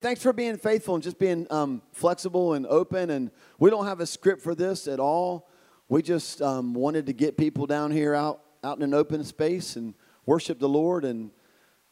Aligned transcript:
Thanks 0.00 0.22
for 0.22 0.32
being 0.32 0.56
faithful 0.56 0.94
and 0.94 1.04
just 1.04 1.18
being 1.18 1.46
um, 1.50 1.82
flexible 1.92 2.54
and 2.54 2.66
open. 2.66 3.10
And 3.10 3.30
we 3.58 3.68
don't 3.68 3.84
have 3.84 4.00
a 4.00 4.06
script 4.06 4.40
for 4.40 4.54
this 4.54 4.88
at 4.88 4.98
all. 4.98 5.46
We 5.90 6.00
just 6.00 6.40
um, 6.40 6.72
wanted 6.72 7.04
to 7.06 7.12
get 7.12 7.36
people 7.36 7.66
down 7.66 7.90
here 7.90 8.14
out, 8.14 8.40
out 8.64 8.78
in 8.78 8.82
an 8.82 8.94
open 8.94 9.22
space 9.24 9.76
and 9.76 9.92
worship 10.24 10.58
the 10.58 10.70
Lord. 10.70 11.04
And 11.04 11.30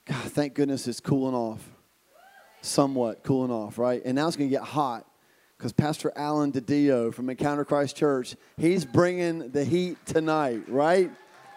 God, 0.06 0.22
thank 0.32 0.54
goodness 0.54 0.88
it's 0.88 1.00
cooling 1.00 1.34
off, 1.34 1.68
somewhat 2.62 3.24
cooling 3.24 3.50
off, 3.50 3.76
right? 3.76 4.00
And 4.02 4.14
now 4.14 4.26
it's 4.26 4.38
going 4.38 4.48
to 4.48 4.56
get 4.56 4.64
hot 4.64 5.06
because 5.58 5.74
Pastor 5.74 6.10
Alan 6.16 6.50
DiDio 6.50 7.12
from 7.12 7.28
Encounter 7.28 7.66
Christ 7.66 7.94
Church, 7.94 8.36
he's 8.56 8.86
bringing 8.86 9.50
the 9.50 9.66
heat 9.66 9.98
tonight, 10.06 10.62
right? 10.68 11.10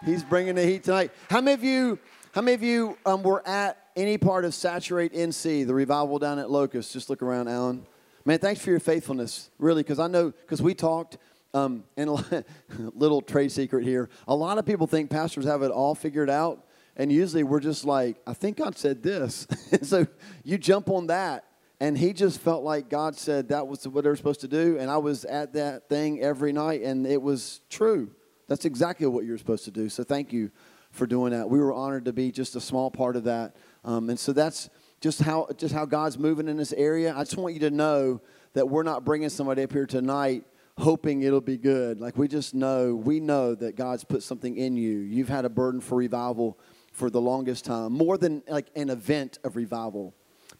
He's 0.03 0.23
bringing 0.23 0.55
the 0.55 0.65
heat 0.65 0.83
tonight. 0.83 1.11
How 1.29 1.39
many 1.39 1.53
of 1.53 1.63
you, 1.63 1.97
how 2.33 2.41
many 2.41 2.55
of 2.55 2.63
you 2.63 2.97
um, 3.05 3.23
were 3.23 3.47
at 3.47 3.80
any 3.95 4.17
part 4.17 4.45
of 4.45 4.53
Saturate 4.53 5.13
NC, 5.13 5.67
the 5.67 5.73
revival 5.73 6.19
down 6.19 6.39
at 6.39 6.49
Locust, 6.49 6.93
just 6.93 7.09
look 7.09 7.21
around, 7.21 7.47
Alan. 7.47 7.85
Man, 8.25 8.39
thanks 8.39 8.61
for 8.61 8.69
your 8.69 8.79
faithfulness, 8.79 9.49
really, 9.57 9.83
because 9.83 9.99
I 9.99 10.07
know, 10.07 10.31
because 10.31 10.61
we 10.61 10.73
talked, 10.73 11.17
um, 11.53 11.83
and 11.97 12.09
a 12.09 12.45
little 12.93 13.21
trade 13.21 13.51
secret 13.51 13.83
here. 13.83 14.09
A 14.27 14.35
lot 14.35 14.57
of 14.57 14.65
people 14.65 14.87
think 14.87 15.09
pastors 15.09 15.45
have 15.45 15.63
it 15.63 15.71
all 15.71 15.95
figured 15.95 16.29
out, 16.29 16.65
and 16.95 17.11
usually 17.11 17.43
we're 17.43 17.59
just 17.59 17.83
like, 17.83 18.21
I 18.27 18.33
think 18.33 18.57
God 18.57 18.77
said 18.77 19.01
this. 19.01 19.47
so 19.81 20.05
you 20.43 20.57
jump 20.57 20.89
on 20.89 21.07
that, 21.07 21.45
and 21.79 21.97
he 21.97 22.13
just 22.13 22.39
felt 22.39 22.63
like 22.63 22.89
God 22.89 23.15
said 23.15 23.49
that 23.49 23.67
was 23.67 23.87
what 23.87 24.03
they 24.03 24.09
were 24.09 24.15
supposed 24.15 24.41
to 24.41 24.47
do, 24.47 24.77
and 24.79 24.89
I 24.89 24.97
was 24.97 25.25
at 25.25 25.53
that 25.53 25.89
thing 25.89 26.21
every 26.21 26.53
night, 26.53 26.81
and 26.81 27.07
it 27.07 27.21
was 27.21 27.61
true. 27.69 28.11
That's 28.47 28.65
exactly 28.65 29.07
what 29.07 29.25
you're 29.25 29.37
supposed 29.37 29.65
to 29.65 29.71
do. 29.71 29.89
So 29.89 30.03
thank 30.03 30.31
you 30.31 30.51
for 30.91 31.07
doing 31.07 31.31
that. 31.31 31.49
We 31.49 31.59
were 31.59 31.73
honored 31.73 32.05
to 32.05 32.13
be 32.13 32.31
just 32.31 32.55
a 32.55 32.61
small 32.61 32.91
part 32.91 33.15
of 33.15 33.23
that. 33.23 33.55
Um, 33.83 34.09
and 34.09 34.19
so 34.19 34.33
that's 34.33 34.69
just 34.99 35.21
how 35.21 35.47
just 35.57 35.73
how 35.73 35.85
God's 35.85 36.17
moving 36.17 36.47
in 36.47 36.57
this 36.57 36.73
area. 36.73 37.13
I 37.15 37.23
just 37.23 37.37
want 37.37 37.53
you 37.53 37.59
to 37.61 37.71
know 37.71 38.21
that 38.53 38.69
we're 38.69 38.83
not 38.83 39.03
bringing 39.03 39.29
somebody 39.29 39.63
up 39.63 39.71
here 39.71 39.85
tonight 39.85 40.43
hoping 40.77 41.21
it'll 41.21 41.41
be 41.41 41.57
good. 41.57 41.99
Like 41.99 42.17
we 42.17 42.27
just 42.27 42.53
know, 42.53 42.95
we 42.95 43.19
know 43.19 43.55
that 43.55 43.75
God's 43.75 44.03
put 44.03 44.23
something 44.23 44.57
in 44.57 44.75
you. 44.75 44.99
You've 44.99 45.29
had 45.29 45.45
a 45.45 45.49
burden 45.49 45.81
for 45.81 45.95
revival 45.97 46.57
for 46.91 47.09
the 47.09 47.21
longest 47.21 47.65
time, 47.65 47.93
more 47.93 48.17
than 48.17 48.43
like 48.49 48.67
an 48.75 48.89
event 48.89 49.39
of 49.43 49.55
revival, 49.55 50.13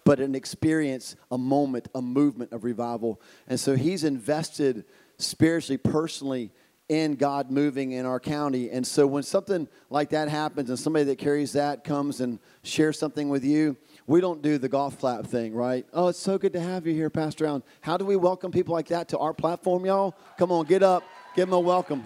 but 0.06 0.20
an 0.20 0.34
experience, 0.34 1.16
a 1.30 1.38
moment, 1.38 1.90
a 1.94 2.02
movement 2.02 2.54
of 2.54 2.64
revival. 2.64 3.22
And 3.48 3.60
so 3.60 3.76
He's 3.76 4.04
invested 4.04 4.86
spiritually, 5.18 5.78
personally 5.78 6.52
in 6.92 7.16
God 7.16 7.50
moving 7.50 7.94
in 7.94 8.06
our 8.06 8.20
county. 8.20 8.70
And 8.70 8.86
so 8.86 9.08
when 9.08 9.24
something 9.24 9.70
like 9.90 10.10
that 10.10 10.28
happens 10.28 10.70
and 10.70 10.78
somebody 10.78 11.06
that 11.06 11.20
carries 11.20 11.54
that 11.54 11.86
comes 11.86 12.20
and 12.20 12.38
shares 12.64 13.00
something 13.00 13.30
with 13.30 13.46
you, 13.46 13.78
we 14.08 14.20
don't 14.20 14.42
do 14.42 14.58
the 14.58 14.68
golf 14.68 15.00
clap 15.00 15.26
thing, 15.26 15.54
right? 15.54 15.86
Oh, 15.94 16.10
it's 16.10 16.20
so 16.20 16.38
good 16.38 16.52
to 16.52 16.60
have 16.60 16.86
you 16.86 16.94
here, 16.94 17.10
Pastor 17.10 17.46
Alan. 17.46 17.64
How 17.80 17.96
do 17.96 18.04
we 18.04 18.18
welcome 18.18 18.52
people 18.52 18.74
like 18.74 18.90
that 18.90 19.08
to 19.08 19.18
our 19.20 19.34
platform, 19.34 19.86
y'all? 19.86 20.18
Come 20.38 20.52
on, 20.52 20.66
get 20.66 20.84
up, 20.84 21.04
give 21.34 21.48
them 21.48 21.54
a 21.54 21.60
welcome. 21.62 22.04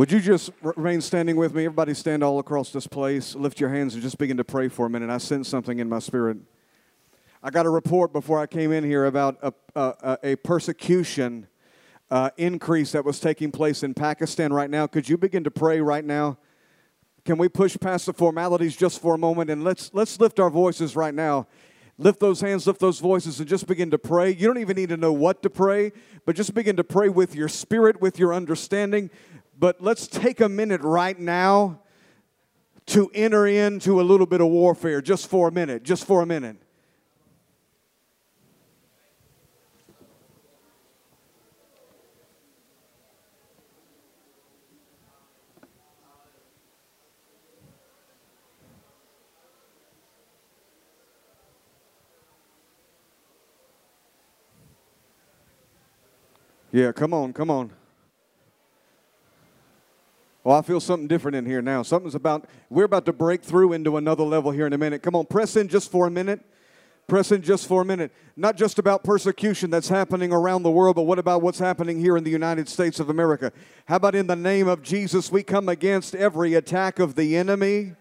Would 0.00 0.10
you 0.10 0.20
just 0.20 0.50
remain 0.62 1.02
standing 1.02 1.36
with 1.36 1.54
me? 1.54 1.66
Everybody 1.66 1.92
stand 1.92 2.24
all 2.24 2.38
across 2.38 2.72
this 2.72 2.86
place. 2.86 3.34
Lift 3.34 3.60
your 3.60 3.68
hands 3.68 3.92
and 3.92 4.02
just 4.02 4.16
begin 4.16 4.38
to 4.38 4.44
pray 4.44 4.68
for 4.68 4.86
a 4.86 4.88
minute. 4.88 5.10
I 5.10 5.18
sense 5.18 5.46
something 5.46 5.78
in 5.78 5.90
my 5.90 5.98
spirit. 5.98 6.38
I 7.42 7.50
got 7.50 7.66
a 7.66 7.68
report 7.68 8.10
before 8.10 8.40
I 8.40 8.46
came 8.46 8.72
in 8.72 8.82
here 8.82 9.04
about 9.04 9.36
a, 9.42 9.52
a, 9.76 10.18
a 10.24 10.36
persecution 10.36 11.48
uh, 12.10 12.30
increase 12.38 12.92
that 12.92 13.04
was 13.04 13.20
taking 13.20 13.52
place 13.52 13.82
in 13.82 13.92
Pakistan 13.92 14.54
right 14.54 14.70
now. 14.70 14.86
Could 14.86 15.06
you 15.06 15.18
begin 15.18 15.44
to 15.44 15.50
pray 15.50 15.82
right 15.82 16.06
now? 16.06 16.38
Can 17.26 17.36
we 17.36 17.50
push 17.50 17.76
past 17.78 18.06
the 18.06 18.14
formalities 18.14 18.78
just 18.78 19.02
for 19.02 19.16
a 19.16 19.18
moment 19.18 19.50
and 19.50 19.62
let's, 19.62 19.90
let's 19.92 20.18
lift 20.18 20.40
our 20.40 20.48
voices 20.48 20.96
right 20.96 21.12
now 21.12 21.46
lift 22.00 22.18
those 22.18 22.40
hands, 22.40 22.66
lift 22.66 22.80
those 22.80 22.98
voices, 22.98 23.38
and 23.38 23.48
just 23.48 23.66
begin 23.66 23.90
to 23.90 23.98
pray. 23.98 24.30
You 24.30 24.46
don't 24.46 24.58
even 24.58 24.74
need 24.74 24.88
to 24.88 24.96
know 24.96 25.12
what 25.12 25.42
to 25.42 25.50
pray, 25.50 25.92
but 26.24 26.34
just 26.34 26.54
begin 26.54 26.76
to 26.76 26.84
pray 26.84 27.10
with 27.10 27.34
your 27.34 27.48
spirit, 27.48 28.00
with 28.00 28.18
your 28.18 28.32
understanding. 28.32 29.10
But 29.60 29.82
let's 29.82 30.08
take 30.08 30.40
a 30.40 30.48
minute 30.48 30.80
right 30.80 31.18
now 31.18 31.80
to 32.86 33.10
enter 33.12 33.46
into 33.46 34.00
a 34.00 34.02
little 34.02 34.24
bit 34.24 34.40
of 34.40 34.46
warfare 34.46 35.02
just 35.02 35.28
for 35.28 35.48
a 35.48 35.52
minute, 35.52 35.82
just 35.82 36.06
for 36.06 36.22
a 36.22 36.26
minute. 36.26 36.56
Yeah, 56.72 56.92
come 56.92 57.12
on, 57.12 57.34
come 57.34 57.50
on. 57.50 57.79
Well, 60.50 60.58
I 60.58 60.62
feel 60.62 60.80
something 60.80 61.06
different 61.06 61.36
in 61.36 61.46
here 61.46 61.62
now. 61.62 61.84
Something's 61.84 62.16
about, 62.16 62.46
we're 62.70 62.82
about 62.82 63.06
to 63.06 63.12
break 63.12 63.44
through 63.44 63.72
into 63.72 63.96
another 63.98 64.24
level 64.24 64.50
here 64.50 64.66
in 64.66 64.72
a 64.72 64.78
minute. 64.78 65.00
Come 65.00 65.14
on, 65.14 65.26
press 65.26 65.54
in 65.54 65.68
just 65.68 65.92
for 65.92 66.08
a 66.08 66.10
minute. 66.10 66.40
Press 67.06 67.30
in 67.30 67.40
just 67.40 67.68
for 67.68 67.82
a 67.82 67.84
minute. 67.84 68.10
Not 68.34 68.56
just 68.56 68.80
about 68.80 69.04
persecution 69.04 69.70
that's 69.70 69.88
happening 69.88 70.32
around 70.32 70.64
the 70.64 70.70
world, 70.72 70.96
but 70.96 71.02
what 71.02 71.20
about 71.20 71.40
what's 71.40 71.60
happening 71.60 72.00
here 72.00 72.16
in 72.16 72.24
the 72.24 72.32
United 72.32 72.68
States 72.68 72.98
of 72.98 73.10
America? 73.10 73.52
How 73.84 73.94
about 73.94 74.16
in 74.16 74.26
the 74.26 74.34
name 74.34 74.66
of 74.66 74.82
Jesus, 74.82 75.30
we 75.30 75.44
come 75.44 75.68
against 75.68 76.16
every 76.16 76.54
attack 76.54 76.98
of 76.98 77.14
the 77.14 77.36
enemy 77.36 77.92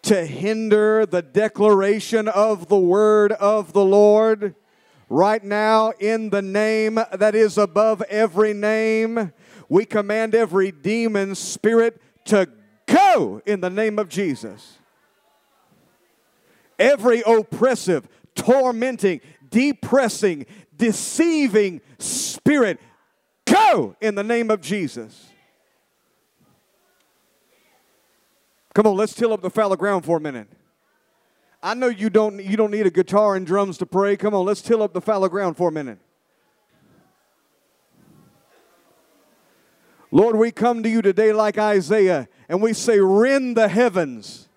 to 0.00 0.24
hinder 0.24 1.04
the 1.04 1.20
declaration 1.20 2.26
of 2.26 2.68
the 2.68 2.78
word 2.78 3.32
of 3.32 3.74
the 3.74 3.84
Lord? 3.84 4.54
Right 5.10 5.44
now, 5.44 5.92
in 5.98 6.30
the 6.30 6.40
name 6.40 6.94
that 7.12 7.34
is 7.34 7.58
above 7.58 8.00
every 8.02 8.54
name, 8.54 9.34
we 9.70 9.86
command 9.86 10.34
every 10.34 10.72
demon 10.72 11.34
spirit 11.34 12.02
to 12.26 12.48
go 12.86 13.40
in 13.46 13.60
the 13.60 13.70
name 13.70 13.98
of 13.98 14.08
Jesus. 14.08 14.78
Every 16.78 17.22
oppressive, 17.24 18.08
tormenting, 18.34 19.20
depressing, 19.48 20.44
deceiving 20.76 21.80
spirit, 21.98 22.80
go 23.44 23.94
in 24.00 24.16
the 24.16 24.24
name 24.24 24.50
of 24.50 24.60
Jesus. 24.60 25.28
Come 28.74 28.88
on, 28.88 28.96
let's 28.96 29.14
till 29.14 29.32
up 29.32 29.40
the 29.40 29.50
fallow 29.50 29.76
ground 29.76 30.04
for 30.04 30.16
a 30.16 30.20
minute. 30.20 30.48
I 31.62 31.74
know 31.74 31.88
you 31.88 32.10
don't, 32.10 32.42
you 32.42 32.56
don't 32.56 32.70
need 32.72 32.86
a 32.86 32.90
guitar 32.90 33.36
and 33.36 33.46
drums 33.46 33.78
to 33.78 33.86
pray. 33.86 34.16
Come 34.16 34.34
on, 34.34 34.44
let's 34.46 34.62
till 34.62 34.82
up 34.82 34.94
the 34.94 35.00
fallow 35.00 35.28
ground 35.28 35.56
for 35.56 35.68
a 35.68 35.72
minute. 35.72 35.98
Lord, 40.10 40.36
we 40.36 40.50
come 40.50 40.82
to 40.82 40.88
you 40.88 41.02
today 41.02 41.32
like 41.32 41.58
Isaiah 41.58 42.28
and 42.48 42.60
we 42.60 42.72
say, 42.72 42.98
Rend 42.98 43.56
the 43.56 43.68
heavens. 43.68 44.48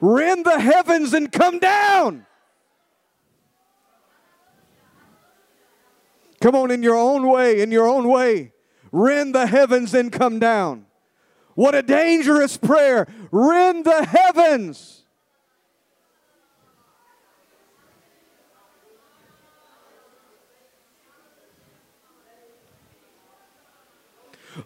Rend 0.00 0.44
the 0.44 0.60
heavens 0.60 1.14
and 1.14 1.32
come 1.32 1.58
down. 1.58 2.26
Come 6.40 6.54
on, 6.54 6.70
in 6.70 6.82
your 6.82 6.96
own 6.96 7.26
way, 7.26 7.60
in 7.60 7.70
your 7.70 7.88
own 7.88 8.08
way. 8.08 8.52
Rend 8.92 9.34
the 9.34 9.46
heavens 9.46 9.94
and 9.94 10.12
come 10.12 10.38
down. 10.38 10.86
What 11.54 11.74
a 11.74 11.82
dangerous 11.82 12.58
prayer. 12.58 13.06
Rend 13.30 13.86
the 13.86 14.04
heavens. 14.04 14.95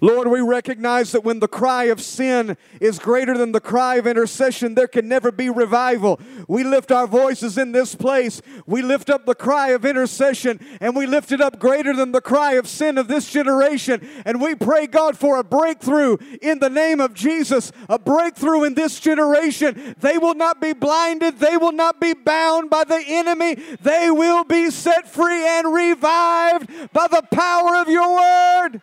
Lord, 0.01 0.29
we 0.29 0.41
recognize 0.41 1.13
that 1.13 1.25
when 1.25 1.41
the 1.41 1.49
cry 1.49 1.85
of 1.85 2.01
sin 2.01 2.57
is 2.81 2.99
greater 2.99 3.37
than 3.37 3.53
the 3.53 3.61
cry 3.61 3.97
of 3.97 4.07
intercession, 4.07 4.75
there 4.75 4.89
can 4.89 5.09
never 5.09 5.33
be 5.33 5.51
revival. 5.51 6.21
We 6.49 6.65
lift 6.65 6.93
our 6.93 7.07
voices 7.07 7.59
in 7.59 7.73
this 7.73 7.95
place. 7.95 8.41
We 8.67 8.83
lift 8.83 9.11
up 9.11 9.27
the 9.27 9.35
cry 9.35 9.69
of 9.69 9.85
intercession 9.85 10.61
and 10.81 10.95
we 10.95 11.07
lift 11.07 11.33
it 11.33 11.41
up 11.41 11.59
greater 11.59 11.95
than 11.95 12.13
the 12.13 12.21
cry 12.21 12.53
of 12.53 12.69
sin 12.69 12.99
of 12.99 13.09
this 13.09 13.31
generation. 13.31 14.07
And 14.25 14.41
we 14.41 14.55
pray, 14.55 14.87
God, 14.87 15.17
for 15.19 15.39
a 15.39 15.45
breakthrough 15.45 16.17
in 16.41 16.59
the 16.61 16.71
name 16.71 17.01
of 17.01 17.15
Jesus, 17.15 17.73
a 17.89 17.99
breakthrough 17.99 18.65
in 18.65 18.75
this 18.75 19.01
generation. 19.01 19.97
They 20.01 20.19
will 20.19 20.35
not 20.35 20.61
be 20.61 20.73
blinded, 20.73 21.39
they 21.39 21.57
will 21.57 21.73
not 21.73 22.01
be 22.01 22.15
bound 22.15 22.71
by 22.71 22.85
the 22.85 23.03
enemy, 23.07 23.55
they 23.81 24.11
will 24.11 24.45
be 24.45 24.71
set 24.71 25.09
free 25.09 25.47
and 25.47 25.73
revived 25.73 26.93
by 26.93 27.09
the 27.09 27.23
power 27.33 27.77
of 27.77 27.89
your 27.89 28.15
word. 28.15 28.83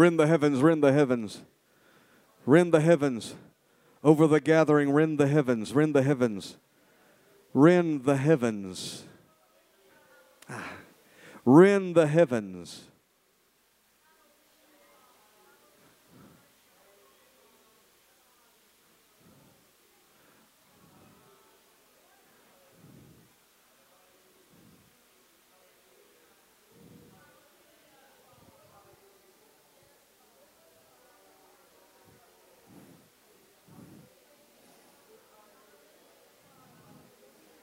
Rend 0.00 0.18
the 0.18 0.26
heavens, 0.26 0.62
rend 0.62 0.82
the 0.82 0.94
heavens, 0.94 1.42
rend 2.46 2.72
the 2.72 2.80
heavens. 2.80 3.34
over 4.02 4.26
the 4.26 4.40
gathering. 4.40 4.92
Rend 4.92 5.18
the 5.18 5.26
heavens, 5.26 5.74
rend 5.74 5.94
the 5.94 6.02
heavens, 6.02 6.56
rend 7.52 8.04
the 8.04 8.16
heavens, 8.16 9.04
ah. 10.48 10.72
rend 11.44 11.94
the 11.94 12.06
heavens. 12.06 12.84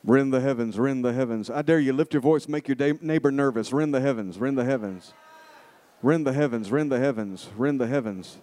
Rend 0.08 0.34
the 0.34 0.40
heavens, 0.40 0.80
rend 0.80 1.04
the 1.04 1.12
heavens. 1.12 1.50
I 1.50 1.62
dare 1.62 1.82
you, 1.82 1.92
lift 1.92 2.14
your 2.14 2.22
voice, 2.22 2.48
make 2.48 2.70
your 2.70 2.78
neighbor 3.02 3.30
nervous. 3.30 3.74
Rend 3.74 3.94
the 3.94 4.00
heavens, 4.00 4.38
rend 4.38 4.58
the 4.58 4.64
heavens. 4.64 5.12
Rend 6.02 6.26
the 6.26 6.32
heavens, 6.32 6.72
rend 6.72 6.90
the 6.90 6.98
heavens, 6.98 7.50
rend 7.58 7.82
the 7.82 7.88
heavens. 7.88 8.38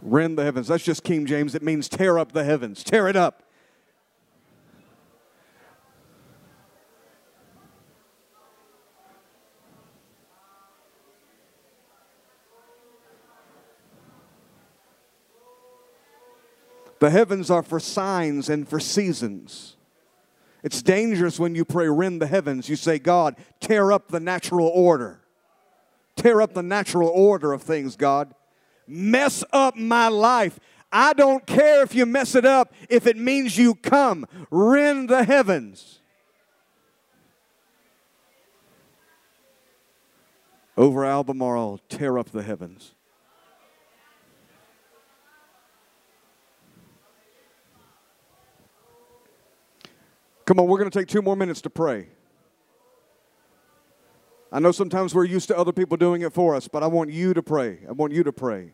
Rend 0.00 0.38
the 0.38 0.44
heavens. 0.44 0.68
That's 0.68 0.84
just 0.84 1.02
King 1.02 1.26
James. 1.26 1.56
It 1.56 1.62
means 1.62 1.88
tear 1.88 2.16
up 2.16 2.30
the 2.30 2.44
heavens. 2.44 2.84
Tear 2.84 3.08
it 3.08 3.16
up. 3.16 3.42
The 17.00 17.10
heavens 17.10 17.50
are 17.50 17.62
for 17.62 17.80
signs 17.80 18.48
and 18.48 18.68
for 18.68 18.78
seasons. 18.78 19.76
It's 20.62 20.82
dangerous 20.82 21.40
when 21.40 21.54
you 21.54 21.64
pray, 21.64 21.88
rend 21.88 22.20
the 22.20 22.26
heavens. 22.26 22.68
You 22.68 22.76
say, 22.76 22.98
God, 22.98 23.36
tear 23.58 23.90
up 23.90 24.08
the 24.08 24.20
natural 24.20 24.68
order. 24.68 25.22
Tear 26.16 26.42
up 26.42 26.52
the 26.52 26.62
natural 26.62 27.08
order 27.08 27.54
of 27.54 27.62
things, 27.62 27.96
God. 27.96 28.34
Mess 28.86 29.42
up 29.52 29.76
my 29.76 30.08
life. 30.08 30.60
I 30.92 31.14
don't 31.14 31.46
care 31.46 31.82
if 31.82 31.94
you 31.94 32.04
mess 32.04 32.34
it 32.34 32.44
up, 32.44 32.74
if 32.90 33.06
it 33.06 33.16
means 33.16 33.56
you 33.56 33.74
come. 33.76 34.26
Rend 34.50 35.08
the 35.08 35.24
heavens. 35.24 36.00
Over 40.76 41.06
Albemarle, 41.06 41.80
tear 41.88 42.18
up 42.18 42.30
the 42.30 42.42
heavens. 42.42 42.94
Come 50.50 50.58
on, 50.58 50.66
we're 50.66 50.78
going 50.78 50.90
to 50.90 50.98
take 50.98 51.06
two 51.06 51.22
more 51.22 51.36
minutes 51.36 51.60
to 51.60 51.70
pray. 51.70 52.08
I 54.50 54.58
know 54.58 54.72
sometimes 54.72 55.14
we're 55.14 55.22
used 55.26 55.46
to 55.46 55.56
other 55.56 55.70
people 55.70 55.96
doing 55.96 56.22
it 56.22 56.32
for 56.32 56.56
us, 56.56 56.66
but 56.66 56.82
I 56.82 56.88
want 56.88 57.10
you 57.10 57.32
to 57.34 57.40
pray. 57.40 57.78
I 57.88 57.92
want 57.92 58.12
you 58.12 58.24
to 58.24 58.32
pray. 58.32 58.72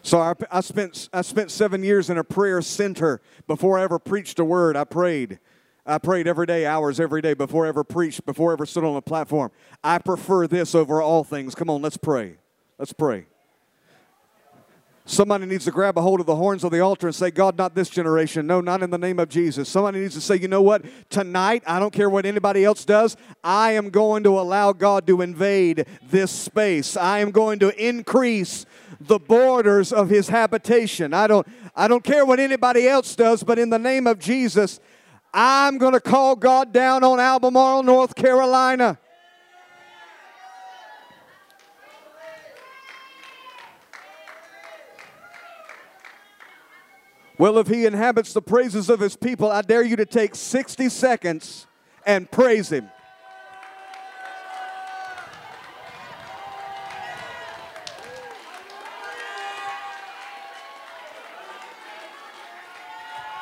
So 0.00 0.18
I, 0.18 0.32
I, 0.50 0.62
spent, 0.62 1.10
I 1.12 1.20
spent 1.20 1.50
seven 1.50 1.84
years 1.84 2.08
in 2.08 2.16
a 2.16 2.24
prayer 2.24 2.62
center 2.62 3.20
before 3.46 3.78
I 3.78 3.82
ever 3.82 3.98
preached 3.98 4.38
a 4.38 4.44
word. 4.46 4.74
I 4.74 4.84
prayed. 4.84 5.40
I 5.84 5.98
prayed 5.98 6.26
every 6.26 6.46
day, 6.46 6.64
hours 6.64 6.98
every 6.98 7.20
day, 7.20 7.34
before 7.34 7.66
I 7.66 7.68
ever 7.68 7.84
preached, 7.84 8.24
before 8.24 8.52
I 8.52 8.54
ever 8.54 8.64
stood 8.64 8.84
on 8.84 8.96
a 8.96 9.02
platform. 9.02 9.50
I 9.84 9.98
prefer 9.98 10.46
this 10.46 10.74
over 10.74 11.02
all 11.02 11.24
things. 11.24 11.54
Come 11.54 11.68
on, 11.68 11.82
let's 11.82 11.98
pray. 11.98 12.38
Let's 12.78 12.94
pray. 12.94 13.26
Somebody 15.06 15.46
needs 15.46 15.64
to 15.64 15.70
grab 15.70 15.98
a 15.98 16.02
hold 16.02 16.20
of 16.20 16.26
the 16.26 16.36
horns 16.36 16.62
of 16.62 16.70
the 16.70 16.80
altar 16.80 17.08
and 17.08 17.14
say, 17.16 17.30
God, 17.30 17.58
not 17.58 17.74
this 17.74 17.88
generation. 17.88 18.46
No, 18.46 18.60
not 18.60 18.82
in 18.82 18.90
the 18.90 18.98
name 18.98 19.18
of 19.18 19.28
Jesus. 19.28 19.68
Somebody 19.68 20.00
needs 20.00 20.14
to 20.14 20.20
say, 20.20 20.36
you 20.36 20.46
know 20.46 20.62
what? 20.62 20.84
Tonight, 21.08 21.64
I 21.66 21.80
don't 21.80 21.92
care 21.92 22.08
what 22.08 22.26
anybody 22.26 22.64
else 22.64 22.84
does, 22.84 23.16
I 23.42 23.72
am 23.72 23.90
going 23.90 24.22
to 24.24 24.38
allow 24.38 24.72
God 24.72 25.06
to 25.08 25.20
invade 25.22 25.86
this 26.10 26.30
space. 26.30 26.96
I 26.96 27.18
am 27.20 27.30
going 27.30 27.58
to 27.60 27.88
increase 27.88 28.66
the 29.00 29.18
borders 29.18 29.92
of 29.92 30.10
his 30.10 30.28
habitation. 30.28 31.14
I 31.14 31.26
don't, 31.26 31.46
I 31.74 31.88
don't 31.88 32.04
care 32.04 32.24
what 32.26 32.38
anybody 32.38 32.86
else 32.86 33.16
does, 33.16 33.42
but 33.42 33.58
in 33.58 33.70
the 33.70 33.78
name 33.78 34.06
of 34.06 34.18
Jesus, 34.18 34.80
I'm 35.32 35.78
going 35.78 35.94
to 35.94 36.00
call 36.00 36.36
God 36.36 36.72
down 36.72 37.04
on 37.04 37.18
Albemarle, 37.18 37.82
North 37.82 38.14
Carolina. 38.14 38.98
Well, 47.40 47.56
if 47.56 47.68
he 47.68 47.86
inhabits 47.86 48.34
the 48.34 48.42
praises 48.42 48.90
of 48.90 49.00
his 49.00 49.16
people, 49.16 49.50
I 49.50 49.62
dare 49.62 49.82
you 49.82 49.96
to 49.96 50.04
take 50.04 50.34
60 50.34 50.90
seconds 50.90 51.66
and 52.04 52.30
praise 52.30 52.70
him. 52.70 52.90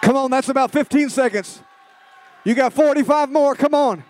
Come 0.00 0.16
on, 0.16 0.30
that's 0.30 0.48
about 0.48 0.70
15 0.70 1.10
seconds. 1.10 1.60
You 2.44 2.54
got 2.54 2.72
45 2.72 3.30
more. 3.30 3.56
Come 3.56 3.74
on. 3.74 4.04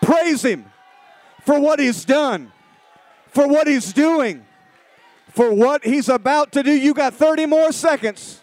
Praise 0.00 0.44
him 0.44 0.64
for 1.44 1.58
what 1.58 1.80
he's 1.80 2.04
done, 2.04 2.52
for 3.32 3.48
what 3.48 3.66
he's 3.66 3.92
doing 3.92 4.46
for 5.36 5.52
what 5.52 5.84
he's 5.84 6.08
about 6.08 6.52
to 6.52 6.62
do. 6.62 6.72
You 6.72 6.94
got 6.94 7.12
30 7.12 7.44
more 7.44 7.70
seconds. 7.70 8.40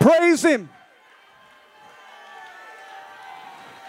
Praise 0.00 0.44
him. 0.44 0.68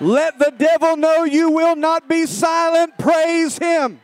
Let 0.01 0.39
the 0.39 0.51
devil 0.57 0.97
know 0.97 1.23
you 1.23 1.51
will 1.51 1.75
not 1.75 2.09
be 2.09 2.25
silent. 2.25 2.97
Praise 2.97 3.59
him. 3.59 4.01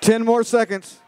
Ten 0.00 0.24
more 0.24 0.42
seconds. 0.42 0.98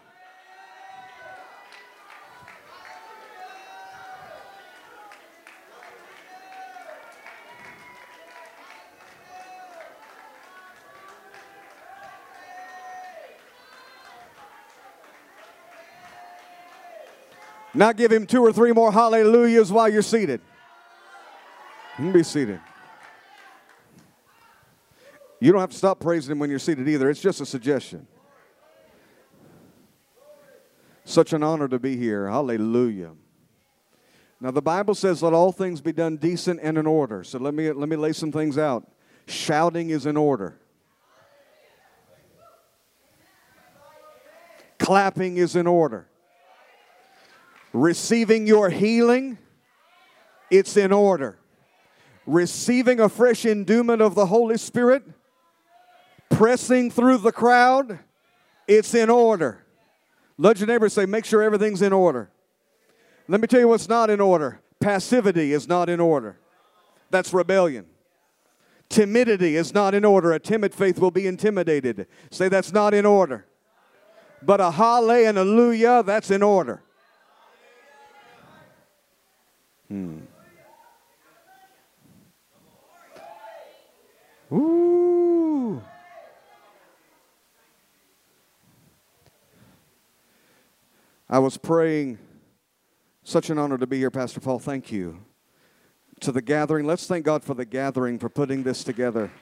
Now 17.80 17.92
give 17.92 18.12
him 18.12 18.26
two 18.26 18.42
or 18.42 18.52
three 18.52 18.72
more 18.72 18.92
hallelujahs 18.92 19.72
while 19.72 19.88
you're 19.88 20.02
seated. 20.02 20.42
Be 21.98 22.22
seated. 22.22 22.60
You 25.40 25.50
don't 25.50 25.62
have 25.62 25.70
to 25.70 25.76
stop 25.78 25.98
praising 25.98 26.32
him 26.32 26.38
when 26.40 26.50
you're 26.50 26.58
seated 26.58 26.86
either. 26.86 27.08
It's 27.08 27.22
just 27.22 27.40
a 27.40 27.46
suggestion. 27.46 28.06
Such 31.06 31.32
an 31.32 31.42
honor 31.42 31.68
to 31.68 31.78
be 31.78 31.96
here. 31.96 32.28
Hallelujah. 32.28 33.12
Now 34.42 34.50
the 34.50 34.60
Bible 34.60 34.94
says 34.94 35.22
let 35.22 35.32
all 35.32 35.50
things 35.50 35.80
be 35.80 35.92
done 35.92 36.18
decent 36.18 36.60
and 36.62 36.76
in 36.76 36.86
order. 36.86 37.24
So 37.24 37.38
let 37.38 37.54
me 37.54 37.72
let 37.72 37.88
me 37.88 37.96
lay 37.96 38.12
some 38.12 38.30
things 38.30 38.58
out. 38.58 38.86
Shouting 39.26 39.88
is 39.88 40.04
in 40.04 40.18
order. 40.18 40.58
Clapping 44.78 45.38
is 45.38 45.56
in 45.56 45.66
order 45.66 46.09
receiving 47.72 48.46
your 48.46 48.70
healing, 48.70 49.38
it's 50.50 50.76
in 50.76 50.92
order. 50.92 51.38
Receiving 52.26 53.00
a 53.00 53.08
fresh 53.08 53.44
endowment 53.44 54.02
of 54.02 54.14
the 54.14 54.26
Holy 54.26 54.56
Spirit, 54.56 55.02
pressing 56.28 56.90
through 56.90 57.18
the 57.18 57.32
crowd, 57.32 57.98
it's 58.68 58.94
in 58.94 59.10
order. 59.10 59.64
Let 60.38 60.58
your 60.58 60.66
neighbor 60.66 60.88
say, 60.88 61.06
make 61.06 61.24
sure 61.24 61.42
everything's 61.42 61.82
in 61.82 61.92
order. 61.92 62.30
Let 63.28 63.40
me 63.40 63.46
tell 63.46 63.60
you 63.60 63.68
what's 63.68 63.88
not 63.88 64.10
in 64.10 64.20
order. 64.20 64.60
Passivity 64.80 65.52
is 65.52 65.68
not 65.68 65.88
in 65.88 66.00
order. 66.00 66.38
That's 67.10 67.34
rebellion. 67.34 67.86
Timidity 68.88 69.56
is 69.56 69.72
not 69.72 69.94
in 69.94 70.04
order. 70.04 70.32
A 70.32 70.40
timid 70.40 70.74
faith 70.74 70.98
will 70.98 71.10
be 71.10 71.26
intimidated. 71.26 72.06
Say 72.30 72.48
that's 72.48 72.72
not 72.72 72.94
in 72.94 73.06
order. 73.06 73.46
But 74.42 74.60
a 74.60 74.70
hallelujah, 74.70 76.02
that's 76.02 76.30
in 76.30 76.42
order. 76.42 76.82
Hmm. 79.90 80.18
Ooh. 84.52 85.82
I 91.28 91.40
was 91.40 91.56
praying. 91.56 92.18
Such 93.24 93.50
an 93.50 93.58
honor 93.58 93.78
to 93.78 93.86
be 93.88 93.98
here, 93.98 94.12
Pastor 94.12 94.38
Paul. 94.38 94.60
Thank 94.60 94.92
you. 94.92 95.24
To 96.20 96.30
the 96.30 96.40
gathering. 96.40 96.86
Let's 96.86 97.08
thank 97.08 97.24
God 97.24 97.42
for 97.42 97.54
the 97.54 97.64
gathering, 97.64 98.20
for 98.20 98.28
putting 98.28 98.62
this 98.62 98.84
together. 98.84 99.32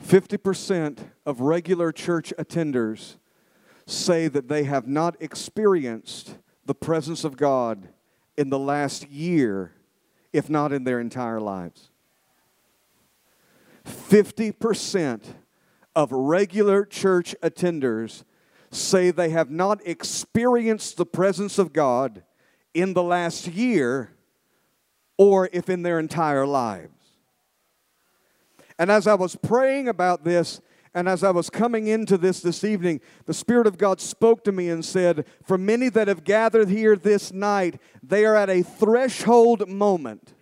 Fifty 0.00 0.38
percent 0.38 1.10
of 1.26 1.40
regular 1.40 1.92
church 1.92 2.32
attenders 2.38 3.16
say 3.86 4.28
that 4.28 4.48
they 4.48 4.64
have 4.64 4.86
not 4.86 5.16
experienced 5.20 6.36
the 6.64 6.74
presence 6.74 7.24
of 7.24 7.36
God 7.36 7.88
in 8.36 8.50
the 8.50 8.58
last 8.58 9.08
year, 9.08 9.72
if 10.32 10.48
not 10.48 10.72
in 10.72 10.84
their 10.84 11.00
entire 11.00 11.40
lives. 11.40 11.90
50% 13.84 15.34
of 15.94 16.10
regular 16.10 16.84
church 16.84 17.34
attenders 17.42 18.24
say 18.70 19.10
they 19.10 19.30
have 19.30 19.50
not 19.50 19.86
experienced 19.86 20.96
the 20.96 21.06
presence 21.06 21.58
of 21.58 21.72
God 21.72 22.22
in 22.72 22.94
the 22.94 23.02
last 23.02 23.46
year 23.46 24.10
or 25.16 25.48
if 25.52 25.68
in 25.68 25.82
their 25.82 25.98
entire 25.98 26.46
lives. 26.46 26.90
And 28.78 28.90
as 28.90 29.06
I 29.06 29.14
was 29.14 29.36
praying 29.36 29.88
about 29.88 30.24
this, 30.24 30.60
and 30.94 31.08
as 31.08 31.24
I 31.24 31.30
was 31.30 31.50
coming 31.50 31.88
into 31.88 32.16
this 32.16 32.40
this 32.40 32.62
evening, 32.62 33.00
the 33.26 33.34
Spirit 33.34 33.66
of 33.66 33.76
God 33.76 34.00
spoke 34.00 34.44
to 34.44 34.52
me 34.52 34.68
and 34.68 34.84
said, 34.84 35.26
For 35.42 35.58
many 35.58 35.88
that 35.88 36.06
have 36.06 36.22
gathered 36.22 36.68
here 36.68 36.94
this 36.94 37.32
night, 37.32 37.80
they 38.02 38.24
are 38.24 38.36
at 38.36 38.48
a 38.48 38.62
threshold 38.62 39.68
moment. 39.68 40.34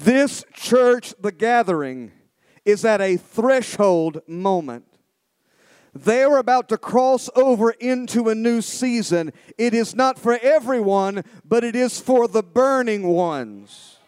This 0.00 0.44
church, 0.52 1.14
the 1.20 1.30
gathering, 1.30 2.10
is 2.64 2.84
at 2.84 3.00
a 3.00 3.16
threshold 3.16 4.20
moment. 4.26 4.86
They 5.94 6.22
are 6.22 6.38
about 6.38 6.68
to 6.70 6.78
cross 6.78 7.30
over 7.36 7.70
into 7.70 8.28
a 8.28 8.34
new 8.34 8.62
season. 8.62 9.32
It 9.58 9.74
is 9.74 9.94
not 9.94 10.18
for 10.18 10.38
everyone, 10.42 11.22
but 11.44 11.62
it 11.62 11.76
is 11.76 12.00
for 12.00 12.26
the 12.26 12.42
burning 12.42 13.06
ones. 13.06 13.98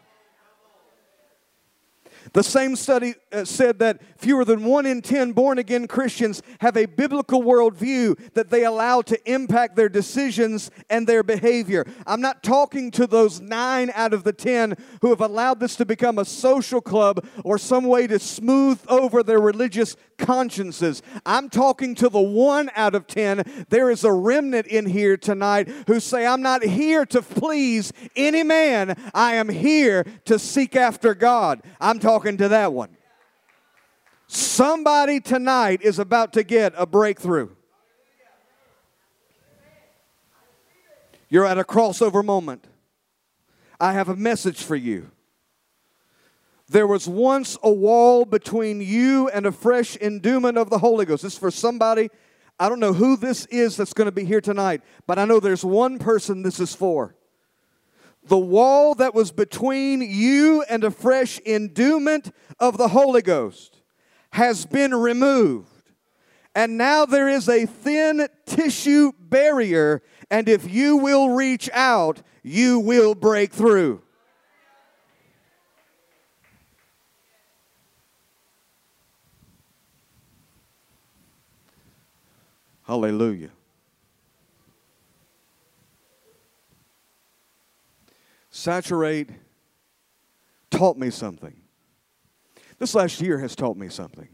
The 2.35 2.43
same 2.43 2.75
study 2.75 3.15
uh, 3.31 3.45
said 3.45 3.79
that 3.79 4.01
fewer 4.19 4.45
than 4.45 4.65
one 4.65 4.87
in 4.87 5.03
10 5.03 5.33
born 5.33 5.59
again 5.59 5.87
Christians 5.87 6.43
have 6.61 6.77
a 6.77 6.87
biblical 6.87 7.43
worldview 7.43 8.19
that 8.35 8.51
they 8.51 8.65
allow 8.65 9.03
to 9.03 9.33
impact 9.33 9.77
their 9.77 9.89
decisions 9.89 10.73
and 10.91 11.07
their 11.07 11.23
behavior. 11.23 11.87
I'm 12.09 12.21
not 12.21 12.43
talking 12.43 12.91
to 12.93 13.07
those 13.07 13.41
nine 13.41 13.93
out 13.95 14.13
of 14.13 14.25
the 14.25 14.33
10 14.33 14.75
who 15.01 15.11
have 15.11 15.21
allowed 15.21 15.61
this 15.61 15.77
to 15.77 15.87
become 15.87 16.19
a 16.19 16.25
social 16.25 16.81
club 16.81 17.25
or 17.45 17.57
some 17.57 17.85
way 17.85 18.09
to 18.09 18.19
smooth 18.19 18.81
over 18.89 19.23
their 19.23 19.41
religious 19.41 19.95
consciences. 20.19 21.03
I'm 21.25 21.49
talking 21.49 21.95
to 21.97 22.09
the 22.09 22.21
one 22.21 22.69
out 22.75 22.97
of 22.97 23.07
10. 23.07 23.67
There 23.69 23.91
is 23.91 24.03
a 24.03 24.13
remnant 24.13 24.67
in 24.67 24.87
here 24.87 25.17
tonight 25.17 25.69
who 25.87 26.01
say, 26.01 26.27
I'm 26.27 26.43
not 26.43 26.65
here 26.65 27.07
to 27.07 27.23
please 27.23 27.93
any 28.17 28.43
man, 28.43 28.97
I 29.15 29.35
am 29.35 29.49
here 29.49 30.05
to 30.25 30.39
seek 30.39 30.75
after 30.75 31.15
God. 31.15 31.63
I'm 31.81 32.01
talking 32.01 32.24
to 32.39 32.49
that 32.49 32.73
one. 32.73 32.97
Somebody 34.27 35.21
tonight 35.21 35.83
is 35.83 35.99
about 35.99 36.33
to 36.33 36.43
get 36.43 36.73
a 36.77 36.87
breakthrough. 36.87 37.51
You're 41.29 41.47
at 41.47 41.59
a 41.59 41.65
crossover 41.65 42.25
moment. 42.25 42.67
I 43.81 43.93
have 43.93 44.09
a 44.09 44.17
message 44.17 44.63
for 44.63 44.77
you. 44.77 45.11
There 46.69 46.87
was 46.87 47.07
once 47.07 47.59
a 47.63 47.71
wall 47.71 48.25
between 48.25 48.81
you 48.81 49.29
and 49.29 49.45
a 49.47 49.53
fresh 49.53 49.97
endowment 49.97 50.57
of 50.57 50.71
the 50.71 50.79
Holy 50.79 51.05
Ghost. 51.05 51.23
This 51.23 51.35
is 51.35 51.39
for 51.39 51.51
somebody. 51.51 52.11
I 52.59 52.69
don't 52.69 52.81
know 52.81 52.93
who 52.93 53.17
this 53.17 53.47
is 53.47 53.77
that's 53.77 53.93
going 53.93 54.07
to 54.07 54.13
be 54.13 54.25
here 54.25 54.41
tonight, 54.41 54.83
but 55.07 55.19
I 55.19 55.25
know 55.25 55.41
there's 55.41 55.65
one 55.65 55.99
person 55.99 56.43
this 56.43 56.61
is 56.61 56.75
for. 56.75 57.15
The 58.27 58.39
wall 58.39 58.95
that 58.95 59.15
was 59.15 59.33
between 59.33 60.01
you 60.01 60.63
and 60.69 60.83
a 60.83 60.91
fresh 60.91 61.39
endowment 61.45 62.33
of 62.59 62.79
the 62.79 62.89
Holy 62.89 63.21
Ghost 63.21 63.83
has 64.31 64.65
been 64.65 64.95
removed. 64.95 65.71
And 66.55 66.79
now 66.79 67.05
there 67.05 67.29
is 67.29 67.49
a 67.49 67.67
thin 67.67 68.29
tissue 68.47 69.13
barrier, 69.19 70.03
and 70.31 70.49
if 70.49 70.71
you 70.71 70.97
will 70.97 71.31
reach 71.31 71.69
out, 71.73 72.23
you 72.43 72.79
will 72.79 73.15
break 73.15 73.53
through. 73.53 74.03
Hallelujah. 82.87 83.51
Saturate 88.65 89.29
taught 90.71 90.97
me 90.97 91.11
something. 91.11 91.55
This 92.79 92.95
last 92.95 93.21
year 93.21 93.39
has 93.41 93.55
taught 93.55 93.77
me 93.77 93.91
something. 93.91 94.29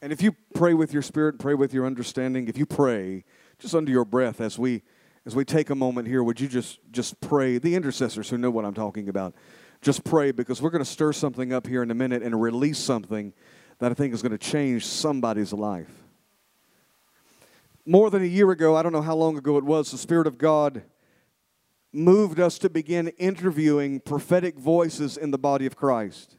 And 0.00 0.12
if 0.12 0.22
you 0.22 0.36
pray 0.54 0.72
with 0.72 0.92
your 0.92 1.02
spirit, 1.02 1.40
pray 1.40 1.54
with 1.54 1.74
your 1.74 1.84
understanding, 1.84 2.46
if 2.46 2.56
you 2.56 2.64
pray 2.64 3.24
just 3.58 3.74
under 3.74 3.90
your 3.90 4.04
breath 4.04 4.40
as 4.40 4.56
we 4.56 4.84
as 5.26 5.34
we 5.34 5.44
take 5.44 5.68
a 5.68 5.74
moment 5.74 6.06
here, 6.06 6.22
would 6.22 6.38
you 6.38 6.46
just 6.46 6.78
just 6.92 7.20
pray? 7.20 7.58
The 7.58 7.74
intercessors 7.74 8.30
who 8.30 8.38
know 8.38 8.52
what 8.52 8.64
I'm 8.64 8.72
talking 8.72 9.08
about, 9.08 9.34
just 9.82 10.04
pray 10.04 10.30
because 10.30 10.62
we're 10.62 10.70
going 10.70 10.84
to 10.84 10.88
stir 10.88 11.12
something 11.12 11.52
up 11.52 11.66
here 11.66 11.82
in 11.82 11.90
a 11.90 11.94
minute 11.94 12.22
and 12.22 12.40
release 12.40 12.78
something 12.78 13.32
that 13.80 13.90
I 13.90 13.94
think 13.94 14.14
is 14.14 14.22
going 14.22 14.30
to 14.30 14.38
change 14.38 14.86
somebody's 14.86 15.52
life 15.52 15.90
more 17.84 18.10
than 18.10 18.22
a 18.22 18.26
year 18.26 18.48
ago, 18.52 18.76
I 18.76 18.82
don't 18.84 18.92
know 18.92 19.02
how 19.02 19.16
long 19.16 19.36
ago 19.36 19.56
it 19.56 19.64
was, 19.64 19.90
the 19.90 19.98
Spirit 19.98 20.28
of 20.28 20.38
God 20.38 20.84
moved 21.92 22.38
us 22.38 22.58
to 22.58 22.70
begin 22.70 23.08
interviewing 23.18 24.00
prophetic 24.00 24.58
voices 24.58 25.16
in 25.16 25.30
the 25.30 25.38
body 25.38 25.66
of 25.66 25.76
Christ. 25.76 26.36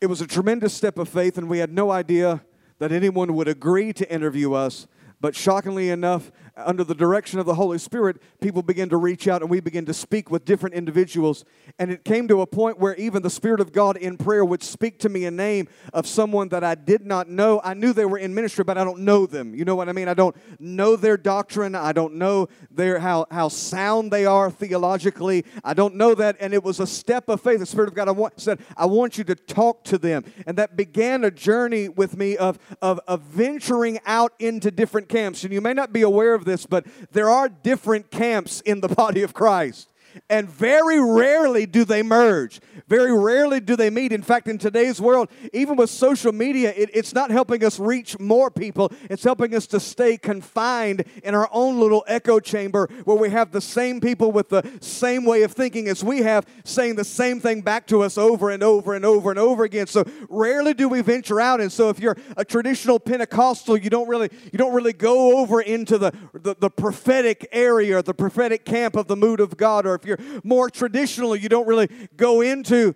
It 0.00 0.06
was 0.06 0.20
a 0.20 0.26
tremendous 0.26 0.74
step 0.74 0.98
of 0.98 1.08
faith, 1.08 1.38
and 1.38 1.48
we 1.48 1.58
had 1.58 1.72
no 1.72 1.90
idea 1.90 2.44
that 2.78 2.92
anyone 2.92 3.34
would 3.34 3.48
agree 3.48 3.92
to 3.94 4.12
interview 4.12 4.52
us. 4.52 4.86
But 5.20 5.34
shockingly 5.34 5.88
enough, 5.88 6.30
under 6.56 6.84
the 6.84 6.94
direction 6.94 7.38
of 7.38 7.46
the 7.46 7.54
Holy 7.54 7.78
Spirit, 7.78 8.16
people 8.40 8.62
began 8.62 8.88
to 8.88 8.96
reach 8.96 9.28
out 9.28 9.42
and 9.42 9.50
we 9.50 9.60
began 9.60 9.84
to 9.84 9.94
speak 9.94 10.30
with 10.30 10.44
different 10.44 10.74
individuals. 10.74 11.44
And 11.78 11.90
it 11.90 12.04
came 12.04 12.28
to 12.28 12.40
a 12.40 12.46
point 12.46 12.78
where 12.78 12.94
even 12.96 13.22
the 13.22 13.30
Spirit 13.30 13.60
of 13.60 13.72
God 13.72 13.96
in 13.96 14.16
prayer 14.16 14.44
would 14.44 14.62
speak 14.62 14.98
to 15.00 15.08
me 15.08 15.26
a 15.26 15.30
name 15.30 15.68
of 15.92 16.06
someone 16.06 16.48
that 16.48 16.64
I 16.64 16.74
did 16.74 17.04
not 17.04 17.28
know. 17.28 17.60
I 17.62 17.74
knew 17.74 17.92
they 17.92 18.06
were 18.06 18.18
in 18.18 18.34
ministry, 18.34 18.64
but 18.64 18.78
I 18.78 18.84
don't 18.84 19.00
know 19.00 19.26
them. 19.26 19.54
You 19.54 19.64
know 19.64 19.74
what 19.74 19.88
I 19.88 19.92
mean? 19.92 20.08
I 20.08 20.14
don't 20.14 20.34
know 20.58 20.96
their 20.96 21.18
doctrine. 21.18 21.74
I 21.74 21.92
don't 21.92 22.14
know 22.14 22.48
their 22.70 22.98
how, 23.00 23.26
how 23.30 23.48
sound 23.48 24.10
they 24.10 24.24
are 24.24 24.50
theologically. 24.50 25.44
I 25.62 25.74
don't 25.74 25.96
know 25.96 26.14
that. 26.14 26.36
And 26.40 26.54
it 26.54 26.64
was 26.64 26.80
a 26.80 26.86
step 26.86 27.28
of 27.28 27.42
faith. 27.42 27.58
The 27.58 27.66
Spirit 27.66 27.88
of 27.88 27.94
God 27.94 28.08
I 28.08 28.12
want, 28.12 28.40
said, 28.40 28.60
I 28.76 28.86
want 28.86 29.18
you 29.18 29.24
to 29.24 29.34
talk 29.34 29.84
to 29.84 29.98
them. 29.98 30.24
And 30.46 30.56
that 30.56 30.74
began 30.76 31.22
a 31.24 31.30
journey 31.30 31.90
with 31.90 32.16
me 32.16 32.38
of, 32.38 32.58
of, 32.80 32.98
of 33.06 33.20
venturing 33.22 33.98
out 34.06 34.32
into 34.38 34.70
different 34.70 35.10
camps. 35.10 35.44
And 35.44 35.52
you 35.52 35.60
may 35.60 35.74
not 35.74 35.92
be 35.92 36.00
aware 36.00 36.34
of 36.34 36.45
this, 36.46 36.64
but 36.64 36.86
there 37.12 37.28
are 37.28 37.50
different 37.50 38.10
camps 38.10 38.62
in 38.62 38.80
the 38.80 38.88
body 38.88 39.22
of 39.22 39.34
Christ. 39.34 39.90
And 40.28 40.48
very 40.48 41.00
rarely 41.00 41.66
do 41.66 41.84
they 41.84 42.02
merge. 42.02 42.60
Very 42.88 43.16
rarely 43.16 43.60
do 43.60 43.76
they 43.76 43.90
meet. 43.90 44.12
In 44.12 44.22
fact, 44.22 44.48
in 44.48 44.58
today's 44.58 45.00
world, 45.00 45.28
even 45.52 45.76
with 45.76 45.90
social 45.90 46.32
media, 46.32 46.72
it, 46.76 46.90
it's 46.94 47.14
not 47.14 47.30
helping 47.30 47.64
us 47.64 47.78
reach 47.78 48.18
more 48.18 48.50
people. 48.50 48.92
It's 49.10 49.24
helping 49.24 49.54
us 49.54 49.66
to 49.68 49.80
stay 49.80 50.16
confined 50.16 51.04
in 51.22 51.34
our 51.34 51.48
own 51.52 51.80
little 51.80 52.04
echo 52.06 52.40
chamber 52.40 52.88
where 53.04 53.16
we 53.16 53.30
have 53.30 53.52
the 53.52 53.60
same 53.60 54.00
people 54.00 54.32
with 54.32 54.48
the 54.48 54.68
same 54.80 55.24
way 55.24 55.42
of 55.42 55.52
thinking 55.52 55.88
as 55.88 56.02
we 56.02 56.22
have, 56.22 56.46
saying 56.64 56.96
the 56.96 57.04
same 57.04 57.40
thing 57.40 57.60
back 57.60 57.86
to 57.88 58.02
us 58.02 58.16
over 58.16 58.50
and 58.50 58.62
over 58.62 58.94
and 58.94 59.04
over 59.04 59.30
and 59.30 59.38
over 59.38 59.64
again. 59.64 59.86
So 59.86 60.04
rarely 60.28 60.74
do 60.74 60.88
we 60.88 61.02
venture 61.02 61.40
out. 61.40 61.60
And 61.60 61.70
so 61.70 61.88
if 61.90 61.98
you're 61.98 62.16
a 62.36 62.44
traditional 62.44 62.98
Pentecostal, 62.98 63.76
you 63.76 63.90
don't 63.90 64.08
really 64.08 64.30
you 64.52 64.58
don't 64.58 64.74
really 64.74 64.92
go 64.92 65.38
over 65.38 65.60
into 65.60 65.98
the, 65.98 66.12
the, 66.32 66.56
the 66.58 66.70
prophetic 66.70 67.48
area, 67.52 68.02
the 68.02 68.14
prophetic 68.14 68.64
camp 68.64 68.96
of 68.96 69.06
the 69.06 69.16
mood 69.16 69.40
of 69.40 69.56
God, 69.56 69.86
or 69.86 69.94
if 69.94 70.05
you're 70.06 70.18
more 70.44 70.70
traditional, 70.70 71.34
you 71.36 71.48
don't 71.48 71.66
really 71.66 71.88
go 72.16 72.40
into 72.40 72.94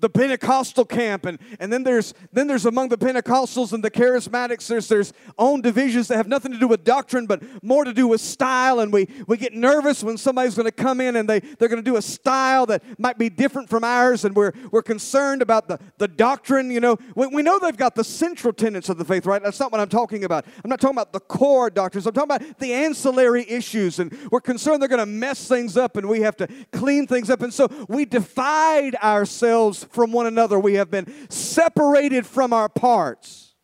the 0.00 0.08
Pentecostal 0.08 0.84
camp, 0.84 1.26
and, 1.26 1.38
and 1.58 1.72
then 1.72 1.82
there's 1.82 2.14
then 2.32 2.46
there's 2.46 2.66
among 2.66 2.88
the 2.88 2.98
Pentecostals 2.98 3.72
and 3.72 3.82
the 3.82 3.90
charismatics, 3.90 4.66
there's 4.66 4.88
there's 4.88 5.12
own 5.38 5.60
divisions 5.60 6.08
that 6.08 6.16
have 6.16 6.28
nothing 6.28 6.52
to 6.52 6.58
do 6.58 6.68
with 6.68 6.84
doctrine, 6.84 7.26
but 7.26 7.42
more 7.62 7.84
to 7.84 7.92
do 7.92 8.06
with 8.06 8.20
style. 8.20 8.80
And 8.80 8.92
we, 8.92 9.08
we 9.26 9.36
get 9.36 9.54
nervous 9.54 10.02
when 10.02 10.16
somebody's 10.16 10.54
going 10.54 10.66
to 10.66 10.72
come 10.72 11.00
in 11.00 11.16
and 11.16 11.28
they, 11.28 11.40
they're 11.40 11.68
going 11.68 11.82
to 11.82 11.90
do 11.90 11.96
a 11.96 12.02
style 12.02 12.66
that 12.66 12.82
might 12.98 13.18
be 13.18 13.28
different 13.28 13.68
from 13.68 13.84
ours, 13.84 14.24
and 14.24 14.34
we're 14.34 14.52
we're 14.70 14.82
concerned 14.82 15.42
about 15.42 15.68
the, 15.68 15.78
the 15.98 16.08
doctrine. 16.08 16.70
You 16.70 16.80
know, 16.80 16.96
we, 17.14 17.26
we 17.26 17.42
know 17.42 17.58
they've 17.58 17.76
got 17.76 17.94
the 17.94 18.04
central 18.04 18.52
tenets 18.52 18.88
of 18.88 18.98
the 18.98 19.04
faith, 19.04 19.26
right? 19.26 19.42
That's 19.42 19.60
not 19.60 19.72
what 19.72 19.80
I'm 19.80 19.88
talking 19.88 20.24
about. 20.24 20.46
I'm 20.62 20.70
not 20.70 20.80
talking 20.80 20.96
about 20.96 21.12
the 21.12 21.20
core 21.20 21.70
doctrines, 21.70 22.06
I'm 22.06 22.14
talking 22.14 22.36
about 22.36 22.58
the 22.58 22.72
ancillary 22.72 23.48
issues, 23.48 23.98
and 23.98 24.16
we're 24.30 24.40
concerned 24.40 24.80
they're 24.80 24.88
going 24.88 24.98
to 24.98 25.06
mess 25.06 25.48
things 25.48 25.76
up 25.76 25.96
and 25.96 26.08
we 26.08 26.20
have 26.20 26.36
to 26.36 26.48
clean 26.72 27.06
things 27.06 27.30
up. 27.30 27.42
And 27.42 27.52
so 27.52 27.68
we 27.88 28.04
divide 28.04 28.94
ourselves 28.96 29.87
from 29.90 30.12
one 30.12 30.26
another. 30.26 30.58
We 30.58 30.74
have 30.74 30.90
been 30.90 31.06
separated 31.30 32.26
from 32.26 32.52
our 32.52 32.68
parts. 32.68 33.54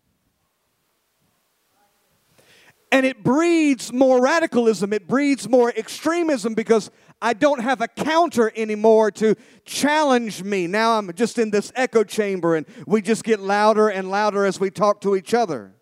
And 2.92 3.04
it 3.04 3.24
breeds 3.24 3.92
more 3.92 4.22
radicalism, 4.22 4.92
it 4.92 5.08
breeds 5.08 5.48
more 5.48 5.72
extremism 5.74 6.54
because 6.54 6.92
I 7.20 7.32
don't 7.32 7.60
have 7.60 7.80
a 7.80 7.88
counter 7.88 8.52
anymore 8.54 9.10
to 9.12 9.34
challenge 9.64 10.44
me. 10.44 10.68
Now 10.68 10.98
I'm 10.98 11.12
just 11.14 11.38
in 11.38 11.50
this 11.50 11.72
echo 11.74 12.04
chamber 12.04 12.54
and 12.54 12.66
we 12.86 13.02
just 13.02 13.24
get 13.24 13.40
louder 13.40 13.88
and 13.88 14.10
louder 14.10 14.44
as 14.44 14.60
we 14.60 14.70
talk 14.70 15.00
to 15.00 15.16
each 15.16 15.34
other. 15.34 15.74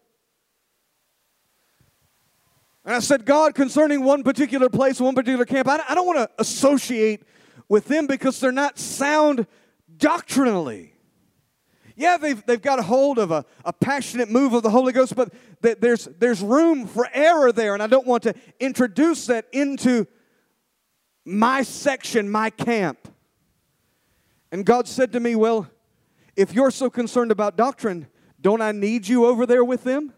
And 2.84 2.94
I 2.94 3.00
said, 3.00 3.24
God, 3.24 3.54
concerning 3.54 4.02
one 4.02 4.22
particular 4.22 4.68
place, 4.68 5.00
one 5.00 5.14
particular 5.14 5.44
camp, 5.44 5.68
I, 5.68 5.94
don't 5.94 6.06
want 6.06 6.18
to 6.18 6.30
associate 6.38 7.22
with 7.68 7.86
them 7.86 8.06
because 8.06 8.40
they're 8.40 8.52
not 8.52 8.78
sound 8.78 9.46
doctrinally. 10.02 10.92
Yeah, 11.94 12.16
they've, 12.16 12.44
they've 12.44 12.60
got 12.60 12.78
a 12.78 12.82
hold 12.82 13.18
of 13.18 13.30
a, 13.30 13.44
a 13.64 13.72
passionate 13.72 14.28
move 14.30 14.52
of 14.52 14.62
the 14.62 14.70
Holy 14.70 14.92
Ghost, 14.92 15.14
but 15.14 15.32
th- 15.62 15.78
there's, 15.78 16.06
there's 16.18 16.42
room 16.42 16.86
for 16.86 17.08
error 17.14 17.52
there, 17.52 17.74
and 17.74 17.82
I 17.82 17.86
don't 17.86 18.06
want 18.06 18.24
to 18.24 18.34
introduce 18.58 19.26
that 19.26 19.46
into 19.52 20.06
my 21.24 21.62
section, 21.62 22.28
my 22.28 22.50
camp. 22.50 23.08
And 24.50 24.66
God 24.66 24.88
said 24.88 25.12
to 25.12 25.20
me, 25.20 25.36
Well, 25.36 25.68
if 26.34 26.52
you're 26.52 26.72
so 26.72 26.90
concerned 26.90 27.30
about 27.30 27.56
doctrine, 27.56 28.08
don't 28.40 28.60
I 28.60 28.72
need 28.72 29.06
you 29.06 29.26
over 29.26 29.46
there 29.46 29.64
with 29.64 29.84
them? 29.84 30.12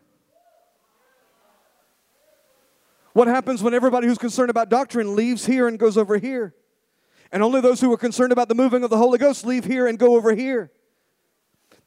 What 3.12 3.29
happens 3.29 3.62
when 3.62 3.75
everybody 3.75 4.07
who's 4.07 4.19
concerned 4.19 4.50
about 4.50 4.71
doctrine 4.71 5.14
leaves 5.14 5.45
here 5.45 5.69
and 5.69 5.79
goes 5.79 5.99
over 5.99 6.17
here? 6.19 6.55
And 7.35 7.43
only 7.43 7.61
those 7.61 7.81
who 7.81 7.93
are 7.93 7.99
concerned 7.99 8.31
about 8.31 8.49
the 8.49 8.55
moving 8.55 8.85
of 8.85 8.91
the 8.91 8.97
Holy 8.97 9.19
Ghost 9.19 9.45
leave 9.45 9.64
here 9.64 9.88
and 9.88 9.99
go 9.99 10.14
over 10.14 10.37
here. 10.37 10.71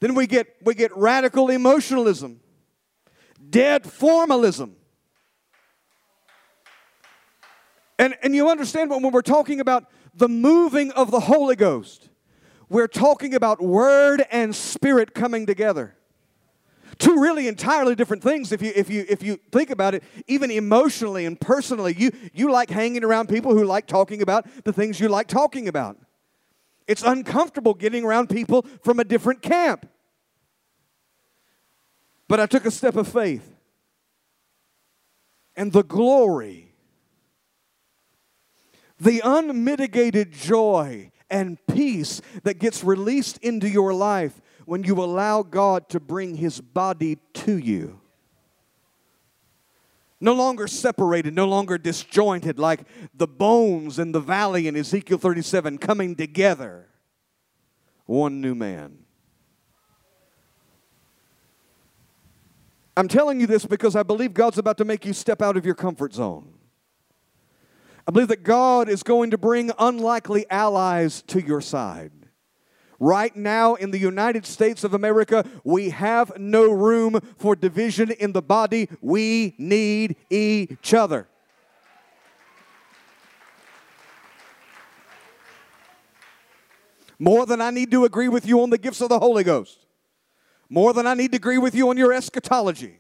Then 0.01 0.13
we 0.13 0.27
get, 0.27 0.54
we 0.62 0.75
get 0.75 0.96
radical 0.96 1.50
emotionalism, 1.50 2.42
dead 3.50 3.86
formalism. 3.89 4.75
And, 7.98 8.16
and 8.22 8.36
you 8.36 8.50
understand 8.50 8.89
when 8.89 9.10
we're 9.10 9.22
talking 9.22 9.62
about 9.62 9.86
the 10.13 10.27
moving 10.27 10.92
of 10.92 11.12
the 11.12 11.22
Holy 11.22 11.56
Ghost, 11.56 12.10
we're 12.68 12.89
talking 12.89 13.34
about 13.34 13.62
word 13.62 14.25
and 14.30 14.54
spirit 14.54 15.16
coming 15.16 15.46
together. 15.46 15.96
Two 17.00 17.20
really 17.20 17.48
entirely 17.48 17.96
different 17.96 18.24
things 18.24 18.51
if 18.51 18.62
you 18.62 18.72
if 18.75 18.89
you 18.89 19.06
if 19.08 19.22
you 19.22 19.39
think 19.51 19.70
about 19.70 19.94
it, 19.94 20.04
even 20.27 20.50
emotionally 20.50 21.25
and 21.25 21.39
personally. 21.39 21.94
You 21.98 22.12
you 22.34 22.51
like 22.51 22.70
hanging 22.70 23.04
around 23.04 23.30
people 23.30 23.54
who 23.54 23.66
like 23.66 23.88
talking 23.88 24.22
about 24.22 24.48
the 24.63 24.74
things 24.74 25.00
you 25.00 25.08
like 25.08 25.27
talking 25.27 25.68
about. 25.68 25.98
It's 26.88 27.04
uncomfortable 27.04 27.74
getting 27.74 28.04
around 28.04 28.30
people 28.30 28.66
from 28.84 29.00
a 29.00 29.04
different 29.04 29.42
camp. 29.42 29.88
But 32.27 32.39
I 32.39 32.46
took 32.46 32.66
a 32.66 32.72
step 32.72 32.96
of 32.96 33.08
faith. 33.08 33.56
And 35.56 35.74
the 35.74 35.84
glory, 35.84 36.75
the 39.00 39.22
unmitigated 39.24 40.32
joy 40.32 41.12
and 41.30 41.58
peace 41.68 42.22
that 42.44 42.60
gets 42.60 42.84
released 42.84 43.38
into 43.39 43.68
your 43.68 43.94
life 43.94 44.39
when 44.68 44.84
you 44.84 45.02
allow 45.02 45.44
God 45.44 45.88
to 45.88 46.00
bring 46.00 46.36
His 46.36 46.60
body 46.60 47.20
to 47.36 47.58
you. 47.58 48.02
No 50.20 50.34
longer 50.34 50.68
separated, 50.68 51.34
no 51.34 51.48
longer 51.48 51.78
disjointed, 51.78 52.60
like 52.60 52.82
the 53.14 53.28
bones 53.28 53.98
in 53.98 54.12
the 54.12 54.20
valley 54.20 54.68
in 54.68 54.75
Ezekiel 54.75 55.20
37 55.20 55.77
coming 55.77 56.18
together. 56.18 56.90
One 58.08 58.42
new 58.42 58.56
man. 58.56 58.98
I'm 62.98 63.08
telling 63.08 63.40
you 63.40 63.48
this 63.48 63.66
because 63.66 63.96
I 63.96 64.03
believe 64.03 64.34
God's 64.34 64.58
about 64.58 64.77
to 64.80 64.86
make 64.86 65.06
you 65.06 65.14
step 65.14 65.42
out 65.42 65.56
of 65.56 65.66
your 65.66 65.75
comfort 65.75 66.14
zone. 66.14 66.53
I 68.06 68.12
believe 68.12 68.27
that 68.27 68.44
God 68.44 68.90
is 68.90 69.01
going 69.01 69.32
to 69.32 69.38
bring 69.38 69.72
unlikely 69.80 70.46
allies 70.50 71.22
to 71.27 71.42
your 71.42 71.62
side. 71.62 72.12
Right 73.00 73.36
now 73.36 73.75
in 73.75 73.92
the 73.92 74.00
United 74.00 74.46
States 74.46 74.83
of 74.83 74.94
America, 74.94 75.46
we 75.64 75.90
have 75.90 76.38
no 76.38 76.72
room 76.72 77.20
for 77.38 77.55
division 77.55 78.12
in 78.12 78.31
the 78.31 78.42
body. 78.42 78.90
We 79.01 79.53
need 79.57 80.16
each 80.29 80.94
other. 80.94 81.27
More 87.20 87.46
than 87.46 87.62
I 87.62 87.72
need 87.72 87.92
to 87.92 88.05
agree 88.05 88.29
with 88.29 88.46
you 88.46 88.62
on 88.62 88.70
the 88.70 88.77
gifts 88.77 89.01
of 89.01 89.10
the 89.10 89.20
Holy 89.20 89.44
Ghost. 89.44 89.86
More 90.70 90.94
than 90.94 91.07
I 91.07 91.14
need 91.14 91.31
to 91.31 91.38
agree 91.38 91.57
with 91.57 91.74
you 91.74 91.90
on 91.90 91.98
your 91.98 92.14
eschatology. 92.14 93.00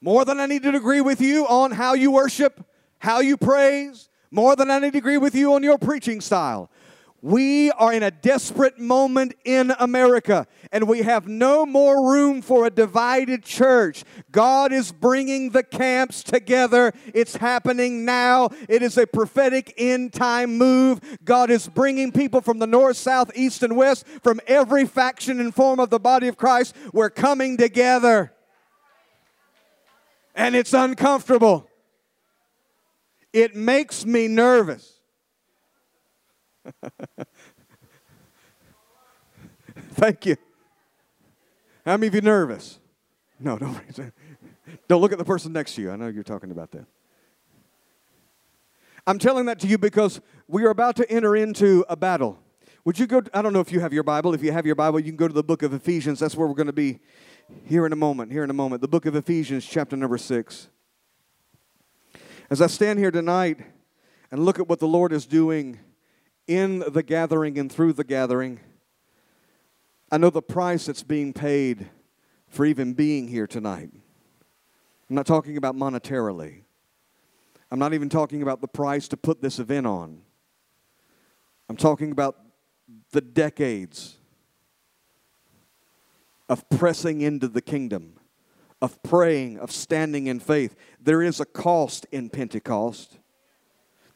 More 0.00 0.24
than 0.24 0.40
I 0.40 0.46
need 0.46 0.64
to 0.64 0.74
agree 0.74 1.00
with 1.00 1.20
you 1.20 1.46
on 1.46 1.70
how 1.70 1.94
you 1.94 2.10
worship, 2.10 2.64
how 2.98 3.20
you 3.20 3.36
praise. 3.36 4.08
More 4.30 4.56
than 4.56 4.70
I 4.70 4.78
need 4.78 4.92
to 4.92 4.98
agree 4.98 5.18
with 5.18 5.34
you 5.34 5.54
on 5.54 5.62
your 5.62 5.78
preaching 5.78 6.20
style. 6.20 6.70
We 7.24 7.70
are 7.70 7.92
in 7.92 8.02
a 8.02 8.10
desperate 8.10 8.80
moment 8.80 9.34
in 9.44 9.72
America, 9.78 10.48
and 10.72 10.88
we 10.88 11.02
have 11.02 11.28
no 11.28 11.64
more 11.64 12.10
room 12.10 12.42
for 12.42 12.66
a 12.66 12.70
divided 12.70 13.44
church. 13.44 14.02
God 14.32 14.72
is 14.72 14.90
bringing 14.90 15.50
the 15.50 15.62
camps 15.62 16.24
together. 16.24 16.92
It's 17.14 17.36
happening 17.36 18.04
now. 18.04 18.48
It 18.68 18.82
is 18.82 18.98
a 18.98 19.06
prophetic 19.06 19.72
end 19.76 20.12
time 20.12 20.58
move. 20.58 21.00
God 21.22 21.52
is 21.52 21.68
bringing 21.68 22.10
people 22.10 22.40
from 22.40 22.58
the 22.58 22.66
north, 22.66 22.96
south, 22.96 23.30
east, 23.36 23.62
and 23.62 23.76
west, 23.76 24.04
from 24.24 24.40
every 24.48 24.84
faction 24.84 25.38
and 25.38 25.54
form 25.54 25.78
of 25.78 25.90
the 25.90 26.00
body 26.00 26.26
of 26.26 26.36
Christ. 26.36 26.74
We're 26.92 27.08
coming 27.08 27.56
together, 27.56 28.32
and 30.34 30.56
it's 30.56 30.72
uncomfortable. 30.72 31.70
It 33.32 33.54
makes 33.54 34.04
me 34.04 34.26
nervous. 34.26 34.98
Thank 39.92 40.26
you. 40.26 40.36
How 41.84 41.96
many 41.96 42.08
of 42.08 42.14
you 42.14 42.20
nervous? 42.20 42.78
No, 43.38 43.58
don't. 43.96 44.12
Don't 44.88 45.00
look 45.00 45.12
at 45.12 45.18
the 45.18 45.24
person 45.24 45.52
next 45.52 45.74
to 45.74 45.82
you. 45.82 45.90
I 45.90 45.96
know 45.96 46.08
you're 46.08 46.22
talking 46.22 46.50
about 46.50 46.70
that. 46.72 46.86
I'm 49.06 49.18
telling 49.18 49.46
that 49.46 49.58
to 49.60 49.66
you 49.66 49.78
because 49.78 50.20
we 50.46 50.64
are 50.64 50.70
about 50.70 50.96
to 50.96 51.10
enter 51.10 51.34
into 51.34 51.84
a 51.88 51.96
battle. 51.96 52.38
Would 52.84 52.98
you 52.98 53.06
go? 53.06 53.20
To, 53.20 53.36
I 53.36 53.42
don't 53.42 53.52
know 53.52 53.60
if 53.60 53.72
you 53.72 53.80
have 53.80 53.92
your 53.92 54.04
Bible. 54.04 54.34
If 54.34 54.42
you 54.42 54.52
have 54.52 54.64
your 54.64 54.74
Bible, 54.74 55.00
you 55.00 55.06
can 55.06 55.16
go 55.16 55.26
to 55.26 55.34
the 55.34 55.42
book 55.42 55.62
of 55.62 55.72
Ephesians. 55.72 56.20
That's 56.20 56.36
where 56.36 56.46
we're 56.46 56.54
going 56.54 56.68
to 56.68 56.72
be 56.72 57.00
here 57.64 57.84
in 57.84 57.92
a 57.92 57.96
moment. 57.96 58.30
Here 58.32 58.44
in 58.44 58.50
a 58.50 58.54
moment. 58.54 58.80
The 58.80 58.88
book 58.88 59.06
of 59.06 59.16
Ephesians, 59.16 59.66
chapter 59.66 59.96
number 59.96 60.18
six. 60.18 60.68
As 62.48 62.60
I 62.60 62.66
stand 62.66 62.98
here 62.98 63.10
tonight 63.10 63.58
and 64.30 64.44
look 64.44 64.58
at 64.58 64.68
what 64.68 64.78
the 64.78 64.88
Lord 64.88 65.12
is 65.12 65.26
doing 65.26 65.78
in 66.46 66.80
the 66.80 67.02
gathering 67.02 67.58
and 67.58 67.70
through 67.70 67.92
the 67.92 68.04
gathering. 68.04 68.60
I 70.10 70.18
know 70.18 70.30
the 70.30 70.42
price 70.42 70.86
that's 70.86 71.02
being 71.02 71.32
paid 71.32 71.88
for 72.48 72.66
even 72.66 72.92
being 72.92 73.28
here 73.28 73.46
tonight. 73.46 73.90
I'm 75.08 75.16
not 75.16 75.26
talking 75.26 75.56
about 75.56 75.74
monetarily. 75.74 76.62
I'm 77.70 77.78
not 77.78 77.94
even 77.94 78.08
talking 78.08 78.42
about 78.42 78.60
the 78.60 78.68
price 78.68 79.08
to 79.08 79.16
put 79.16 79.40
this 79.40 79.58
event 79.58 79.86
on. 79.86 80.20
I'm 81.68 81.76
talking 81.76 82.12
about 82.12 82.36
the 83.12 83.22
decades 83.22 84.16
of 86.48 86.68
pressing 86.68 87.22
into 87.22 87.48
the 87.48 87.62
kingdom, 87.62 88.14
of 88.82 89.02
praying, 89.02 89.58
of 89.58 89.72
standing 89.72 90.26
in 90.26 90.38
faith. 90.40 90.76
There 91.00 91.22
is 91.22 91.40
a 91.40 91.46
cost 91.46 92.06
in 92.12 92.28
Pentecost 92.28 93.18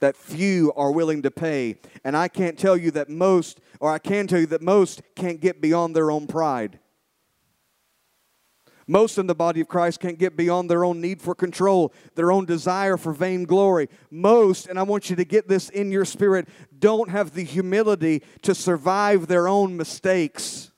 that 0.01 0.17
few 0.17 0.73
are 0.77 0.93
willing 0.93 1.23
to 1.23 1.31
pay. 1.31 1.77
And 2.05 2.17
I 2.17 2.29
can't 2.29 2.59
tell 2.59 2.77
you 2.77 2.91
that 2.93 3.09
most, 3.09 3.61
or 3.81 3.93
I 3.93 3.99
can 3.99 4.27
tell 4.27 4.41
you 4.41 4.47
that 4.47 4.63
most 4.63 5.03
can't 5.15 5.41
get 5.41 5.61
beyond 5.61 5.95
their 5.97 6.11
own 6.11 6.27
pride. 6.27 6.79
Most 8.89 9.19
in 9.19 9.27
the 9.27 9.35
body 9.35 9.61
of 9.61 9.67
Christ 9.67 9.99
can't 9.99 10.19
get 10.19 10.37
beyond 10.37 10.71
their 10.71 10.85
own 10.85 11.01
need 11.01 11.21
for 11.21 11.35
control, 11.35 11.93
their 12.15 12.31
own 12.31 12.45
desire 12.45 12.97
for 12.97 13.13
vainglory. 13.13 13.89
Most, 14.11 14.69
and 14.69 14.79
I 14.79 14.85
want 14.85 15.11
you 15.11 15.17
to 15.17 15.25
get 15.25 15.49
this 15.49 15.69
in 15.71 15.91
your 15.91 16.05
spirit, 16.05 16.49
don't 16.79 17.11
have 17.11 17.35
the 17.35 17.43
humility 17.43 18.23
to 18.43 18.55
survive 18.55 19.27
their 19.27 19.49
own 19.49 19.77
mistakes. 19.77 20.71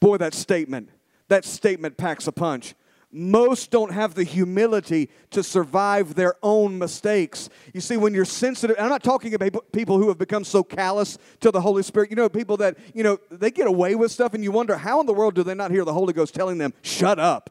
Boy, 0.00 0.16
that 0.16 0.32
statement, 0.32 0.88
that 1.28 1.44
statement 1.44 1.98
packs 1.98 2.26
a 2.26 2.32
punch 2.32 2.74
most 3.12 3.70
don't 3.70 3.92
have 3.92 4.14
the 4.14 4.24
humility 4.24 5.10
to 5.30 5.42
survive 5.42 6.14
their 6.14 6.34
own 6.42 6.78
mistakes. 6.78 7.50
You 7.74 7.80
see, 7.82 7.96
when 7.98 8.14
you're 8.14 8.24
sensitive, 8.24 8.76
I'm 8.78 8.88
not 8.88 9.02
talking 9.02 9.34
about 9.34 9.70
people 9.72 9.98
who 9.98 10.08
have 10.08 10.18
become 10.18 10.44
so 10.44 10.64
callous 10.64 11.18
to 11.40 11.50
the 11.50 11.60
Holy 11.60 11.82
Spirit. 11.82 12.10
You 12.10 12.16
know, 12.16 12.28
people 12.28 12.56
that, 12.56 12.78
you 12.94 13.02
know, 13.02 13.18
they 13.30 13.50
get 13.50 13.66
away 13.66 13.94
with 13.94 14.10
stuff 14.10 14.32
and 14.32 14.42
you 14.42 14.50
wonder 14.50 14.76
how 14.76 15.00
in 15.00 15.06
the 15.06 15.12
world 15.12 15.34
do 15.34 15.42
they 15.42 15.54
not 15.54 15.70
hear 15.70 15.84
the 15.84 15.92
Holy 15.92 16.14
Ghost 16.14 16.34
telling 16.34 16.58
them, 16.58 16.72
shut 16.82 17.18
up? 17.18 17.50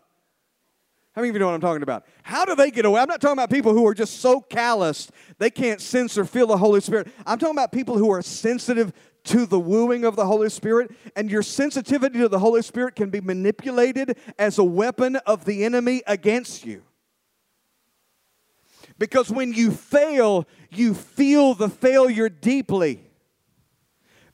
How 1.14 1.22
many 1.22 1.30
of 1.30 1.36
you 1.36 1.40
know 1.40 1.48
what 1.48 1.56
I'm 1.56 1.62
talking 1.62 1.84
about? 1.84 2.06
How 2.24 2.46
do 2.46 2.56
they 2.56 2.72
get 2.72 2.86
away? 2.86 3.02
I'm 3.02 3.08
not 3.10 3.20
talking 3.20 3.34
about 3.34 3.50
people 3.50 3.74
who 3.74 3.86
are 3.86 3.94
just 3.94 4.22
so 4.22 4.40
calloused 4.40 5.12
they 5.40 5.50
can't 5.50 5.82
sense 5.82 6.18
or 6.18 6.24
feel 6.24 6.48
the 6.48 6.58
Holy 6.58 6.80
Spirit. 6.80 7.10
I'm 7.26 7.38
talking 7.38 7.56
about 7.56 7.74
people 7.74 7.98
who 7.98 8.10
are 8.12 8.22
sensitive 8.22 8.94
to 9.24 9.46
the 9.46 9.60
wooing 9.60 10.04
of 10.06 10.16
the 10.16 10.26
Holy 10.26 10.50
Spirit, 10.50 10.92
and 11.16 11.30
your 11.30 11.44
sensitivity 11.44 12.20
to 12.20 12.28
the 12.28 12.40
Holy 12.40 12.62
Spirit 12.62 12.96
can 12.96 13.10
be 13.10 13.22
manipulated 13.22 14.18
as 14.40 14.58
a 14.58 14.64
weapon 14.64 15.16
of 15.28 15.46
the 15.46 15.64
enemy 15.64 16.02
against 16.08 16.66
you. 16.66 16.84
Because 18.98 19.32
when 19.32 19.52
you 19.52 19.72
fail, 19.72 20.48
you 20.70 20.94
feel 20.94 21.56
the 21.56 21.70
failure 21.70 22.30
deeply. 22.30 23.04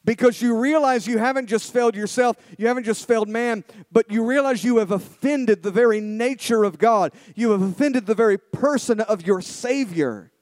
Because 0.03 0.41
you 0.41 0.57
realize 0.57 1.07
you 1.07 1.17
haven't 1.17 1.47
just 1.47 1.71
failed 1.71 1.95
yourself, 1.95 2.37
you 2.57 2.67
haven't 2.67 2.83
just 2.83 3.07
failed 3.07 3.29
man, 3.29 3.63
but 3.91 4.11
you 4.11 4.25
realize 4.25 4.63
you 4.63 4.77
have 4.77 4.91
offended 4.91 5.63
the 5.63 5.71
very 5.71 6.01
nature 6.01 6.65
of 6.65 6.77
God. 6.77 7.13
You 7.33 7.51
have 7.51 7.61
offended 7.61 8.05
the 8.05 8.15
very 8.15 8.37
person 8.37 8.99
of 8.99 9.25
your 9.25 9.41
Savior. 9.41 10.33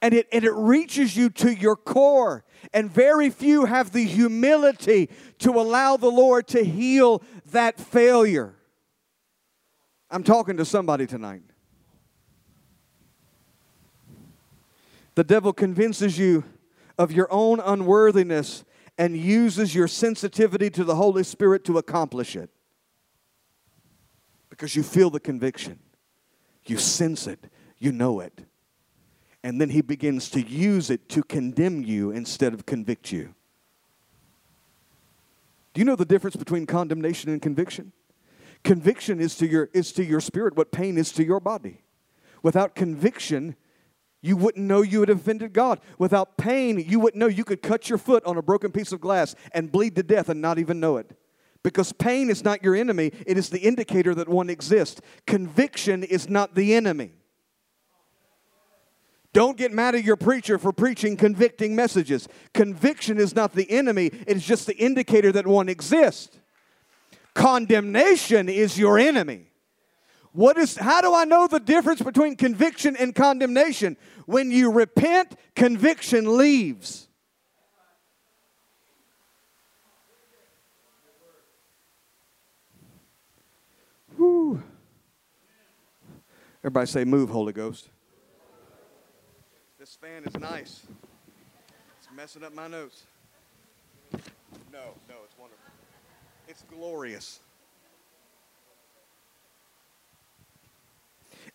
And 0.00 0.14
it, 0.14 0.26
and 0.32 0.42
it 0.42 0.52
reaches 0.52 1.14
you 1.14 1.28
to 1.30 1.54
your 1.54 1.76
core 1.76 2.45
and 2.72 2.90
very 2.90 3.30
few 3.30 3.64
have 3.64 3.92
the 3.92 4.04
humility 4.04 5.08
to 5.38 5.50
allow 5.50 5.96
the 5.96 6.10
Lord 6.10 6.46
to 6.48 6.64
heal 6.64 7.22
that 7.52 7.78
failure. 7.78 8.54
I'm 10.10 10.22
talking 10.22 10.56
to 10.58 10.64
somebody 10.64 11.06
tonight. 11.06 11.42
The 15.14 15.24
devil 15.24 15.52
convinces 15.52 16.18
you 16.18 16.44
of 16.98 17.12
your 17.12 17.28
own 17.30 17.60
unworthiness 17.60 18.64
and 18.98 19.16
uses 19.16 19.74
your 19.74 19.88
sensitivity 19.88 20.70
to 20.70 20.84
the 20.84 20.94
Holy 20.94 21.22
Spirit 21.22 21.64
to 21.64 21.78
accomplish 21.78 22.36
it. 22.36 22.50
Because 24.50 24.76
you 24.76 24.82
feel 24.82 25.10
the 25.10 25.20
conviction, 25.20 25.78
you 26.64 26.78
sense 26.78 27.26
it, 27.26 27.50
you 27.78 27.92
know 27.92 28.20
it 28.20 28.46
and 29.46 29.60
then 29.60 29.70
he 29.70 29.80
begins 29.80 30.28
to 30.28 30.42
use 30.42 30.90
it 30.90 31.08
to 31.08 31.22
condemn 31.22 31.80
you 31.80 32.10
instead 32.10 32.52
of 32.52 32.66
convict 32.66 33.12
you. 33.12 33.32
Do 35.72 35.80
you 35.80 35.84
know 35.84 35.94
the 35.94 36.04
difference 36.04 36.34
between 36.34 36.66
condemnation 36.66 37.30
and 37.30 37.40
conviction? 37.40 37.92
Conviction 38.64 39.20
is 39.20 39.36
to 39.36 39.46
your, 39.46 39.70
is 39.72 39.92
to 39.92 40.04
your 40.04 40.20
spirit 40.20 40.56
what 40.56 40.72
pain 40.72 40.98
is 40.98 41.12
to 41.12 41.24
your 41.24 41.38
body. 41.38 41.84
Without 42.42 42.74
conviction, 42.74 43.54
you 44.20 44.36
wouldn't 44.36 44.66
know 44.66 44.82
you 44.82 44.98
had 44.98 45.10
offended 45.10 45.52
God. 45.52 45.78
Without 45.96 46.36
pain, 46.36 46.80
you 46.80 46.98
wouldn't 46.98 47.20
know 47.20 47.28
you 47.28 47.44
could 47.44 47.62
cut 47.62 47.88
your 47.88 47.98
foot 47.98 48.24
on 48.24 48.36
a 48.36 48.42
broken 48.42 48.72
piece 48.72 48.90
of 48.90 49.00
glass 49.00 49.36
and 49.52 49.70
bleed 49.70 49.94
to 49.94 50.02
death 50.02 50.28
and 50.28 50.42
not 50.42 50.58
even 50.58 50.80
know 50.80 50.96
it. 50.96 51.16
Because 51.62 51.92
pain 51.92 52.30
is 52.30 52.42
not 52.42 52.64
your 52.64 52.74
enemy, 52.74 53.12
it 53.24 53.38
is 53.38 53.50
the 53.50 53.60
indicator 53.60 54.12
that 54.12 54.28
one 54.28 54.50
exists. 54.50 55.00
Conviction 55.24 56.02
is 56.02 56.28
not 56.28 56.56
the 56.56 56.74
enemy. 56.74 57.12
Don't 59.36 59.58
get 59.58 59.70
mad 59.70 59.94
at 59.94 60.02
your 60.02 60.16
preacher 60.16 60.56
for 60.56 60.72
preaching 60.72 61.14
convicting 61.14 61.76
messages. 61.76 62.26
Conviction 62.54 63.18
is 63.18 63.34
not 63.34 63.52
the 63.52 63.70
enemy, 63.70 64.10
it's 64.26 64.46
just 64.46 64.66
the 64.66 64.74
indicator 64.78 65.30
that 65.30 65.46
one 65.46 65.68
exists. 65.68 66.38
Condemnation 67.34 68.48
is 68.48 68.78
your 68.78 68.98
enemy. 68.98 69.50
What 70.32 70.56
is 70.56 70.78
how 70.78 71.02
do 71.02 71.14
I 71.14 71.26
know 71.26 71.48
the 71.48 71.60
difference 71.60 72.00
between 72.00 72.36
conviction 72.36 72.96
and 72.96 73.14
condemnation? 73.14 73.98
When 74.24 74.50
you 74.50 74.72
repent, 74.72 75.36
conviction 75.54 76.38
leaves. 76.38 77.06
Whew. 84.16 84.62
Everybody 86.60 86.86
say, 86.86 87.04
Move, 87.04 87.28
Holy 87.28 87.52
Ghost. 87.52 87.90
Fan 90.06 90.22
is 90.24 90.40
nice. 90.40 90.82
It's 91.98 92.08
messing 92.14 92.44
up 92.44 92.54
my 92.54 92.68
notes. 92.68 93.06
No, 94.12 94.94
no, 95.08 95.16
it's 95.24 95.36
wonderful. 95.36 95.72
It's 96.46 96.62
glorious. 96.70 97.40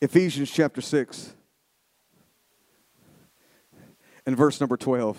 Ephesians 0.02 0.52
chapter 0.52 0.82
6 0.82 1.34
and 4.26 4.36
verse 4.36 4.60
number 4.60 4.76
12. 4.76 5.18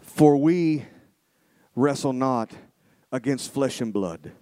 For 0.00 0.36
we 0.36 0.84
wrestle 1.74 2.12
not 2.12 2.52
against 3.10 3.54
flesh 3.54 3.80
and 3.80 3.94
blood, 3.94 4.32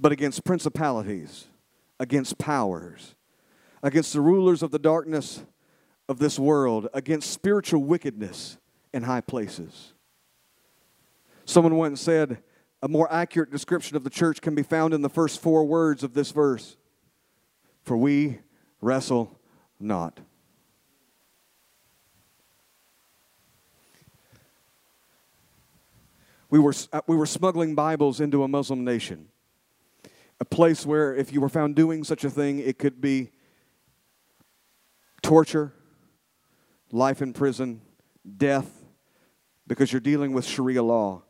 but 0.00 0.10
against 0.10 0.42
principalities, 0.42 1.46
against 2.00 2.38
powers 2.38 3.15
against 3.86 4.12
the 4.12 4.20
rulers 4.20 4.64
of 4.64 4.72
the 4.72 4.80
darkness 4.80 5.44
of 6.08 6.18
this 6.18 6.40
world, 6.40 6.88
against 6.92 7.30
spiritual 7.30 7.84
wickedness 7.84 8.58
in 8.92 9.04
high 9.04 9.20
places. 9.20 9.92
Someone 11.44 11.76
once 11.76 12.00
said, 12.00 12.38
a 12.82 12.88
more 12.88 13.10
accurate 13.12 13.52
description 13.52 13.96
of 13.96 14.02
the 14.02 14.10
church 14.10 14.40
can 14.40 14.56
be 14.56 14.64
found 14.64 14.92
in 14.92 15.02
the 15.02 15.08
first 15.08 15.40
four 15.40 15.64
words 15.64 16.02
of 16.02 16.14
this 16.14 16.32
verse 16.32 16.76
For 17.84 17.96
we 17.96 18.40
wrestle 18.80 19.38
not. 19.78 20.18
We 26.50 26.58
were, 26.58 26.74
uh, 26.92 27.02
we 27.06 27.14
were 27.14 27.26
smuggling 27.26 27.76
Bibles 27.76 28.20
into 28.20 28.42
a 28.42 28.48
Muslim 28.48 28.84
nation, 28.84 29.28
a 30.40 30.44
place 30.44 30.84
where 30.84 31.14
if 31.14 31.32
you 31.32 31.40
were 31.40 31.48
found 31.48 31.76
doing 31.76 32.02
such 32.02 32.24
a 32.24 32.30
thing, 32.30 32.58
it 32.58 32.78
could 32.78 33.00
be 33.00 33.30
torture, 35.26 35.72
life 36.92 37.20
in 37.20 37.32
prison, 37.32 37.80
death, 38.36 38.84
because 39.66 39.92
you're 39.92 39.98
dealing 39.98 40.32
with 40.32 40.46
Sharia 40.46 40.84
law. 40.84 41.24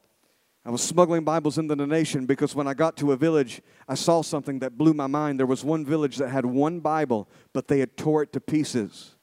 I 0.66 0.70
was 0.70 0.82
smuggling 0.82 1.24
Bibles 1.24 1.56
into 1.56 1.74
the 1.74 1.87
nation 1.87 2.26
because 2.26 2.54
when 2.54 2.68
I 2.68 2.74
got 2.74 2.98
to 2.98 3.12
a 3.12 3.16
village, 3.16 3.62
I 3.88 3.94
saw 3.94 4.20
something 4.20 4.59
that 4.59 4.76
blew 4.76 4.92
my 4.92 5.06
mind. 5.06 5.40
There 5.40 5.46
was 5.46 5.64
one 5.64 5.87
village 5.87 6.18
that 6.18 6.28
had 6.28 6.44
one 6.44 6.80
Bible, 6.80 7.26
but 7.54 7.68
they 7.68 7.78
had 7.78 7.96
tore 7.96 8.22
it 8.22 8.35
to 8.35 8.40
pieces 8.40 9.15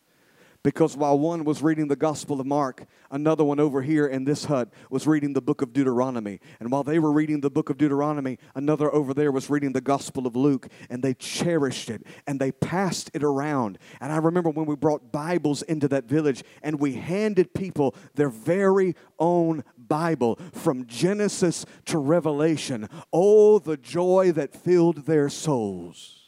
because 0.64 0.96
while 0.96 1.20
one 1.20 1.44
was 1.44 1.62
reading 1.62 1.90
the 1.90 1.96
Gospel 1.96 2.40
of 2.40 2.48
Mark, 2.48 2.86
another 3.12 3.44
one 3.44 3.60
over 3.60 3.82
here 3.82 4.08
in 4.08 4.24
this 4.24 4.46
hut 4.46 4.72
was 4.90 5.06
reading 5.06 5.34
the 5.34 5.42
book 5.42 5.62
of 5.62 5.74
Deuteronomy. 5.74 6.40
And 6.60 6.72
while 6.72 6.84
they 6.84 7.00
were 7.00 7.12
reading 7.12 7.42
the 7.42 7.50
book 7.50 7.70
of 7.70 7.78
Deuteronomy, 7.78 8.40
another 8.56 8.94
over 8.94 9.14
there 9.14 9.32
was 9.32 9.50
reading 9.50 9.74
the 9.74 9.82
Gospel 9.82 10.26
of 10.26 10.38
Luke. 10.38 10.70
And 10.90 11.04
they 11.04 11.14
cherished 11.14 11.90
it 11.90 12.08
and 12.26 12.40
they 12.40 12.54
passed 12.54 13.12
it 13.14 13.24
around. 13.24 13.78
And 14.00 14.14
I 14.14 14.18
remember 14.18 14.50
when 14.50 14.66
we 14.66 14.76
brought 14.76 15.12
Bibles 15.12 15.62
into 15.64 15.90
that 15.90 16.06
village 16.06 16.44
and 16.62 16.80
we 16.80 16.94
handed 16.94 17.54
people 17.54 17.94
their 18.16 18.30
very 18.30 18.96
own 19.20 19.66
Bible 19.78 20.40
from 20.54 20.86
Genesis 20.88 21.66
to 21.86 21.98
Revelation. 21.98 22.88
Oh, 23.12 23.60
the 23.60 23.78
joy 23.78 24.32
that 24.32 24.56
filled 24.56 25.06
their 25.06 25.28
souls. 25.28 26.23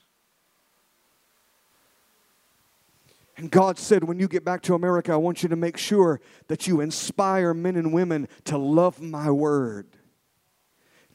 And 3.37 3.51
God 3.51 3.77
said, 3.77 4.03
when 4.03 4.19
you 4.19 4.27
get 4.27 4.45
back 4.45 4.61
to 4.63 4.75
America, 4.75 5.11
I 5.11 5.17
want 5.17 5.43
you 5.43 5.49
to 5.49 5.55
make 5.55 5.77
sure 5.77 6.21
that 6.47 6.67
you 6.67 6.79
inspire 6.79 7.53
men 7.53 7.75
and 7.75 7.93
women 7.93 8.29
to 8.45 8.57
love 8.57 9.01
my 9.01 9.29
word, 9.29 9.87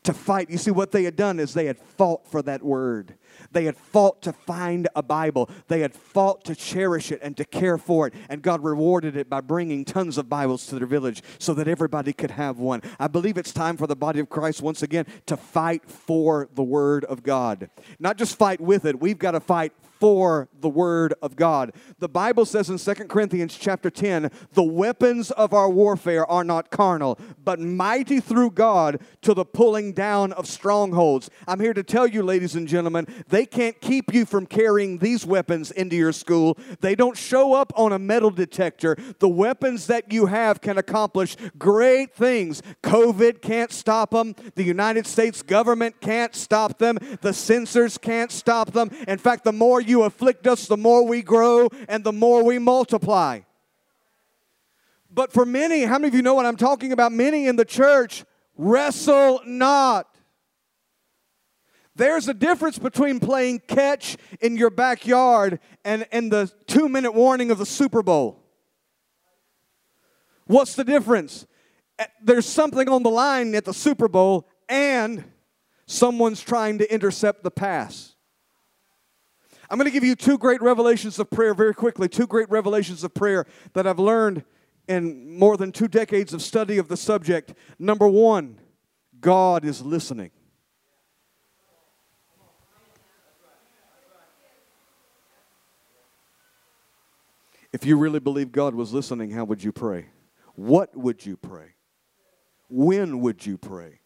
to 0.02 0.12
fight. 0.12 0.50
You 0.50 0.58
see, 0.58 0.70
what 0.70 0.90
they 0.92 1.04
had 1.04 1.16
done 1.16 1.40
is 1.40 1.54
they 1.54 1.66
had 1.66 1.78
fought 1.78 2.26
for 2.30 2.42
that 2.42 2.62
word. 2.62 3.14
They 3.52 3.64
had 3.64 3.76
fought 3.76 4.22
to 4.22 4.32
find 4.32 4.88
a 4.94 5.02
Bible. 5.02 5.50
They 5.68 5.80
had 5.80 5.94
fought 5.94 6.44
to 6.44 6.54
cherish 6.54 7.12
it 7.12 7.20
and 7.22 7.36
to 7.36 7.44
care 7.44 7.78
for 7.78 8.06
it. 8.06 8.14
And 8.28 8.42
God 8.42 8.62
rewarded 8.62 9.16
it 9.16 9.28
by 9.28 9.40
bringing 9.40 9.84
tons 9.84 10.18
of 10.18 10.28
Bibles 10.28 10.66
to 10.66 10.76
their 10.76 10.86
village 10.86 11.22
so 11.38 11.54
that 11.54 11.68
everybody 11.68 12.12
could 12.12 12.32
have 12.32 12.58
one. 12.58 12.82
I 12.98 13.08
believe 13.08 13.36
it's 13.36 13.52
time 13.52 13.76
for 13.76 13.86
the 13.86 13.96
body 13.96 14.20
of 14.20 14.28
Christ 14.28 14.62
once 14.62 14.82
again 14.82 15.06
to 15.26 15.36
fight 15.36 15.88
for 15.88 16.48
the 16.54 16.62
Word 16.62 17.04
of 17.04 17.22
God. 17.22 17.70
Not 17.98 18.16
just 18.16 18.38
fight 18.38 18.60
with 18.60 18.84
it, 18.84 19.00
we've 19.00 19.18
got 19.18 19.32
to 19.32 19.40
fight 19.40 19.72
for 20.00 20.48
the 20.60 20.68
word 20.68 21.14
of 21.22 21.36
God. 21.36 21.72
The 21.98 22.08
Bible 22.08 22.46
says 22.46 22.70
in 22.70 22.78
2 22.78 23.04
Corinthians 23.04 23.56
chapter 23.56 23.90
10, 23.90 24.30
the 24.54 24.62
weapons 24.62 25.30
of 25.32 25.52
our 25.52 25.68
warfare 25.68 26.26
are 26.26 26.42
not 26.42 26.70
carnal, 26.70 27.18
but 27.44 27.60
mighty 27.60 28.18
through 28.18 28.52
God 28.52 29.00
to 29.20 29.34
the 29.34 29.44
pulling 29.44 29.92
down 29.92 30.32
of 30.32 30.46
strongholds. 30.46 31.28
I'm 31.46 31.60
here 31.60 31.74
to 31.74 31.82
tell 31.82 32.06
you, 32.06 32.22
ladies 32.22 32.56
and 32.56 32.66
gentlemen, 32.66 33.06
they 33.28 33.46
can't 33.46 33.80
keep 33.80 34.12
you 34.12 34.24
from 34.24 34.46
carrying 34.46 34.98
these 34.98 35.26
weapons 35.26 35.70
into 35.70 35.96
your 35.96 36.12
school. 36.12 36.58
They 36.80 36.94
don't 36.94 37.16
show 37.16 37.54
up 37.54 37.72
on 37.76 37.92
a 37.92 37.98
metal 37.98 38.30
detector. 38.30 38.96
The 39.18 39.28
weapons 39.28 39.86
that 39.86 40.12
you 40.12 40.26
have 40.26 40.60
can 40.60 40.78
accomplish 40.78 41.36
great 41.58 42.14
things. 42.14 42.62
COVID 42.82 43.40
can't 43.42 43.72
stop 43.72 44.10
them. 44.10 44.34
The 44.54 44.64
United 44.64 45.06
States 45.06 45.42
government 45.42 46.00
can't 46.00 46.34
stop 46.34 46.78
them. 46.78 46.98
The 47.20 47.32
censors 47.32 47.98
can't 47.98 48.32
stop 48.32 48.72
them. 48.72 48.90
In 49.06 49.18
fact, 49.18 49.44
the 49.44 49.52
more 49.52 49.80
you 49.80 50.02
afflict 50.02 50.46
us, 50.46 50.66
the 50.66 50.76
more 50.76 51.06
we 51.06 51.22
grow 51.22 51.68
and 51.88 52.04
the 52.04 52.12
more 52.12 52.44
we 52.44 52.58
multiply. 52.58 53.40
But 55.12 55.32
for 55.32 55.44
many, 55.44 55.82
how 55.82 55.98
many 55.98 56.08
of 56.08 56.14
you 56.14 56.22
know 56.22 56.34
what 56.34 56.46
I'm 56.46 56.56
talking 56.56 56.92
about? 56.92 57.12
Many 57.12 57.46
in 57.46 57.56
the 57.56 57.64
church 57.64 58.24
wrestle 58.56 59.40
not. 59.44 60.06
There's 62.00 62.28
a 62.28 62.32
difference 62.34 62.78
between 62.78 63.20
playing 63.20 63.58
catch 63.68 64.16
in 64.40 64.56
your 64.56 64.70
backyard 64.70 65.60
and, 65.84 66.06
and 66.10 66.32
the 66.32 66.50
two 66.66 66.88
minute 66.88 67.12
warning 67.12 67.50
of 67.50 67.58
the 67.58 67.66
Super 67.66 68.02
Bowl. 68.02 68.42
What's 70.46 70.74
the 70.76 70.82
difference? 70.82 71.46
Eh, 71.98 72.06
there's 72.22 72.46
something 72.46 72.88
on 72.88 73.02
the 73.02 73.10
line 73.10 73.54
at 73.54 73.66
the 73.66 73.74
Super 73.74 74.08
Bowl, 74.08 74.48
and 74.66 75.24
someone's 75.84 76.40
trying 76.40 76.78
to 76.78 76.90
intercept 76.90 77.42
the 77.42 77.50
pass. 77.50 78.14
I'm 79.68 79.76
going 79.76 79.84
to 79.84 79.92
give 79.92 80.02
you 80.02 80.16
two 80.16 80.38
great 80.38 80.62
revelations 80.62 81.18
of 81.18 81.28
prayer 81.28 81.52
very 81.52 81.74
quickly. 81.74 82.08
Two 82.08 82.26
great 82.26 82.48
revelations 82.48 83.04
of 83.04 83.12
prayer 83.12 83.44
that 83.74 83.86
I've 83.86 83.98
learned 83.98 84.42
in 84.88 85.38
more 85.38 85.58
than 85.58 85.70
two 85.70 85.86
decades 85.86 86.32
of 86.32 86.40
study 86.40 86.78
of 86.78 86.88
the 86.88 86.96
subject. 86.96 87.52
Number 87.78 88.08
one, 88.08 88.58
God 89.20 89.66
is 89.66 89.82
listening. 89.82 90.30
If 97.72 97.86
you 97.86 97.96
really 97.96 98.20
believe 98.20 98.50
God 98.50 98.74
was 98.74 98.92
listening, 98.92 99.30
how 99.30 99.44
would 99.44 99.62
you 99.62 99.72
pray? 99.72 100.06
What 100.54 100.96
would 100.96 101.24
you 101.24 101.36
pray? 101.36 101.74
When 102.68 103.20
would 103.20 103.46
you 103.46 103.58
pray? 103.58 104.00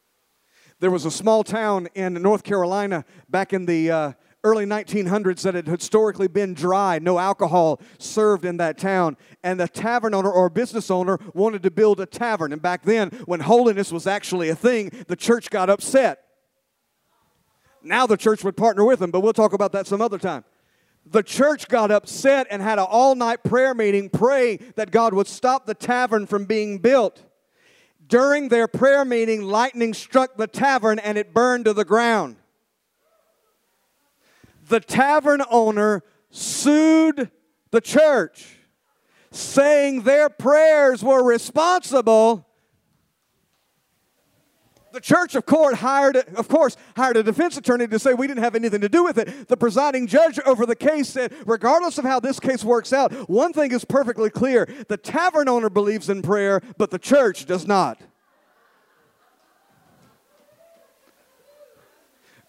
There 0.80 0.90
was 0.90 1.06
a 1.06 1.10
small 1.10 1.44
town 1.44 1.88
in 1.94 2.14
North 2.14 2.42
Carolina 2.42 3.04
back 3.28 3.52
in 3.52 3.64
the 3.64 3.90
uh, 3.90 4.12
early 4.42 4.66
1900s 4.66 5.42
that 5.42 5.54
had 5.54 5.66
historically 5.66 6.28
been 6.28 6.52
dry, 6.52 6.98
no 6.98 7.18
alcohol 7.18 7.80
served 7.98 8.44
in 8.44 8.58
that 8.58 8.76
town. 8.76 9.16
And 9.42 9.58
the 9.58 9.66
tavern 9.66 10.14
owner 10.14 10.30
or 10.30 10.50
business 10.50 10.90
owner 10.90 11.18
wanted 11.32 11.62
to 11.62 11.70
build 11.70 12.00
a 12.00 12.06
tavern. 12.06 12.52
And 12.52 12.60
back 12.60 12.82
then, 12.82 13.08
when 13.24 13.40
holiness 13.40 13.90
was 13.90 14.06
actually 14.06 14.50
a 14.50 14.54
thing, 14.54 14.90
the 15.08 15.16
church 15.16 15.48
got 15.48 15.70
upset. 15.70 16.20
Now 17.82 18.06
the 18.06 18.16
church 18.16 18.44
would 18.44 18.56
partner 18.56 18.84
with 18.84 18.98
them, 18.98 19.10
but 19.10 19.20
we'll 19.20 19.32
talk 19.32 19.54
about 19.54 19.72
that 19.72 19.86
some 19.86 20.02
other 20.02 20.18
time. 20.18 20.44
The 21.06 21.22
church 21.22 21.68
got 21.68 21.90
upset 21.90 22.46
and 22.50 22.62
had 22.62 22.78
an 22.78 22.86
all 22.88 23.14
night 23.14 23.44
prayer 23.44 23.74
meeting 23.74 24.08
praying 24.08 24.72
that 24.76 24.90
God 24.90 25.14
would 25.14 25.26
stop 25.26 25.66
the 25.66 25.74
tavern 25.74 26.26
from 26.26 26.44
being 26.44 26.78
built. 26.78 27.22
During 28.06 28.48
their 28.48 28.68
prayer 28.68 29.04
meeting, 29.04 29.42
lightning 29.42 29.94
struck 29.94 30.36
the 30.36 30.46
tavern 30.46 30.98
and 30.98 31.16
it 31.16 31.32
burned 31.32 31.66
to 31.66 31.72
the 31.72 31.84
ground 31.84 32.36
the 34.68 34.80
tavern 34.80 35.42
owner 35.50 36.02
sued 36.30 37.30
the 37.70 37.80
church, 37.80 38.58
saying 39.30 40.02
their 40.02 40.28
prayers 40.28 41.02
were 41.02 41.22
responsible. 41.22 42.43
The 44.94 45.00
church, 45.00 45.34
of 45.34 45.44
course, 45.44 45.78
hired, 45.78 46.16
of 46.36 46.46
course, 46.46 46.76
hired 46.96 47.16
a 47.16 47.24
defense 47.24 47.56
attorney 47.56 47.88
to 47.88 47.98
say 47.98 48.14
we 48.14 48.28
didn't 48.28 48.44
have 48.44 48.54
anything 48.54 48.80
to 48.80 48.88
do 48.88 49.02
with 49.02 49.18
it. 49.18 49.48
The 49.48 49.56
presiding 49.56 50.06
judge 50.06 50.38
over 50.46 50.64
the 50.66 50.76
case 50.76 51.08
said, 51.08 51.34
regardless 51.46 51.98
of 51.98 52.04
how 52.04 52.20
this 52.20 52.38
case 52.38 52.62
works 52.62 52.92
out, 52.92 53.12
one 53.28 53.52
thing 53.52 53.72
is 53.72 53.84
perfectly 53.84 54.30
clear: 54.30 54.68
the 54.86 54.96
tavern 54.96 55.48
owner 55.48 55.68
believes 55.68 56.08
in 56.08 56.22
prayer, 56.22 56.60
but 56.78 56.92
the 56.92 57.00
church 57.00 57.44
does 57.44 57.66
not. 57.66 58.00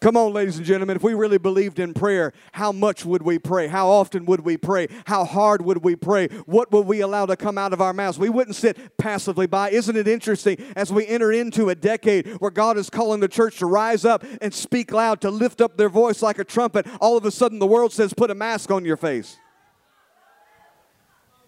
Come 0.02 0.18
on, 0.18 0.34
ladies 0.34 0.58
and 0.58 0.66
gentlemen, 0.66 0.96
if 0.96 1.04
we 1.04 1.14
really 1.14 1.38
believed 1.38 1.80
in 1.80 1.94
prayer, 1.94 2.34
how 2.52 2.72
much 2.72 3.06
would 3.06 3.22
we 3.22 3.40
pray? 3.40 3.68
How 3.68 3.88
often 3.88 4.26
would 4.26 4.42
we 4.42 4.58
pray? 4.58 4.88
How 5.06 5.26
hard 5.26 5.64
would 5.64 5.84
we 5.84 5.96
pray? 5.96 6.28
What 6.46 6.72
would 6.72 6.86
we 6.86 7.02
allow 7.02 7.26
to 7.26 7.36
come 7.36 7.58
out 7.58 7.74
of 7.74 7.82
our 7.82 7.94
mouths? 7.94 8.20
We 8.20 8.30
wouldn't 8.30 8.56
sit 8.56 8.98
passively 8.98 9.48
by. 9.48 9.72
Isn't 9.72 9.96
it 9.96 10.08
interesting 10.08 10.58
as 10.76 10.92
we 10.92 11.08
enter 11.08 11.32
into 11.32 11.70
a 11.70 11.76
decade 11.76 12.28
where 12.40 12.52
God 12.52 12.78
is 12.78 12.90
calling 12.90 13.20
the 13.20 13.28
church 13.28 13.60
to 13.60 13.66
rise 13.66 14.06
up 14.06 14.24
and 14.42 14.54
speak 14.54 14.92
loud, 14.92 15.22
to 15.22 15.32
lift 15.32 15.62
up 15.62 15.78
their 15.78 15.90
voice 15.90 16.22
like 16.22 16.40
a 16.40 16.44
trumpet? 16.44 16.86
All 17.00 17.18
of 17.18 17.26
a 17.26 17.32
sudden, 17.32 17.60
the 17.60 17.68
world 17.68 17.94
says, 17.94 18.14
put 18.14 18.30
a 18.30 18.36
mask 18.36 18.72
on 18.72 18.86
your 18.86 18.98
face. 18.98 19.38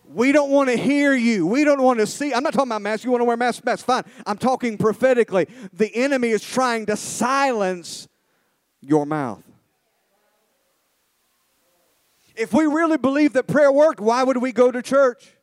We 0.10 0.32
don't 0.32 0.52
want 0.52 0.70
to 0.70 0.78
hear 0.78 1.14
you. 1.14 1.46
We 1.46 1.66
don't 1.66 1.82
want 1.82 2.00
to 2.00 2.08
see. 2.08 2.34
I'm 2.34 2.42
not 2.42 2.54
talking 2.54 2.70
about 2.70 2.82
masks. 2.82 3.04
You 3.04 3.12
want 3.12 3.22
to 3.22 3.26
wear 3.26 3.36
masks? 3.36 3.62
That's 3.64 3.84
fine. 3.84 4.04
I'm 4.26 4.38
talking 4.38 4.78
prophetically. 4.78 5.48
The 5.74 5.94
enemy 5.94 6.30
is 6.30 6.42
trying 6.42 6.86
to 6.86 6.96
silence 6.96 8.08
your 8.82 9.06
mouth. 9.06 9.44
If 12.36 12.54
we 12.54 12.66
really 12.66 12.98
believe 12.98 13.34
that 13.34 13.48
prayer 13.48 13.72
worked, 13.72 14.00
why 14.00 14.24
would 14.24 14.38
we 14.38 14.52
go 14.52 14.72
to 14.72 14.82
church? 14.82 15.37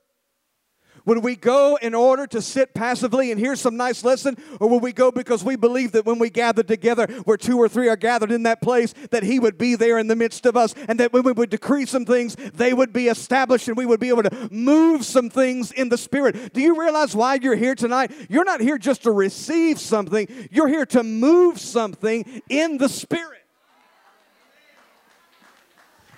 Would 1.07 1.23
we 1.23 1.37
go 1.37 1.77
in 1.81 1.95
order 1.95 2.27
to 2.29 2.41
sit 2.41 2.73
passively 2.75 3.31
and 3.31 3.39
hear 3.39 3.57
some 3.57 3.77
nice 3.77 4.05
lesson? 4.05 4.37
Or 4.61 4.69
would 4.69 4.83
we 4.83 4.93
go 4.93 5.11
because 5.11 5.45
we 5.45 5.57
believe 5.57 5.93
that 5.93 6.07
when 6.07 6.19
we 6.19 6.31
gather 6.31 6.63
together, 6.63 7.07
where 7.25 7.37
two 7.37 7.59
or 7.59 7.69
three 7.69 7.89
are 7.89 7.97
gathered 7.97 8.33
in 8.33 8.45
that 8.45 8.63
place, 8.63 8.95
that 9.11 9.23
He 9.23 9.39
would 9.39 9.59
be 9.59 9.77
there 9.77 9.99
in 9.99 10.07
the 10.07 10.17
midst 10.17 10.47
of 10.47 10.57
us, 10.57 10.75
and 10.89 10.99
that 11.01 11.13
when 11.13 11.23
we 11.23 11.33
would 11.33 11.51
decree 11.51 11.87
some 11.87 12.07
things, 12.07 12.37
they 12.37 12.73
would 12.73 12.93
be 12.93 13.09
established 13.09 13.69
and 13.69 13.77
we 13.77 13.87
would 13.87 14.01
be 14.01 14.09
able 14.09 14.23
to 14.23 14.49
move 14.51 15.05
some 15.05 15.29
things 15.29 15.73
in 15.73 15.89
the 15.89 15.99
Spirit? 15.99 16.53
Do 16.55 16.61
you 16.61 16.81
realize 16.81 17.15
why 17.15 17.35
you're 17.35 17.55
here 17.55 17.75
tonight? 17.75 18.11
You're 18.29 18.45
not 18.45 18.61
here 18.61 18.79
just 18.79 19.03
to 19.03 19.11
receive 19.11 19.79
something, 19.79 20.27
you're 20.51 20.69
here 20.69 20.87
to 20.87 21.03
move 21.03 21.61
something 21.61 22.43
in 22.49 22.79
the 22.79 22.89
Spirit 22.89 23.44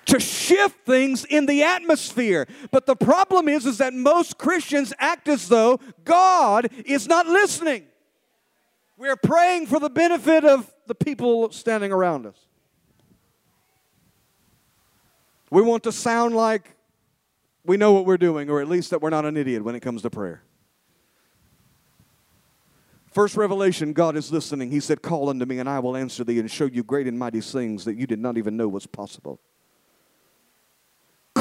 to 0.06 0.20
shift 0.20 0.86
things 0.86 1.24
in 1.24 1.46
the 1.46 1.62
atmosphere. 1.62 2.46
But 2.70 2.86
the 2.86 2.96
problem 2.96 3.48
is, 3.48 3.66
is 3.66 3.78
that 3.78 3.92
most 3.92 4.38
Christians 4.38 4.92
act 4.98 5.28
as 5.28 5.48
though 5.48 5.80
God 6.04 6.68
is 6.84 7.06
not 7.06 7.26
listening. 7.26 7.86
We're 8.96 9.16
praying 9.16 9.66
for 9.66 9.78
the 9.78 9.90
benefit 9.90 10.44
of 10.44 10.72
the 10.86 10.94
people 10.94 11.50
standing 11.52 11.92
around 11.92 12.26
us. 12.26 12.36
We 15.50 15.62
want 15.62 15.82
to 15.84 15.92
sound 15.92 16.34
like 16.34 16.74
we 17.64 17.76
know 17.76 17.92
what 17.92 18.06
we're 18.06 18.16
doing, 18.16 18.48
or 18.48 18.60
at 18.60 18.68
least 18.68 18.90
that 18.90 19.02
we're 19.02 19.10
not 19.10 19.24
an 19.24 19.36
idiot 19.36 19.64
when 19.64 19.74
it 19.74 19.80
comes 19.80 20.02
to 20.02 20.10
prayer. 20.10 20.42
First 23.12 23.36
revelation, 23.36 23.92
God 23.92 24.16
is 24.16 24.30
listening. 24.30 24.70
He 24.70 24.80
said, 24.80 25.02
Call 25.02 25.30
unto 25.30 25.46
me, 25.46 25.58
and 25.58 25.68
I 25.68 25.78
will 25.78 25.96
answer 25.96 26.22
thee 26.22 26.38
and 26.38 26.50
show 26.50 26.66
you 26.66 26.82
great 26.82 27.06
and 27.06 27.18
mighty 27.18 27.40
things 27.40 27.84
that 27.84 27.96
you 27.96 28.06
did 28.06 28.18
not 28.18 28.36
even 28.36 28.56
know 28.56 28.68
was 28.68 28.86
possible. 28.86 29.40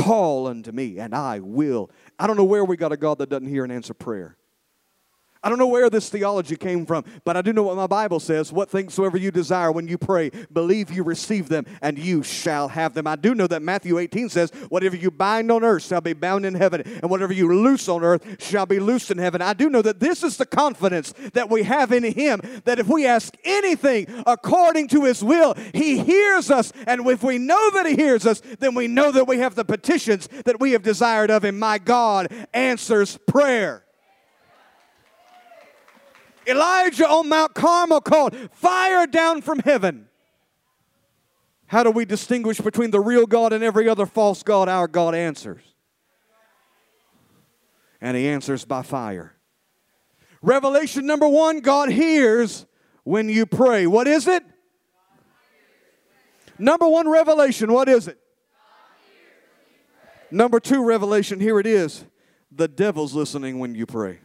Call 0.06 0.46
unto 0.46 0.72
me, 0.72 1.00
and 1.00 1.16
I 1.16 1.40
will. 1.40 1.90
I 2.20 2.28
don't 2.28 2.38
know 2.38 2.44
where 2.44 2.64
we 2.64 2.78
got 2.78 2.92
a 2.92 2.98
God 2.98 3.18
that 3.18 3.30
doesn't 3.30 3.48
hear 3.48 3.64
and 3.64 3.74
answer 3.74 3.96
prayer. 3.96 4.38
I 5.46 5.50
don't 5.50 5.60
know 5.60 5.68
where 5.68 5.92
this 5.92 6.10
theology 6.10 6.56
came 6.56 6.88
from, 6.88 7.06
but 7.24 7.38
I 7.38 7.44
do 7.44 7.54
know 7.54 7.62
what 7.62 7.76
my 7.76 7.86
Bible 7.86 8.20
says. 8.20 8.52
What 8.52 8.68
things 8.68 8.96
soever 8.96 9.16
you 9.16 9.30
desire 9.30 9.72
when 9.72 9.88
you 9.88 9.96
pray, 9.96 10.32
believe 10.52 10.90
you 10.90 11.04
receive 11.04 11.50
them, 11.50 11.68
and 11.84 12.00
you 12.00 12.24
shall 12.24 12.68
have 12.70 12.96
them. 12.96 13.06
I 13.06 13.16
do 13.16 13.36
know 13.36 13.46
that 13.46 13.62
Matthew 13.62 14.00
18 14.00 14.30
says, 14.30 14.50
Whatever 14.70 14.96
you 14.96 15.12
bind 15.12 15.52
on 15.52 15.64
earth 15.64 15.84
shall 15.84 16.02
be 16.02 16.14
bound 16.14 16.48
in 16.48 16.56
heaven, 16.56 16.82
and 16.82 17.12
whatever 17.12 17.32
you 17.32 17.54
loose 17.54 17.88
on 17.88 18.04
earth 18.04 18.42
shall 18.42 18.66
be 18.66 18.80
loosed 18.80 19.12
in 19.12 19.20
heaven. 19.20 19.40
I 19.40 19.54
do 19.54 19.70
know 19.70 19.84
that 19.84 20.00
this 20.00 20.24
is 20.24 20.38
the 20.38 20.48
confidence 20.48 21.14
that 21.34 21.48
we 21.48 21.62
have 21.62 21.92
in 21.92 22.04
Him, 22.04 22.42
that 22.64 22.80
if 22.80 22.88
we 22.88 23.06
ask 23.06 23.32
anything 23.44 24.08
according 24.26 24.88
to 24.88 25.04
His 25.04 25.24
will, 25.24 25.54
He 25.76 26.00
hears 26.00 26.50
us. 26.50 26.74
And 26.88 27.06
if 27.06 27.22
we 27.22 27.38
know 27.38 27.70
that 27.70 27.86
He 27.86 27.96
hears 27.96 28.26
us, 28.26 28.42
then 28.58 28.74
we 28.74 28.88
know 28.88 29.12
that 29.12 29.28
we 29.28 29.38
have 29.38 29.54
the 29.54 29.64
petitions 29.64 30.28
that 30.46 30.60
we 30.60 30.72
have 30.72 30.82
desired 30.82 31.30
of 31.30 31.46
Him. 31.46 31.60
My 31.60 31.78
God 31.78 32.34
answers 32.52 33.20
prayer. 33.28 33.85
Elijah 36.48 37.08
on 37.08 37.30
Mount 37.30 37.54
Carmel 37.54 38.02
called 38.02 38.36
fire 38.52 39.08
down 39.08 39.42
from 39.42 39.60
heaven. 39.60 40.08
How 41.68 41.84
do 41.84 41.92
we 41.92 42.06
distinguish 42.06 42.60
between 42.60 42.92
the 42.92 43.00
real 43.00 43.26
God 43.26 43.52
and 43.52 43.64
every 43.64 43.90
other 43.90 44.06
false 44.06 44.44
God? 44.44 44.70
Our 44.70 44.88
God 44.88 45.16
answers. 45.16 45.62
And 48.00 48.16
He 48.16 48.28
answers 48.28 48.66
by 48.66 48.84
fire. 48.84 49.36
Revelation 50.42 51.08
number 51.08 51.28
one 51.28 51.60
God 51.62 51.90
hears 51.90 52.68
when 53.04 53.30
you 53.30 53.46
pray. 53.46 53.88
What 53.88 54.08
is 54.08 54.28
it? 54.28 54.44
Number 56.58 56.88
one 56.88 57.10
revelation, 57.10 57.72
what 57.74 57.90
is 57.90 58.08
it? 58.08 58.20
Number 60.32 60.60
two 60.60 60.86
revelation, 60.86 61.40
here 61.40 61.60
it 61.60 61.68
is. 61.68 62.06
The 62.52 62.68
devil's 62.68 63.14
listening 63.14 63.60
when 63.60 63.76
you 63.76 63.86
pray. 63.86 64.20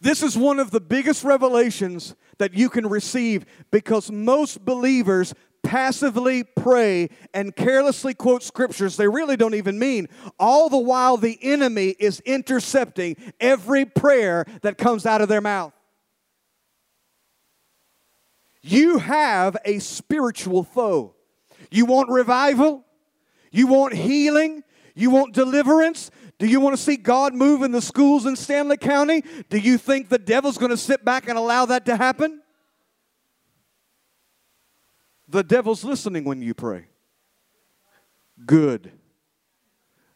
This 0.00 0.22
is 0.22 0.36
one 0.36 0.58
of 0.58 0.70
the 0.70 0.80
biggest 0.80 1.24
revelations 1.24 2.14
that 2.38 2.54
you 2.54 2.68
can 2.68 2.86
receive 2.86 3.46
because 3.70 4.10
most 4.10 4.64
believers 4.64 5.34
passively 5.62 6.44
pray 6.44 7.08
and 7.34 7.54
carelessly 7.56 8.14
quote 8.14 8.42
scriptures 8.42 8.96
they 8.96 9.08
really 9.08 9.36
don't 9.36 9.54
even 9.54 9.78
mean, 9.78 10.08
all 10.38 10.68
the 10.68 10.78
while 10.78 11.16
the 11.16 11.38
enemy 11.42 11.94
is 11.98 12.20
intercepting 12.20 13.16
every 13.40 13.84
prayer 13.84 14.44
that 14.62 14.78
comes 14.78 15.06
out 15.06 15.20
of 15.20 15.28
their 15.28 15.40
mouth. 15.40 15.72
You 18.62 18.98
have 18.98 19.56
a 19.64 19.78
spiritual 19.78 20.64
foe. 20.64 21.14
You 21.70 21.86
want 21.86 22.10
revival? 22.10 22.84
You 23.50 23.66
want 23.68 23.94
healing? 23.94 24.62
You 24.94 25.10
want 25.10 25.34
deliverance? 25.34 26.10
Do 26.38 26.46
you 26.46 26.60
want 26.60 26.76
to 26.76 26.82
see 26.82 26.96
God 26.96 27.34
move 27.34 27.62
in 27.62 27.72
the 27.72 27.80
schools 27.80 28.26
in 28.26 28.34
Stanly 28.34 28.78
County? 28.78 29.22
Do 29.48 29.58
you 29.58 29.78
think 29.78 30.08
the 30.08 30.18
devil's 30.18 30.58
going 30.58 30.70
to 30.70 30.76
sit 30.76 31.04
back 31.04 31.28
and 31.28 31.38
allow 31.38 31.66
that 31.66 31.86
to 31.86 31.96
happen? 31.96 32.42
The 35.28 35.42
devil's 35.42 35.82
listening 35.82 36.24
when 36.24 36.42
you 36.42 36.54
pray. 36.54 36.86
Good. 38.44 38.92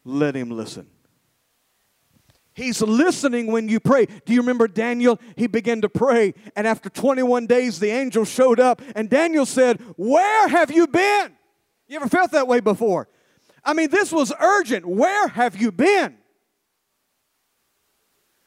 Let 0.05 0.35
him 0.35 0.51
listen. 0.51 0.89
He's 2.53 2.83
listening 2.83 3.47
when 3.47 3.69
you 3.69 3.81
pray. 3.81 4.07
Do 4.07 4.35
you 4.35 4.41
remember 4.41 4.69
Daniel? 4.69 5.19
He 5.37 5.47
began 5.47 5.81
to 5.81 5.89
pray, 5.89 6.35
and 6.55 6.67
after 6.67 6.91
21 6.91 7.47
days, 7.47 7.79
the 7.79 7.89
angel 7.89 8.25
showed 8.25 8.61
up, 8.61 8.83
and 8.95 9.09
Daniel 9.09 9.47
said, 9.47 9.81
Where 9.97 10.49
have 10.49 10.71
you 10.71 10.87
been? 10.87 11.33
You 11.89 11.97
ever 11.97 12.09
felt 12.09 12.33
that 12.33 12.47
way 12.47 12.61
before? 12.61 13.09
I 13.65 13.75
mean, 13.75 13.91
this 13.91 14.13
was 14.13 14.33
urgent. 14.41 14.87
Where 14.87 15.29
have 15.29 15.57
you 15.57 15.73
been? 15.73 16.17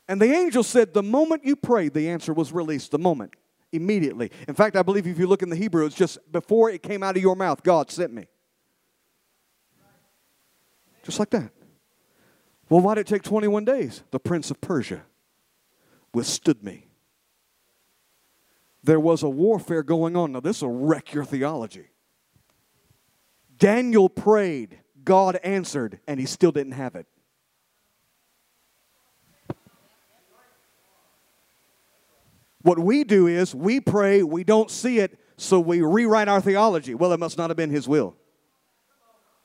And 0.08 0.22
the 0.22 0.34
angel 0.34 0.64
said, 0.64 0.94
The 0.94 1.04
moment 1.04 1.46
you 1.46 1.56
prayed, 1.56 1.94
the 1.94 2.10
answer 2.10 2.34
was 2.34 2.52
released. 2.52 2.92
The 2.92 3.00
moment 3.00 3.36
immediately. 3.74 4.32
In 4.48 4.54
fact, 4.54 4.76
I 4.76 4.84
believe 4.84 5.08
if 5.08 5.18
you 5.18 5.28
look 5.28 5.42
in 5.42 5.50
the 5.50 5.56
Hebrew, 5.56 5.86
it's 5.86 5.96
just 5.96 6.20
before 6.32 6.70
it 6.70 6.84
came 6.84 7.04
out 7.04 7.18
of 7.18 7.22
your 7.22 7.36
mouth, 7.36 7.64
God 7.64 7.92
sent 7.92 8.14
me. 8.14 8.28
Just 11.04 11.20
like 11.20 11.32
that. 11.32 11.52
Well, 12.70 12.82
why 12.82 12.96
did 12.96 13.02
it 13.02 13.08
take 13.08 13.24
21 13.24 13.66
days? 13.66 14.04
The 14.12 14.20
prince 14.20 14.50
of 14.50 14.62
Persia 14.62 15.04
withstood 16.14 16.64
me. 16.64 16.88
There 18.84 19.00
was 19.00 19.24
a 19.24 19.30
warfare 19.30 19.84
going 19.84 20.16
on. 20.16 20.34
Now, 20.34 20.40
this 20.40 20.62
will 20.62 20.72
wreck 20.72 21.14
your 21.14 21.26
theology. 21.26 21.88
Daniel 23.58 24.10
prayed, 24.10 24.80
God 25.04 25.38
answered, 25.44 26.00
and 26.08 26.20
he 26.20 26.26
still 26.26 26.52
didn't 26.52 26.74
have 26.74 26.96
it. 26.96 27.06
What 32.62 32.80
we 32.80 33.04
do 33.04 33.28
is 33.28 33.54
we 33.54 33.82
pray, 33.82 34.24
we 34.24 34.44
don't 34.44 34.72
see 34.72 35.00
it, 35.00 35.20
so 35.36 35.60
we 35.60 35.82
rewrite 35.82 36.30
our 36.30 36.40
theology. 36.40 36.96
Well, 36.96 37.12
it 37.12 37.20
must 37.20 37.38
not 37.38 37.50
have 37.50 37.58
been 37.58 37.70
his 37.70 37.88
will. 37.88 38.16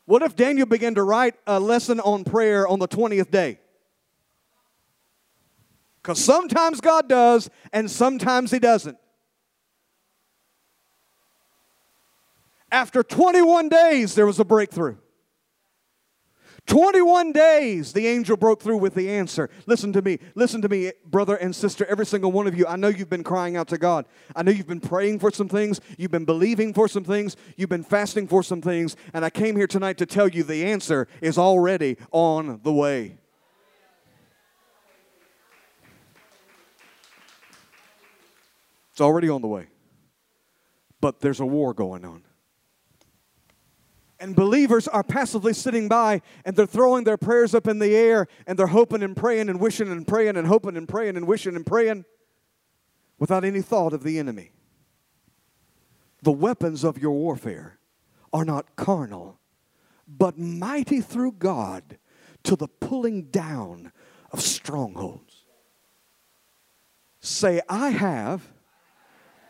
What 0.05 0.23
if 0.23 0.37
Daniel 0.37 0.67
began 0.67 0.95
to 0.95 1.03
write 1.03 1.35
a 1.47 1.61
lesson 1.61 2.01
on 2.01 2.25
prayer 2.25 2.67
on 2.67 2.79
the 2.79 2.89
20th 2.89 3.31
day? 3.31 3.59
Because 6.01 6.25
sometimes 6.25 6.81
God 6.81 7.09
does, 7.09 7.51
and 7.75 7.91
sometimes 7.91 8.51
He 8.51 8.59
doesn't. 8.59 8.97
After 12.73 13.03
21 13.03 13.69
days, 13.69 14.15
there 14.15 14.25
was 14.25 14.39
a 14.41 14.45
breakthrough. 14.45 14.97
21 16.69 17.33
days, 17.33 17.95
the 17.95 18.07
angel 18.07 18.37
broke 18.37 18.63
through 18.63 18.77
with 18.77 18.95
the 18.95 19.09
answer. 19.11 19.49
Listen 19.65 19.91
to 19.95 20.03
me. 20.03 20.19
Listen 20.35 20.61
to 20.61 20.69
me, 20.69 20.93
brother 21.07 21.35
and 21.37 21.57
sister, 21.57 21.87
every 21.87 22.05
single 22.05 22.31
one 22.31 22.47
of 22.47 22.57
you. 22.57 22.67
I 22.67 22.77
know 22.77 22.89
you've 22.89 23.09
been 23.09 23.25
crying 23.25 23.57
out 23.57 23.69
to 23.69 23.79
God. 23.79 24.05
I 24.37 24.43
know 24.43 24.53
you've 24.53 24.67
been 24.67 24.79
praying 24.79 25.19
for 25.19 25.31
some 25.31 25.49
things. 25.49 25.81
You've 25.97 26.11
been 26.11 26.27
believing 26.27 26.75
for 26.75 26.87
some 26.87 27.05
things. 27.05 27.37
You've 27.57 27.71
been 27.71 27.83
fasting 27.83 28.29
for 28.29 28.43
some 28.43 28.61
things. 28.61 28.97
And 29.15 29.25
I 29.25 29.31
came 29.31 29.57
here 29.57 29.67
tonight 29.67 29.97
to 29.97 30.07
tell 30.07 30.29
you 30.29 30.43
the 30.43 30.67
answer 30.67 31.09
is 31.23 31.39
already 31.39 31.97
on 32.13 32.61
the 32.63 32.73
way. 32.73 33.17
It's 38.93 39.01
already 39.01 39.31
on 39.31 39.41
the 39.41 39.49
way. 39.49 39.69
But 41.01 41.21
there's 41.21 41.41
a 41.41 41.47
war 41.47 41.73
going 41.73 42.05
on. 42.05 42.25
And 44.21 44.35
believers 44.35 44.89
are 44.89 45.05
passively 45.05 45.53
sitting 45.53 45.89
by 45.89 46.23
and 46.45 46.57
they're 46.57 46.67
throwing 46.67 47.05
their 47.05 47.17
prayers 47.17 47.55
up 47.55 47.69
in 47.69 47.79
the 47.79 47.95
air 47.95 48.27
and 48.47 48.59
they're 48.59 48.67
hoping 48.67 49.03
and 49.03 49.17
praying 49.17 49.49
and 49.49 49.61
wishing 49.61 49.91
and 49.91 50.07
praying 50.07 50.37
and 50.37 50.47
hoping 50.47 50.77
and 50.77 50.89
praying 50.89 51.17
and 51.17 51.27
wishing 51.27 51.55
and 51.55 51.65
praying 51.65 52.05
without 53.19 53.45
any 53.45 53.63
thought 53.63 53.93
of 53.93 54.03
the 54.03 54.19
enemy. 54.19 54.51
The 56.23 56.33
weapons 56.33 56.83
of 56.83 56.99
your 56.99 57.13
warfare 57.13 57.79
are 58.33 58.45
not 58.45 58.75
carnal, 58.75 59.39
but 60.09 60.37
mighty 60.37 61.01
through 61.01 61.33
God 61.33 61.99
to 62.43 62.57
the 62.57 62.69
pulling 62.69 63.25
down 63.25 63.93
of 64.33 64.41
strongholds. 64.41 65.45
Say, 67.21 67.61
I 67.69 67.91
have 67.91 68.43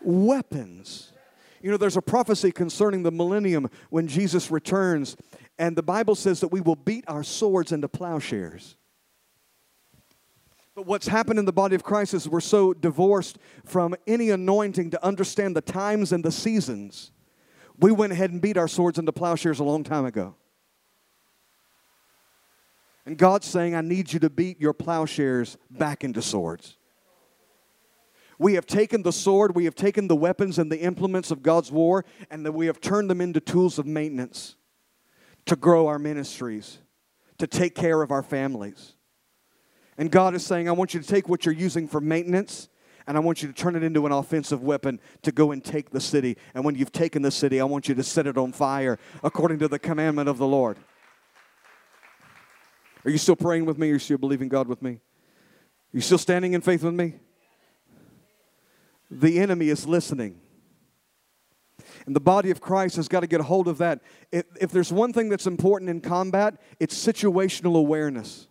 weapons 0.03 1.13
you 1.63 1.71
know, 1.71 1.77
there's 1.77 1.97
a 1.97 2.03
prophecy 2.03 2.53
concerning 2.53 3.03
the 3.03 3.11
millennium 3.11 3.69
when 3.91 4.07
Jesus 4.07 4.51
returns, 4.51 5.17
and 5.59 5.77
the 5.77 5.83
Bible 5.83 6.15
says 6.15 6.41
that 6.41 6.49
we 6.49 6.61
will 6.61 6.77
beat 6.77 7.05
our 7.09 7.23
swords 7.23 7.73
into 7.73 7.89
plowshares. 7.89 8.77
But 10.79 10.87
what's 10.87 11.09
happened 11.09 11.41
in 11.41 11.45
the 11.45 11.53
body 11.53 11.75
of 11.75 11.83
Christ 11.83 12.15
is 12.15 12.29
we're 12.29 12.39
so 12.39 12.73
divorced 12.73 13.39
from 13.65 13.97
any 14.07 14.31
anointing 14.31 14.91
to 14.91 15.05
understand 15.05 15.57
the 15.57 15.61
times 15.61 16.13
and 16.13 16.25
the 16.25 16.31
seasons. 16.31 17.11
We 17.81 17.91
went 17.91 18.13
ahead 18.13 18.31
and 18.31 18.41
beat 18.41 18.57
our 18.57 18.69
swords 18.69 18.97
into 18.97 19.13
plowshares 19.13 19.59
a 19.59 19.65
long 19.65 19.83
time 19.83 20.05
ago. 20.05 20.37
And 23.05 23.19
God's 23.19 23.49
saying, 23.49 23.75
I 23.75 23.81
need 23.81 24.13
you 24.13 24.21
to 24.21 24.31
beat 24.31 24.61
your 24.61 24.73
plowshares 24.73 25.57
back 25.69 26.05
into 26.05 26.23
swords. 26.23 26.78
We 28.39 28.55
have 28.55 28.67
taken 28.67 29.03
the 29.03 29.13
sword, 29.13 29.57
we 29.57 29.65
have 29.65 29.75
taken 29.75 30.07
the 30.07 30.17
weapons 30.17 30.59
and 30.59 30.71
the 30.71 30.81
implements 30.81 31.31
of 31.31 31.43
God's 31.43 31.73
war, 31.73 32.05
and 32.31 32.47
that 32.47 32.53
we 32.53 32.67
have 32.67 32.81
turned 32.81 33.11
them 33.11 33.21
into 33.21 33.41
tools 33.41 33.79
of 33.79 33.87
maintenance 33.87 34.57
to 35.47 35.57
grow 35.57 35.89
our 35.89 35.99
ministries, 35.99 36.79
to 37.39 37.47
take 37.47 37.75
care 37.75 38.03
of 38.03 38.11
our 38.11 38.23
families. 38.23 38.95
And 39.97 40.11
God 40.11 40.35
is 40.35 40.47
saying, 40.47 40.69
I 40.69 40.73
want 40.73 40.95
you 40.95 41.01
to 41.01 41.07
take 41.07 41.29
what 41.29 41.45
you're 41.45 41.55
using 41.55 41.89
for 41.89 42.01
maintenance 42.01 42.69
and 43.09 43.17
I 43.17 43.21
want 43.21 43.43
you 43.43 43.49
to 43.49 43.55
turn 43.55 43.75
it 43.75 43.83
into 43.83 44.05
an 44.05 44.13
offensive 44.13 44.63
weapon 44.63 45.01
to 45.23 45.33
go 45.33 45.51
and 45.51 45.65
take 45.65 45.91
the 45.91 46.01
city. 46.01 46.37
And 46.53 46.63
when 46.63 46.75
you've 46.75 46.93
taken 46.93 47.23
the 47.23 47.31
city, 47.31 47.59
I 47.59 47.65
want 47.65 47.89
you 47.89 47.95
to 47.95 48.03
set 48.03 48.27
it 48.27 48.37
on 48.37 48.53
fire 48.53 48.99
according 49.25 49.61
to 49.61 49.69
the 49.69 49.79
commandment 49.79 50.29
of 50.29 50.37
the 50.37 50.47
Lord. 50.47 50.77
Are 53.07 53.11
you 53.11 53.17
still 53.17 53.35
praying 53.35 53.65
with 53.65 53.79
me? 53.79 53.89
Are 53.89 53.95
you 53.95 53.99
still 53.99 54.19
believing 54.19 54.51
God 54.51 54.69
with 54.69 54.83
me? 54.83 54.91
Are 54.91 55.01
you 55.95 56.03
still 56.03 56.19
standing 56.19 56.53
in 56.53 56.61
faith 56.61 56.85
with 56.85 56.93
me? 56.93 57.15
The 59.11 59.39
enemy 59.39 59.69
is 59.69 59.87
listening. 59.87 60.41
And 62.07 62.17
the 62.17 62.21
body 62.21 62.51
of 62.51 62.61
Christ 62.61 62.97
has 62.97 63.09
got 63.09 63.21
to 63.21 63.27
get 63.27 63.41
a 63.41 63.45
hold 63.45 63.69
of 63.69 63.79
that. 63.79 64.01
If, 64.33 64.45
if, 64.61 64.71
there's 64.71 64.93
one 64.93 65.13
thing 65.13 65.29
that's 65.29 65.47
important 65.47 65.91
in 65.91 66.01
combat, 66.01 66.61
it's 66.81 66.95
situational 66.95 67.77
awareness. 67.77 68.49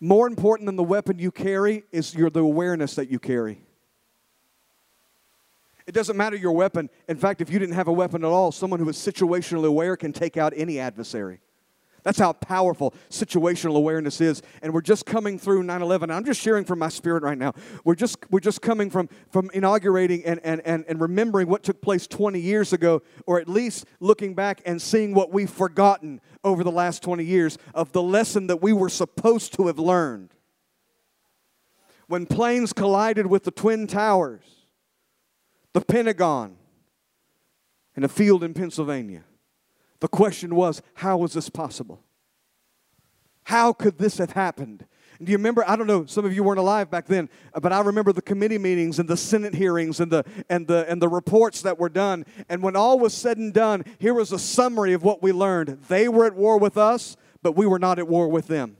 More 0.00 0.26
important 0.26 0.66
than 0.66 0.76
the 0.76 0.82
weapon 0.82 1.18
you 1.18 1.30
carry 1.30 1.84
is 1.92 2.14
your, 2.14 2.28
the 2.28 2.40
awareness 2.40 2.94
that 2.96 3.10
you 3.10 3.18
carry. 3.18 3.62
It 5.86 5.92
doesn't 5.92 6.16
matter 6.16 6.36
your 6.36 6.52
weapon. 6.52 6.90
In 7.08 7.16
fact, 7.16 7.40
if 7.40 7.50
you 7.50 7.58
didn't 7.58 7.76
have 7.76 7.88
a 7.88 7.92
weapon 7.92 8.24
at 8.24 8.28
all, 8.28 8.50
someone 8.50 8.80
who 8.80 8.88
is 8.88 8.96
situationally 8.96 9.66
aware 9.66 9.96
can 9.96 10.12
take 10.12 10.36
out 10.36 10.52
any 10.56 10.80
adversary. 10.80 11.40
That's 12.06 12.20
how 12.20 12.34
powerful 12.34 12.94
situational 13.10 13.74
awareness 13.74 14.20
is. 14.20 14.40
And 14.62 14.72
we're 14.72 14.80
just 14.80 15.06
coming 15.06 15.40
through 15.40 15.64
9 15.64 15.82
11. 15.82 16.08
I'm 16.12 16.24
just 16.24 16.40
sharing 16.40 16.64
from 16.64 16.78
my 16.78 16.88
spirit 16.88 17.24
right 17.24 17.36
now. 17.36 17.52
We're 17.82 17.96
just, 17.96 18.18
we're 18.30 18.38
just 18.38 18.62
coming 18.62 18.90
from, 18.90 19.08
from 19.28 19.50
inaugurating 19.52 20.24
and, 20.24 20.38
and, 20.44 20.62
and, 20.64 20.84
and 20.86 21.00
remembering 21.00 21.48
what 21.48 21.64
took 21.64 21.82
place 21.82 22.06
20 22.06 22.38
years 22.38 22.72
ago, 22.72 23.02
or 23.26 23.40
at 23.40 23.48
least 23.48 23.86
looking 23.98 24.34
back 24.34 24.62
and 24.64 24.80
seeing 24.80 25.14
what 25.14 25.32
we've 25.32 25.50
forgotten 25.50 26.20
over 26.44 26.62
the 26.62 26.70
last 26.70 27.02
20 27.02 27.24
years 27.24 27.58
of 27.74 27.90
the 27.90 28.02
lesson 28.02 28.46
that 28.46 28.62
we 28.62 28.72
were 28.72 28.88
supposed 28.88 29.54
to 29.54 29.66
have 29.66 29.80
learned. 29.80 30.30
when 32.06 32.24
planes 32.24 32.72
collided 32.72 33.26
with 33.26 33.42
the 33.42 33.50
Twin 33.50 33.88
Towers, 33.88 34.44
the 35.72 35.80
Pentagon, 35.80 36.56
in 37.96 38.04
a 38.04 38.08
field 38.08 38.44
in 38.44 38.54
Pennsylvania. 38.54 39.24
The 40.00 40.08
question 40.08 40.54
was, 40.54 40.82
how 40.94 41.16
was 41.16 41.32
this 41.32 41.48
possible? 41.48 42.02
How 43.44 43.72
could 43.72 43.98
this 43.98 44.18
have 44.18 44.32
happened? 44.32 44.86
do 45.22 45.32
you 45.32 45.38
remember? 45.38 45.64
I 45.66 45.76
don't 45.76 45.86
know. 45.86 46.04
Some 46.06 46.24
of 46.24 46.34
you 46.34 46.42
weren't 46.42 46.58
alive 46.58 46.90
back 46.90 47.06
then, 47.06 47.28
but 47.60 47.72
I 47.72 47.80
remember 47.80 48.12
the 48.12 48.22
committee 48.22 48.58
meetings 48.58 48.98
and 48.98 49.08
the 49.08 49.16
Senate 49.16 49.54
hearings 49.54 50.00
and 50.00 50.12
the 50.12 50.24
and 50.50 50.66
the 50.66 50.88
and 50.88 51.00
the 51.00 51.08
reports 51.08 51.62
that 51.62 51.78
were 51.78 51.88
done. 51.88 52.26
And 52.48 52.62
when 52.62 52.76
all 52.76 52.98
was 52.98 53.14
said 53.14 53.38
and 53.38 53.52
done, 53.52 53.84
here 53.98 54.14
was 54.14 54.32
a 54.32 54.38
summary 54.38 54.92
of 54.92 55.02
what 55.02 55.22
we 55.22 55.32
learned. 55.32 55.78
They 55.88 56.08
were 56.08 56.26
at 56.26 56.34
war 56.34 56.58
with 56.58 56.76
us, 56.76 57.16
but 57.42 57.52
we 57.52 57.66
were 57.66 57.78
not 57.78 57.98
at 57.98 58.08
war 58.08 58.28
with 58.28 58.46
them. 58.46 58.76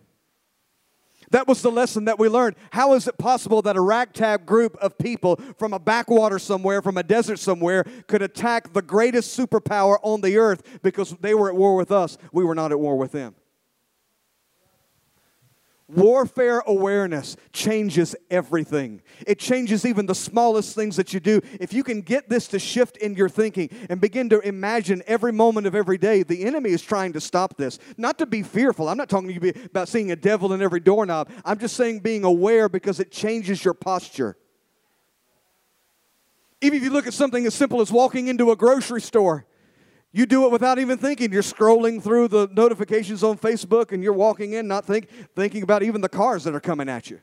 That 1.31 1.49
was 1.49 1.63
the 1.63 1.71
lesson 1.71 2.05
that 2.07 2.19
we 2.19 2.29
learned. 2.29 2.57
How 2.71 2.95
is 2.95 3.09
it 3.09 3.19
possible 3.19 3.63
that 3.63 3.77
a 3.77 3.81
ragtag 3.81 4.47
group 4.47 4.77
of 4.77 4.97
people 4.99 5.37
from 5.59 5.73
a 5.73 5.79
backwater 5.79 6.39
somewhere, 6.39 6.83
from 6.83 6.97
a 6.97 7.03
desert 7.03 7.39
somewhere, 7.39 7.85
could 8.07 8.23
attack 8.23 8.73
the 8.73 8.83
greatest 8.83 9.39
superpower 9.39 9.99
on 10.03 10.21
the 10.21 10.37
earth 10.37 10.81
because 10.83 11.11
they 11.21 11.35
were 11.35 11.49
at 11.49 11.57
war 11.57 11.77
with 11.77 11.91
us? 11.91 12.19
We 12.33 12.45
were 12.45 12.55
not 12.55 12.73
at 12.73 12.81
war 12.81 12.97
with 12.97 13.13
them. 13.13 13.35
Warfare 15.89 16.65
awareness 16.67 17.37
changes 17.53 18.17
everything. 18.29 19.03
It 19.25 19.39
changes 19.39 19.87
even 19.87 20.07
the 20.07 20.17
smallest 20.17 20.75
things 20.75 20.97
that 20.97 21.15
you 21.15 21.21
do. 21.21 21.41
If 21.61 21.73
you 21.73 21.85
can 21.85 22.01
get 22.01 22.29
this 22.29 22.49
to 22.49 22.59
shift 22.59 22.97
in 22.97 23.15
your 23.15 23.29
thinking 23.29 23.71
and 23.89 24.01
begin 24.01 24.29
to 24.31 24.41
imagine 24.41 25.05
every 25.07 25.33
moment 25.33 25.69
of 25.69 25.77
every 25.77 25.97
day, 25.97 26.25
the 26.25 26.45
enemy 26.45 26.71
is 26.71 26.83
trying 26.83 27.13
to 27.13 27.21
stop 27.21 27.57
this. 27.57 27.79
Not 27.97 28.19
to 28.19 28.27
be 28.27 28.43
fearful. 28.43 28.89
I'm 28.89 28.97
not 28.97 29.09
talking 29.09 29.29
to 29.29 29.47
you 29.47 29.53
about 29.67 29.89
seeing 29.89 30.11
a 30.11 30.17
devil 30.17 30.53
in 30.53 30.61
every 30.61 30.81
doorknob. 30.81 31.31
I'm 31.45 31.59
just 31.59 31.77
saying 31.77 32.01
being 32.01 32.25
aware 32.25 32.69
because 32.69 32.99
it 32.99 33.13
changes 33.13 33.65
your 33.65 33.75
posture. 33.75 34.37
Even 36.61 36.79
if 36.79 36.83
you 36.83 36.91
look 36.91 37.07
at 37.07 37.15
something 37.15 37.47
as 37.47 37.55
simple 37.55 37.81
as 37.81 37.93
walking 37.93 38.27
into 38.27 38.51
a 38.51 38.57
grocery 38.57 39.01
store, 39.01 39.47
you 40.13 40.27
do 40.27 40.47
it 40.47 40.51
without 40.51 40.79
even 40.79 40.99
thinking. 40.99 41.33
You're 41.33 41.43
scrolling 41.43 42.03
through 42.03 42.29
the 42.29 42.49
notifications 42.53 43.23
on 43.23 43.37
Facebook 43.39 43.93
and 43.93 44.03
you're 44.03 44.13
walking 44.13 44.55
in, 44.55 44.67
not 44.67 44.85
think, 44.85 45.09
thinking 45.35 45.63
about 45.63 45.83
even 45.83 46.01
the 46.01 46.09
cars 46.09 46.45
that 46.45 46.55
are 46.55 46.61
coming 46.61 46.89
at 46.89 47.11
you. 47.11 47.21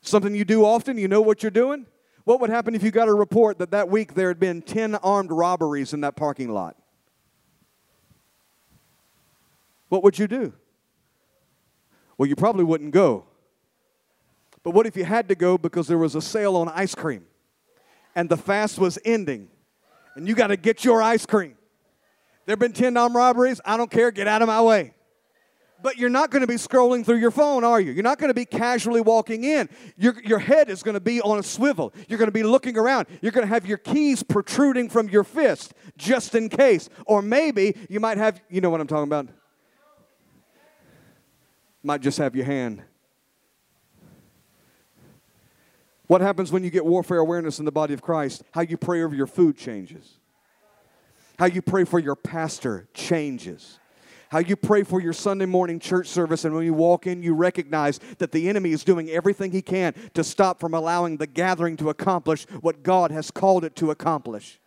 Something 0.00 0.34
you 0.34 0.44
do 0.44 0.64
often, 0.64 0.98
you 0.98 1.08
know 1.08 1.20
what 1.20 1.42
you're 1.42 1.50
doing. 1.50 1.86
What 2.24 2.40
would 2.40 2.50
happen 2.50 2.74
if 2.74 2.82
you 2.82 2.90
got 2.90 3.08
a 3.08 3.14
report 3.14 3.58
that 3.58 3.70
that 3.70 3.88
week 3.88 4.14
there 4.14 4.28
had 4.28 4.40
been 4.40 4.62
10 4.62 4.96
armed 4.96 5.30
robberies 5.30 5.92
in 5.92 6.00
that 6.00 6.16
parking 6.16 6.52
lot? 6.52 6.76
What 9.88 10.02
would 10.02 10.18
you 10.18 10.26
do? 10.26 10.52
Well, 12.18 12.28
you 12.28 12.36
probably 12.36 12.64
wouldn't 12.64 12.92
go. 12.92 13.26
But 14.62 14.70
what 14.70 14.86
if 14.86 14.96
you 14.96 15.04
had 15.04 15.28
to 15.28 15.34
go 15.34 15.58
because 15.58 15.86
there 15.86 15.98
was 15.98 16.14
a 16.14 16.22
sale 16.22 16.56
on 16.56 16.68
ice 16.70 16.94
cream 16.94 17.26
and 18.14 18.28
the 18.28 18.36
fast 18.36 18.78
was 18.78 18.98
ending 19.04 19.48
and 20.16 20.26
you 20.26 20.34
got 20.34 20.48
to 20.48 20.56
get 20.56 20.84
your 20.84 21.02
ice 21.02 21.26
cream? 21.26 21.56
There 22.46 22.52
have 22.52 22.58
been 22.58 22.72
10 22.72 22.96
armed 22.96 23.14
robberies. 23.14 23.60
I 23.64 23.76
don't 23.76 23.90
care. 23.90 24.10
Get 24.10 24.28
out 24.28 24.42
of 24.42 24.48
my 24.48 24.60
way. 24.60 24.94
But 25.82 25.98
you're 25.98 26.08
not 26.08 26.30
going 26.30 26.40
to 26.40 26.46
be 26.46 26.54
scrolling 26.54 27.04
through 27.04 27.18
your 27.18 27.30
phone, 27.30 27.62
are 27.62 27.78
you? 27.78 27.92
You're 27.92 28.04
not 28.04 28.18
going 28.18 28.30
to 28.30 28.34
be 28.34 28.46
casually 28.46 29.02
walking 29.02 29.44
in. 29.44 29.68
Your, 29.98 30.14
your 30.24 30.38
head 30.38 30.70
is 30.70 30.82
going 30.82 30.94
to 30.94 31.00
be 31.00 31.20
on 31.20 31.38
a 31.38 31.42
swivel. 31.42 31.92
You're 32.08 32.18
going 32.18 32.28
to 32.28 32.32
be 32.32 32.42
looking 32.42 32.78
around. 32.78 33.06
You're 33.20 33.32
going 33.32 33.46
to 33.46 33.52
have 33.52 33.66
your 33.66 33.76
keys 33.76 34.22
protruding 34.22 34.88
from 34.88 35.10
your 35.10 35.24
fist 35.24 35.74
just 35.98 36.34
in 36.34 36.48
case. 36.48 36.88
Or 37.04 37.20
maybe 37.20 37.76
you 37.90 38.00
might 38.00 38.16
have, 38.16 38.40
you 38.48 38.62
know 38.62 38.70
what 38.70 38.80
I'm 38.80 38.86
talking 38.86 39.04
about? 39.04 39.28
Might 41.82 42.00
just 42.00 42.16
have 42.16 42.34
your 42.34 42.46
hand. 42.46 42.82
What 46.06 46.22
happens 46.22 46.50
when 46.50 46.64
you 46.64 46.70
get 46.70 46.86
warfare 46.86 47.18
awareness 47.18 47.58
in 47.58 47.66
the 47.66 47.72
body 47.72 47.92
of 47.92 48.00
Christ? 48.00 48.42
How 48.52 48.62
you 48.62 48.78
pray 48.78 49.02
over 49.02 49.14
your 49.14 49.26
food 49.26 49.58
changes. 49.58 50.18
How 51.38 51.46
you 51.46 51.62
pray 51.62 51.84
for 51.84 51.98
your 51.98 52.16
pastor 52.16 52.88
changes. 52.94 53.78
How 54.30 54.38
you 54.38 54.56
pray 54.56 54.82
for 54.82 55.00
your 55.00 55.12
Sunday 55.12 55.46
morning 55.46 55.78
church 55.78 56.08
service, 56.08 56.44
and 56.44 56.54
when 56.54 56.64
you 56.64 56.74
walk 56.74 57.06
in, 57.06 57.22
you 57.22 57.34
recognize 57.34 58.00
that 58.18 58.32
the 58.32 58.48
enemy 58.48 58.72
is 58.72 58.82
doing 58.82 59.08
everything 59.10 59.52
he 59.52 59.62
can 59.62 59.94
to 60.14 60.24
stop 60.24 60.58
from 60.58 60.74
allowing 60.74 61.16
the 61.16 61.26
gathering 61.26 61.76
to 61.76 61.90
accomplish 61.90 62.44
what 62.60 62.82
God 62.82 63.10
has 63.10 63.30
called 63.30 63.64
it 63.64 63.76
to 63.76 63.90
accomplish. 63.90 64.60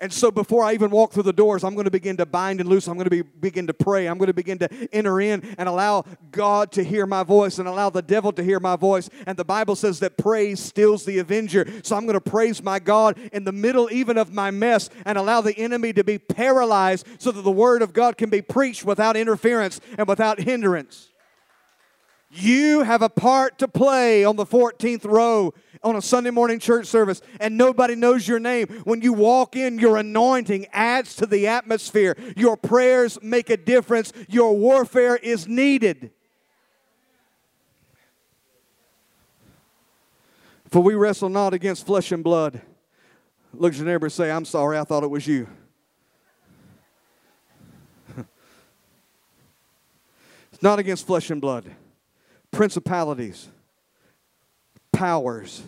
And 0.00 0.12
so 0.12 0.30
before 0.30 0.64
I 0.64 0.74
even 0.74 0.90
walk 0.90 1.12
through 1.12 1.22
the 1.24 1.32
doors, 1.32 1.64
I'm 1.64 1.74
going 1.74 1.84
to 1.84 1.90
begin 1.90 2.16
to 2.18 2.26
bind 2.26 2.60
and 2.60 2.68
loose. 2.68 2.86
I'm 2.86 2.94
going 2.94 3.04
to 3.04 3.10
be, 3.10 3.22
begin 3.22 3.66
to 3.66 3.74
pray. 3.74 4.06
I'm 4.06 4.18
going 4.18 4.28
to 4.28 4.34
begin 4.34 4.58
to 4.58 4.88
enter 4.92 5.20
in 5.20 5.42
and 5.58 5.68
allow 5.68 6.04
God 6.30 6.72
to 6.72 6.84
hear 6.84 7.06
my 7.06 7.22
voice 7.22 7.58
and 7.58 7.66
allow 7.66 7.90
the 7.90 8.02
devil 8.02 8.32
to 8.32 8.42
hear 8.42 8.60
my 8.60 8.76
voice. 8.76 9.08
And 9.26 9.36
the 9.36 9.44
Bible 9.44 9.76
says 9.76 10.00
that 10.00 10.18
praise 10.18 10.60
stills 10.60 11.04
the 11.04 11.18
avenger. 11.18 11.66
So 11.82 11.96
I'm 11.96 12.04
going 12.04 12.14
to 12.14 12.20
praise 12.20 12.62
my 12.62 12.78
God 12.78 13.18
in 13.32 13.44
the 13.44 13.52
middle 13.52 13.90
even 13.90 14.18
of 14.18 14.32
my 14.32 14.50
mess 14.50 14.90
and 15.04 15.16
allow 15.16 15.40
the 15.40 15.56
enemy 15.56 15.92
to 15.94 16.04
be 16.04 16.18
paralyzed 16.18 17.06
so 17.18 17.32
that 17.32 17.42
the 17.42 17.50
word 17.50 17.82
of 17.82 17.92
God 17.92 18.16
can 18.16 18.30
be 18.30 18.42
preached 18.42 18.84
without 18.84 19.16
interference 19.16 19.80
and 19.96 20.06
without 20.06 20.40
hindrance. 20.40 21.10
You 22.30 22.82
have 22.82 23.02
a 23.02 23.08
part 23.08 23.58
to 23.58 23.68
play 23.68 24.24
on 24.24 24.36
the 24.36 24.44
14th 24.44 25.04
row 25.04 25.54
on 25.86 25.96
a 25.96 26.02
Sunday 26.02 26.30
morning 26.30 26.58
church 26.58 26.86
service 26.86 27.22
and 27.38 27.56
nobody 27.56 27.94
knows 27.94 28.26
your 28.26 28.40
name. 28.40 28.66
When 28.84 29.00
you 29.00 29.12
walk 29.12 29.54
in, 29.56 29.78
your 29.78 29.96
anointing 29.96 30.66
adds 30.72 31.14
to 31.16 31.26
the 31.26 31.46
atmosphere. 31.46 32.16
Your 32.36 32.56
prayers 32.56 33.18
make 33.22 33.50
a 33.50 33.56
difference. 33.56 34.12
Your 34.28 34.56
warfare 34.56 35.16
is 35.16 35.46
needed. 35.46 36.10
For 40.70 40.82
we 40.82 40.94
wrestle 40.94 41.28
not 41.28 41.54
against 41.54 41.86
flesh 41.86 42.10
and 42.10 42.24
blood. 42.24 42.60
Look 43.54 43.72
at 43.72 43.78
your 43.78 43.86
neighbor 43.86 44.06
and 44.06 44.12
say, 44.12 44.30
I'm 44.30 44.44
sorry, 44.44 44.76
I 44.76 44.84
thought 44.84 45.04
it 45.04 45.10
was 45.10 45.26
you. 45.26 45.48
it's 50.52 50.62
not 50.62 50.78
against 50.80 51.06
flesh 51.06 51.30
and 51.30 51.40
blood 51.40 51.64
principalities, 52.56 53.48
powers, 54.92 55.62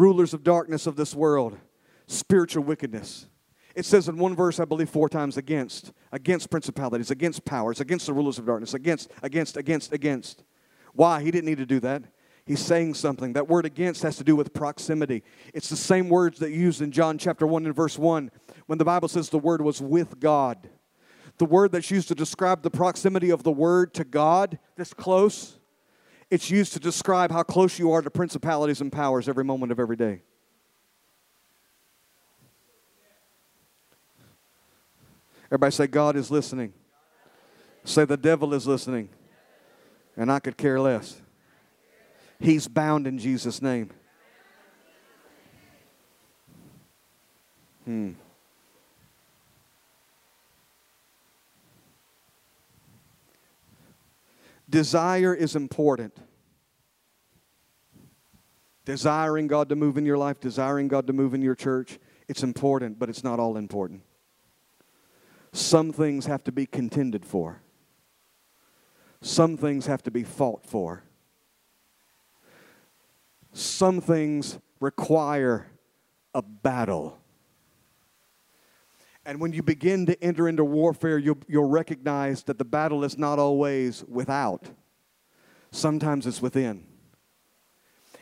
rulers 0.00 0.32
of 0.32 0.42
darkness 0.42 0.86
of 0.86 0.96
this 0.96 1.14
world, 1.14 1.58
spiritual 2.06 2.64
wickedness. 2.64 3.26
It 3.74 3.84
says 3.84 4.08
in 4.08 4.16
one 4.16 4.34
verse, 4.34 4.58
I 4.58 4.64
believe 4.64 4.88
four 4.88 5.08
times 5.08 5.36
against, 5.36 5.92
against 6.10 6.50
principalities, 6.50 7.10
against 7.10 7.44
powers, 7.44 7.80
against 7.80 8.06
the 8.06 8.14
rulers 8.14 8.38
of 8.38 8.46
darkness, 8.46 8.74
against, 8.74 9.10
against, 9.22 9.56
against, 9.56 9.92
against. 9.92 10.42
Why? 10.94 11.22
He 11.22 11.30
didn't 11.30 11.44
need 11.44 11.58
to 11.58 11.66
do 11.66 11.80
that. 11.80 12.02
He's 12.46 12.64
saying 12.64 12.94
something. 12.94 13.34
That 13.34 13.46
word 13.46 13.66
against 13.66 14.02
has 14.02 14.16
to 14.16 14.24
do 14.24 14.34
with 14.34 14.52
proximity. 14.52 15.22
It's 15.54 15.68
the 15.68 15.76
same 15.76 16.08
words 16.08 16.40
that 16.40 16.50
used 16.50 16.80
in 16.80 16.90
John 16.90 17.16
chapter 17.16 17.46
1 17.46 17.66
and 17.66 17.76
verse 17.76 17.96
1 17.98 18.30
when 18.66 18.78
the 18.78 18.84
Bible 18.84 19.06
says 19.06 19.28
the 19.28 19.38
word 19.38 19.60
was 19.60 19.80
with 19.80 20.18
God. 20.18 20.68
The 21.38 21.44
word 21.44 21.72
that's 21.72 21.90
used 21.90 22.08
to 22.08 22.14
describe 22.14 22.62
the 22.62 22.70
proximity 22.70 23.30
of 23.30 23.44
the 23.44 23.52
word 23.52 23.94
to 23.94 24.04
God, 24.04 24.58
this 24.76 24.92
close, 24.92 25.59
it's 26.30 26.50
used 26.50 26.72
to 26.74 26.80
describe 26.80 27.32
how 27.32 27.42
close 27.42 27.78
you 27.78 27.90
are 27.92 28.02
to 28.02 28.10
principalities 28.10 28.80
and 28.80 28.92
powers 28.92 29.28
every 29.28 29.44
moment 29.44 29.72
of 29.72 29.80
every 29.80 29.96
day. 29.96 30.22
Everybody 35.46 35.72
say, 35.72 35.86
God 35.88 36.14
is 36.14 36.30
listening. 36.30 36.72
Say, 37.82 38.04
the 38.04 38.16
devil 38.16 38.54
is 38.54 38.68
listening. 38.68 39.08
And 40.16 40.30
I 40.30 40.38
could 40.38 40.56
care 40.56 40.78
less. 40.78 41.20
He's 42.38 42.68
bound 42.68 43.08
in 43.08 43.18
Jesus' 43.18 43.60
name. 43.60 43.90
Hmm. 47.84 48.12
Desire 54.70 55.34
is 55.34 55.56
important. 55.56 56.16
Desiring 58.84 59.46
God 59.46 59.68
to 59.68 59.76
move 59.76 59.98
in 59.98 60.06
your 60.06 60.16
life, 60.16 60.40
desiring 60.40 60.88
God 60.88 61.06
to 61.08 61.12
move 61.12 61.34
in 61.34 61.42
your 61.42 61.54
church, 61.54 61.98
it's 62.28 62.42
important, 62.42 62.98
but 62.98 63.08
it's 63.08 63.24
not 63.24 63.38
all 63.38 63.56
important. 63.56 64.02
Some 65.52 65.92
things 65.92 66.26
have 66.26 66.44
to 66.44 66.52
be 66.52 66.64
contended 66.64 67.26
for. 67.26 67.60
Some 69.20 69.56
things 69.56 69.86
have 69.86 70.02
to 70.04 70.10
be 70.10 70.22
fought 70.22 70.64
for. 70.64 71.02
Some 73.52 74.00
things 74.00 74.58
require 74.78 75.66
a 76.32 76.42
battle. 76.42 77.19
And 79.30 79.40
when 79.40 79.52
you 79.52 79.62
begin 79.62 80.06
to 80.06 80.24
enter 80.24 80.48
into 80.48 80.64
warfare, 80.64 81.16
you'll, 81.16 81.38
you'll 81.46 81.68
recognize 81.68 82.42
that 82.42 82.58
the 82.58 82.64
battle 82.64 83.04
is 83.04 83.16
not 83.16 83.38
always 83.38 84.02
without, 84.08 84.68
sometimes 85.70 86.26
it's 86.26 86.42
within. 86.42 86.84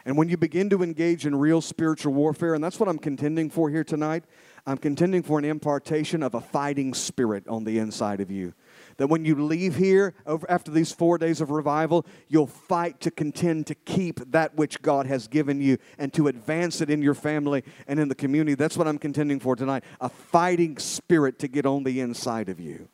And 0.05 0.19
when 0.19 0.29
you 0.29 0.37
begin 0.37 0.69
to 0.69 0.83
engage 0.83 1.25
in 1.25 1.35
real 1.35 1.63
spiritual 1.63 2.13
warfare, 2.13 2.53
and 2.53 2.63
that's 2.63 2.79
what 2.79 2.91
I'm 2.91 2.99
contending 2.99 3.49
for 3.49 3.71
here 3.71 3.85
tonight, 3.85 4.25
I'm 4.67 4.77
contending 4.77 5.23
for 5.23 5.39
an 5.39 5.47
impartation 5.47 6.23
of 6.23 6.35
a 6.35 6.43
fighting 6.43 6.93
spirit 6.93 7.49
on 7.49 7.65
the 7.65 7.79
inside 7.79 8.21
of 8.21 8.31
you. 8.31 8.53
That 8.99 9.07
when 9.07 9.25
you 9.25 9.37
leave 9.37 9.77
here 9.77 10.13
over 10.27 10.49
after 10.51 10.71
these 10.71 10.93
four 10.93 11.19
days 11.19 11.41
of 11.41 11.51
revival, 11.51 12.05
you'll 12.29 12.49
fight 12.49 13.01
to 13.01 13.11
contend 13.11 13.67
to 13.69 13.75
keep 13.75 14.21
that 14.33 14.57
which 14.57 14.83
God 14.83 15.07
has 15.07 15.29
given 15.29 15.61
you 15.61 15.79
and 15.99 16.13
to 16.15 16.27
advance 16.27 16.81
it 16.81 16.91
in 16.91 17.01
your 17.01 17.15
family 17.15 17.65
and 17.87 17.99
in 17.99 18.09
the 18.09 18.15
community. 18.15 18.55
That's 18.55 18.77
what 18.77 18.87
I'm 18.87 18.99
contending 18.99 19.41
for 19.41 19.57
tonight 19.57 19.85
a 20.01 20.09
fighting 20.09 20.79
spirit 20.79 21.39
to 21.39 21.49
get 21.49 21.65
on 21.65 21.85
the 21.85 22.01
inside 22.01 22.49
of 22.49 22.61
you. 22.61 22.89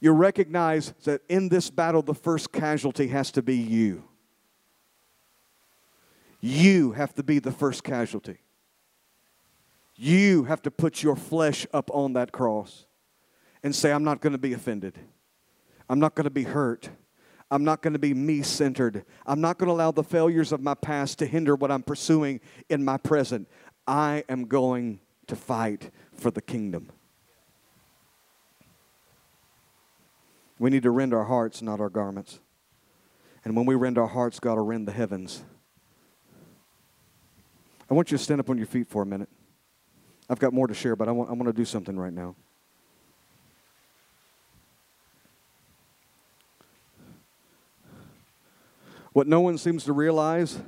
You 0.00 0.12
recognize 0.12 0.94
that 1.04 1.22
in 1.28 1.48
this 1.48 1.68
battle, 1.70 2.02
the 2.02 2.14
first 2.14 2.52
casualty 2.52 3.08
has 3.08 3.30
to 3.32 3.42
be 3.42 3.56
you. 3.56 4.04
You 6.40 6.92
have 6.92 7.14
to 7.14 7.22
be 7.22 7.38
the 7.38 7.52
first 7.52 7.84
casualty. 7.84 8.38
You 9.96 10.44
have 10.44 10.62
to 10.62 10.70
put 10.70 11.02
your 11.02 11.14
flesh 11.14 11.66
up 11.72 11.90
on 11.92 12.14
that 12.14 12.32
cross 12.32 12.86
and 13.62 13.74
say, 13.74 13.92
I'm 13.92 14.04
not 14.04 14.20
going 14.20 14.32
to 14.32 14.38
be 14.38 14.52
offended. 14.52 14.98
I'm 15.88 16.00
not 16.00 16.14
going 16.14 16.24
to 16.24 16.30
be 16.30 16.44
hurt. 16.44 16.88
I'm 17.50 17.64
not 17.64 17.82
going 17.82 17.92
to 17.92 17.98
be 17.98 18.14
me 18.14 18.42
centered. 18.42 19.04
I'm 19.26 19.40
not 19.40 19.58
going 19.58 19.68
to 19.68 19.74
allow 19.74 19.90
the 19.90 20.02
failures 20.02 20.52
of 20.52 20.62
my 20.62 20.74
past 20.74 21.18
to 21.18 21.26
hinder 21.26 21.54
what 21.54 21.70
I'm 21.70 21.82
pursuing 21.82 22.40
in 22.70 22.84
my 22.84 22.96
present. 22.96 23.48
I 23.86 24.24
am 24.28 24.46
going 24.46 25.00
to 25.26 25.36
fight 25.36 25.90
for 26.14 26.30
the 26.30 26.40
kingdom. 26.40 26.90
We 30.58 30.70
need 30.70 30.84
to 30.84 30.90
rend 30.90 31.12
our 31.12 31.24
hearts, 31.24 31.60
not 31.60 31.80
our 31.80 31.90
garments. 31.90 32.40
And 33.44 33.56
when 33.56 33.66
we 33.66 33.74
rend 33.74 33.98
our 33.98 34.06
hearts, 34.06 34.38
God 34.40 34.56
will 34.56 34.64
rend 34.64 34.88
the 34.88 34.92
heavens. 34.92 35.42
I 37.90 37.94
want 37.94 38.10
you 38.10 38.16
to 38.16 38.24
stand 38.24 38.40
up 38.40 38.48
on 38.48 38.56
your 38.56 38.66
feet 38.66 38.88
for 38.88 39.02
a 39.02 39.06
minute. 39.06 39.28
I've 40.30 40.38
got 40.38 40.54
more 40.54 40.66
to 40.66 40.74
share, 40.74 40.96
but 40.96 41.08
I 41.08 41.12
want, 41.12 41.28
I 41.28 41.32
want 41.34 41.48
to 41.48 41.52
do 41.52 41.64
something 41.64 41.98
right 41.98 42.12
now. 42.12 42.36
What 49.12 49.26
no 49.26 49.40
one 49.40 49.58
seems 49.58 49.84
to 49.84 49.92
realize 49.92 50.58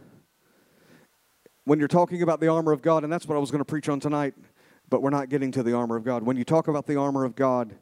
when 1.65 1.79
you're 1.79 1.89
talking 1.89 2.23
about 2.23 2.41
the 2.41 2.49
armor 2.49 2.73
of 2.73 2.83
God, 2.83 3.03
and 3.03 3.13
that's 3.13 3.27
what 3.27 3.37
I 3.37 3.39
was 3.39 3.51
going 3.51 3.61
to 3.61 3.65
preach 3.65 3.89
on 3.89 4.01
tonight, 4.01 4.35
but 4.91 5.01
we're 5.01 5.11
not 5.11 5.31
getting 5.31 5.51
to 5.53 5.63
the 5.63 5.73
armor 5.73 5.97
of 5.97 6.05
God. 6.05 6.23
When 6.23 6.37
you 6.37 6.45
talk 6.45 6.69
about 6.69 6.87
the 6.87 6.97
armor 6.97 7.25
of 7.25 7.35
God, 7.35 7.75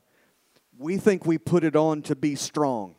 we 0.79 0.99
think 0.99 1.27
we 1.27 1.37
put 1.37 1.65
it 1.65 1.75
on 1.75 2.03
to 2.03 2.15
be 2.15 2.37
strong. 2.37 2.95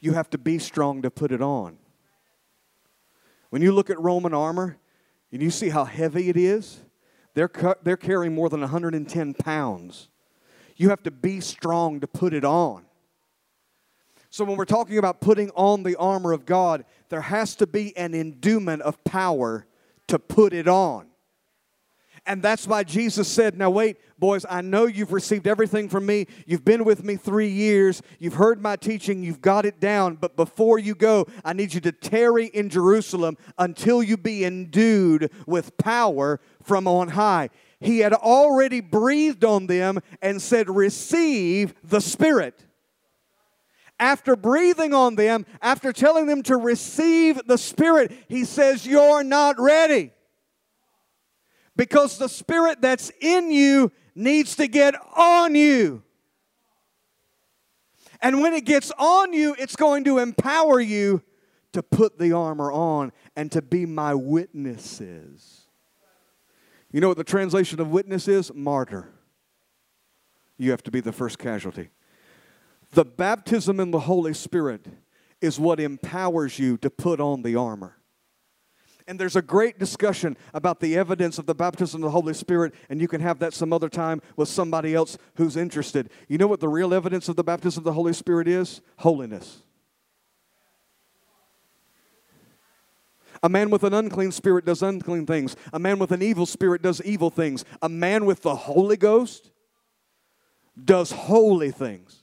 You 0.00 0.12
have 0.12 0.30
to 0.30 0.38
be 0.38 0.58
strong 0.58 1.02
to 1.02 1.10
put 1.10 1.32
it 1.32 1.42
on. 1.42 1.78
When 3.50 3.60
you 3.60 3.72
look 3.72 3.90
at 3.90 4.00
Roman 4.00 4.32
armor 4.32 4.78
and 5.32 5.42
you 5.42 5.50
see 5.50 5.70
how 5.70 5.84
heavy 5.84 6.28
it 6.28 6.36
is, 6.36 6.82
they're, 7.34 7.48
cu- 7.48 7.74
they're 7.82 7.96
carrying 7.96 8.34
more 8.34 8.48
than 8.48 8.60
110 8.60 9.34
pounds. 9.34 10.08
You 10.76 10.90
have 10.90 11.02
to 11.02 11.10
be 11.10 11.40
strong 11.40 12.00
to 12.00 12.06
put 12.06 12.32
it 12.32 12.44
on. 12.44 12.84
So, 14.32 14.46
when 14.46 14.56
we're 14.56 14.64
talking 14.64 14.96
about 14.96 15.20
putting 15.20 15.50
on 15.50 15.82
the 15.82 15.94
armor 15.96 16.32
of 16.32 16.46
God, 16.46 16.86
there 17.10 17.20
has 17.20 17.54
to 17.56 17.66
be 17.66 17.94
an 17.98 18.14
endowment 18.14 18.80
of 18.80 19.04
power 19.04 19.66
to 20.06 20.18
put 20.18 20.54
it 20.54 20.66
on. 20.66 21.08
And 22.24 22.42
that's 22.42 22.66
why 22.66 22.82
Jesus 22.82 23.28
said, 23.28 23.58
Now, 23.58 23.68
wait, 23.68 23.98
boys, 24.18 24.46
I 24.48 24.62
know 24.62 24.86
you've 24.86 25.12
received 25.12 25.46
everything 25.46 25.90
from 25.90 26.06
me. 26.06 26.28
You've 26.46 26.64
been 26.64 26.86
with 26.86 27.04
me 27.04 27.16
three 27.16 27.50
years. 27.50 28.00
You've 28.18 28.32
heard 28.32 28.62
my 28.62 28.76
teaching. 28.76 29.22
You've 29.22 29.42
got 29.42 29.66
it 29.66 29.80
down. 29.80 30.14
But 30.14 30.34
before 30.34 30.78
you 30.78 30.94
go, 30.94 31.26
I 31.44 31.52
need 31.52 31.74
you 31.74 31.82
to 31.82 31.92
tarry 31.92 32.46
in 32.46 32.70
Jerusalem 32.70 33.36
until 33.58 34.02
you 34.02 34.16
be 34.16 34.46
endued 34.46 35.30
with 35.46 35.76
power 35.76 36.40
from 36.62 36.88
on 36.88 37.08
high. 37.08 37.50
He 37.80 37.98
had 37.98 38.14
already 38.14 38.80
breathed 38.80 39.44
on 39.44 39.66
them 39.66 39.98
and 40.22 40.40
said, 40.40 40.70
Receive 40.70 41.74
the 41.84 42.00
Spirit 42.00 42.64
after 44.02 44.34
breathing 44.34 44.92
on 44.92 45.14
them, 45.14 45.46
after 45.62 45.92
telling 45.92 46.26
them 46.26 46.42
to 46.42 46.56
receive 46.56 47.40
the 47.46 47.56
Spirit, 47.56 48.12
he 48.28 48.44
says, 48.44 48.84
You're 48.84 49.22
not 49.22 49.60
ready 49.60 50.12
because 51.76 52.18
the 52.18 52.28
spirit 52.28 52.80
that's 52.80 53.10
in 53.20 53.50
you 53.50 53.92
needs 54.14 54.56
to 54.56 54.66
get 54.66 54.94
on 55.16 55.54
you. 55.54 56.02
And 58.20 58.40
when 58.40 58.52
it 58.54 58.64
gets 58.64 58.92
on 58.98 59.32
you, 59.32 59.56
it's 59.58 59.76
going 59.76 60.04
to 60.04 60.18
empower 60.18 60.80
you 60.80 61.22
to 61.72 61.82
put 61.82 62.18
the 62.18 62.32
armor 62.32 62.70
on 62.70 63.12
and 63.36 63.50
to 63.52 63.62
be 63.62 63.86
my 63.86 64.14
witnesses. 64.14 65.62
You 66.92 67.00
know 67.00 67.08
what 67.08 67.16
the 67.16 67.24
translation 67.24 67.80
of 67.80 67.88
witness 67.88 68.28
is? 68.28 68.52
Martyr. 68.52 69.08
You 70.58 70.70
have 70.72 70.82
to 70.82 70.90
be 70.90 71.00
the 71.00 71.12
first 71.12 71.38
casualty. 71.38 71.88
The 72.92 73.04
baptism 73.04 73.80
in 73.80 73.90
the 73.90 74.00
Holy 74.00 74.34
Spirit 74.34 74.86
is 75.40 75.58
what 75.58 75.80
empowers 75.80 76.58
you 76.58 76.76
to 76.78 76.90
put 76.90 77.20
on 77.20 77.42
the 77.42 77.56
armor. 77.56 77.96
And 79.08 79.18
there's 79.18 79.34
a 79.34 79.42
great 79.42 79.78
discussion 79.78 80.36
about 80.54 80.78
the 80.78 80.96
evidence 80.96 81.38
of 81.38 81.46
the 81.46 81.54
baptism 81.54 82.02
of 82.02 82.06
the 82.06 82.10
Holy 82.10 82.34
Spirit, 82.34 82.74
and 82.88 83.00
you 83.00 83.08
can 83.08 83.20
have 83.20 83.40
that 83.40 83.52
some 83.54 83.72
other 83.72 83.88
time 83.88 84.22
with 84.36 84.48
somebody 84.48 84.94
else 84.94 85.18
who's 85.34 85.56
interested. 85.56 86.10
You 86.28 86.38
know 86.38 86.46
what 86.46 86.60
the 86.60 86.68
real 86.68 86.94
evidence 86.94 87.28
of 87.28 87.36
the 87.36 87.42
baptism 87.42 87.80
of 87.80 87.84
the 87.84 87.92
Holy 87.92 88.12
Spirit 88.12 88.46
is? 88.46 88.80
Holiness. 88.98 89.62
A 93.42 93.48
man 93.48 93.70
with 93.70 93.82
an 93.82 93.92
unclean 93.92 94.30
spirit 94.30 94.64
does 94.64 94.82
unclean 94.82 95.26
things. 95.26 95.56
A 95.72 95.78
man 95.78 95.98
with 95.98 96.12
an 96.12 96.22
evil 96.22 96.46
spirit 96.46 96.80
does 96.80 97.02
evil 97.02 97.30
things. 97.30 97.64
A 97.80 97.88
man 97.88 98.24
with 98.24 98.42
the 98.42 98.54
Holy 98.54 98.96
Ghost 98.96 99.50
does 100.84 101.10
holy 101.10 101.72
things. 101.72 102.21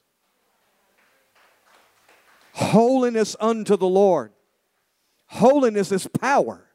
Holiness 2.59 3.37
unto 3.39 3.77
the 3.77 3.87
Lord. 3.87 4.33
Holiness 5.27 5.93
is 5.93 6.07
power. 6.07 6.65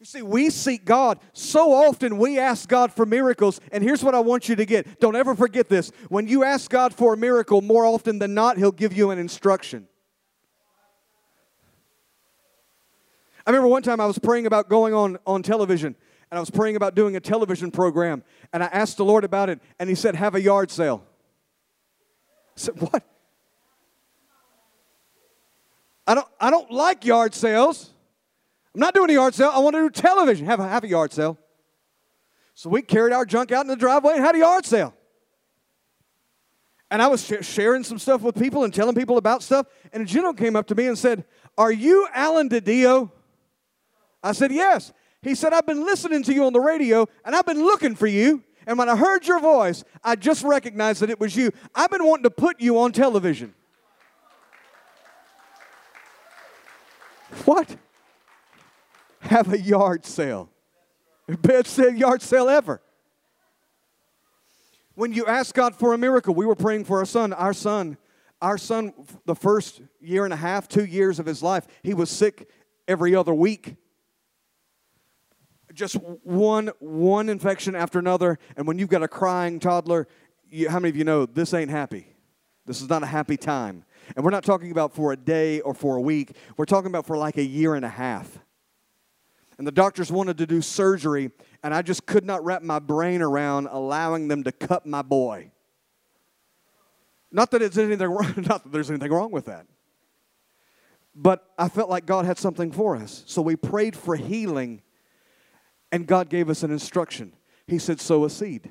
You 0.00 0.06
see, 0.06 0.22
we 0.22 0.48
seek 0.48 0.86
God. 0.86 1.18
So 1.34 1.74
often 1.74 2.16
we 2.16 2.38
ask 2.38 2.66
God 2.66 2.90
for 2.90 3.04
miracles. 3.04 3.60
And 3.70 3.84
here's 3.84 4.02
what 4.02 4.14
I 4.14 4.20
want 4.20 4.48
you 4.48 4.56
to 4.56 4.64
get. 4.64 4.98
Don't 4.98 5.14
ever 5.14 5.34
forget 5.34 5.68
this. 5.68 5.92
When 6.08 6.26
you 6.26 6.42
ask 6.42 6.70
God 6.70 6.94
for 6.94 7.12
a 7.12 7.18
miracle, 7.18 7.60
more 7.60 7.84
often 7.84 8.18
than 8.18 8.32
not, 8.32 8.56
He'll 8.56 8.72
give 8.72 8.94
you 8.94 9.10
an 9.10 9.18
instruction. 9.18 9.86
I 13.46 13.50
remember 13.50 13.68
one 13.68 13.82
time 13.82 14.00
I 14.00 14.06
was 14.06 14.18
praying 14.18 14.46
about 14.46 14.70
going 14.70 14.94
on, 14.94 15.18
on 15.26 15.42
television, 15.42 15.94
and 16.30 16.38
I 16.38 16.40
was 16.40 16.50
praying 16.50 16.76
about 16.76 16.94
doing 16.94 17.14
a 17.14 17.20
television 17.20 17.70
program, 17.70 18.24
and 18.54 18.64
I 18.64 18.68
asked 18.68 18.96
the 18.96 19.04
Lord 19.04 19.22
about 19.22 19.50
it, 19.50 19.60
and 19.78 19.90
He 19.90 19.94
said, 19.94 20.14
Have 20.14 20.34
a 20.34 20.40
yard 20.40 20.70
sale. 20.70 21.04
I 22.56 22.60
said, 22.60 22.80
What? 22.80 23.04
I 26.06 26.14
don't, 26.14 26.28
I 26.40 26.50
don't 26.50 26.70
like 26.70 27.04
yard 27.04 27.34
sales. 27.34 27.92
I'm 28.74 28.80
not 28.80 28.94
doing 28.94 29.10
a 29.10 29.14
yard 29.14 29.34
sale. 29.34 29.50
I 29.52 29.58
want 29.58 29.74
to 29.74 29.82
do 29.82 29.90
television. 29.90 30.46
Have 30.46 30.60
a, 30.60 30.68
have 30.68 30.84
a 30.84 30.88
yard 30.88 31.12
sale. 31.12 31.38
So 32.54 32.70
we 32.70 32.82
carried 32.82 33.12
our 33.12 33.24
junk 33.24 33.52
out 33.52 33.62
in 33.62 33.68
the 33.68 33.76
driveway 33.76 34.14
and 34.14 34.24
had 34.24 34.34
a 34.34 34.38
yard 34.38 34.64
sale. 34.64 34.94
And 36.90 37.02
I 37.02 37.08
was 37.08 37.24
sh- 37.24 37.44
sharing 37.44 37.82
some 37.82 37.98
stuff 37.98 38.22
with 38.22 38.36
people 38.36 38.64
and 38.64 38.72
telling 38.72 38.94
people 38.94 39.18
about 39.18 39.42
stuff. 39.42 39.66
And 39.92 40.02
a 40.02 40.06
general 40.06 40.32
came 40.32 40.54
up 40.54 40.66
to 40.68 40.74
me 40.74 40.86
and 40.86 40.96
said, 40.96 41.24
Are 41.58 41.72
you 41.72 42.06
Alan 42.14 42.48
DiDio? 42.48 43.10
I 44.22 44.32
said, 44.32 44.52
Yes. 44.52 44.92
He 45.22 45.34
said, 45.34 45.52
I've 45.52 45.66
been 45.66 45.84
listening 45.84 46.22
to 46.22 46.32
you 46.32 46.44
on 46.44 46.52
the 46.52 46.60
radio 46.60 47.08
and 47.24 47.34
I've 47.34 47.46
been 47.46 47.64
looking 47.64 47.96
for 47.96 48.06
you. 48.06 48.44
And 48.64 48.78
when 48.78 48.88
I 48.88 48.96
heard 48.96 49.26
your 49.26 49.40
voice, 49.40 49.82
I 50.04 50.14
just 50.14 50.44
recognized 50.44 51.00
that 51.00 51.10
it 51.10 51.18
was 51.18 51.34
you. 51.34 51.50
I've 51.74 51.90
been 51.90 52.04
wanting 52.04 52.24
to 52.24 52.30
put 52.30 52.60
you 52.60 52.78
on 52.78 52.92
television. 52.92 53.54
What? 57.44 57.76
have 59.26 59.52
a 59.52 59.58
yard 59.58 60.04
sale. 60.04 60.50
Best 61.42 61.78
yard 61.78 62.22
sale 62.22 62.48
ever. 62.48 62.80
When 64.94 65.12
you 65.12 65.26
ask 65.26 65.54
God 65.54 65.74
for 65.74 65.92
a 65.92 65.98
miracle, 65.98 66.34
we 66.34 66.46
were 66.46 66.54
praying 66.54 66.84
for 66.84 66.98
our 66.98 67.04
son. 67.04 67.32
Our 67.32 67.52
son, 67.52 67.98
our 68.40 68.56
son, 68.56 68.94
the 69.26 69.34
first 69.34 69.82
year 70.00 70.24
and 70.24 70.32
a 70.32 70.36
half, 70.36 70.68
two 70.68 70.86
years 70.86 71.18
of 71.18 71.26
his 71.26 71.42
life, 71.42 71.66
he 71.82 71.92
was 71.92 72.08
sick 72.08 72.48
every 72.88 73.14
other 73.14 73.34
week. 73.34 73.76
Just 75.74 75.96
one, 76.22 76.70
one 76.78 77.28
infection 77.28 77.74
after 77.74 77.98
another. 77.98 78.38
And 78.56 78.66
when 78.66 78.78
you've 78.78 78.88
got 78.88 79.02
a 79.02 79.08
crying 79.08 79.60
toddler, 79.60 80.08
you, 80.48 80.70
how 80.70 80.78
many 80.78 80.88
of 80.88 80.96
you 80.96 81.04
know 81.04 81.26
this 81.26 81.52
ain't 81.52 81.70
happy? 81.70 82.06
This 82.64 82.80
is 82.80 82.88
not 82.88 83.02
a 83.02 83.06
happy 83.06 83.36
time. 83.36 83.84
And 84.14 84.24
we're 84.24 84.30
not 84.30 84.44
talking 84.44 84.70
about 84.70 84.92
for 84.92 85.12
a 85.12 85.16
day 85.16 85.60
or 85.60 85.74
for 85.74 85.96
a 85.96 86.00
week. 86.00 86.36
We're 86.56 86.66
talking 86.66 86.88
about 86.88 87.06
for 87.06 87.16
like 87.16 87.36
a 87.36 87.44
year 87.44 87.74
and 87.74 87.84
a 87.84 87.88
half 87.88 88.38
and 89.58 89.66
the 89.66 89.72
doctors 89.72 90.12
wanted 90.12 90.38
to 90.38 90.46
do 90.46 90.60
surgery, 90.60 91.30
and 91.62 91.72
I 91.72 91.82
just 91.82 92.04
could 92.06 92.24
not 92.24 92.44
wrap 92.44 92.62
my 92.62 92.78
brain 92.78 93.22
around 93.22 93.68
allowing 93.70 94.28
them 94.28 94.44
to 94.44 94.52
cut 94.52 94.84
my 94.84 95.02
boy. 95.02 95.50
Not 97.32 97.50
that 97.52 97.62
it's 97.62 97.78
anything 97.78 98.08
wrong, 98.08 98.34
not 98.48 98.64
that 98.64 98.72
there's 98.72 98.90
anything 98.90 99.10
wrong 99.10 99.30
with 99.30 99.46
that. 99.46 99.66
But 101.14 101.50
I 101.58 101.70
felt 101.70 101.88
like 101.88 102.04
God 102.04 102.26
had 102.26 102.36
something 102.36 102.70
for 102.70 102.96
us. 102.96 103.24
So 103.26 103.40
we 103.40 103.56
prayed 103.56 103.96
for 103.96 104.16
healing, 104.16 104.82
and 105.90 106.06
God 106.06 106.28
gave 106.28 106.50
us 106.50 106.62
an 106.62 106.70
instruction. 106.70 107.32
He 107.66 107.78
said, 107.78 108.00
Sow 108.00 108.24
a 108.26 108.30
seed. 108.30 108.70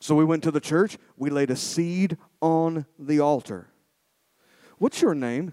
So 0.00 0.14
we 0.14 0.24
went 0.24 0.42
to 0.44 0.50
the 0.50 0.60
church, 0.60 0.96
we 1.16 1.30
laid 1.30 1.50
a 1.50 1.56
seed 1.56 2.16
on 2.40 2.86
the 2.98 3.20
altar. 3.20 3.68
What's 4.78 5.02
your 5.02 5.14
name? 5.14 5.52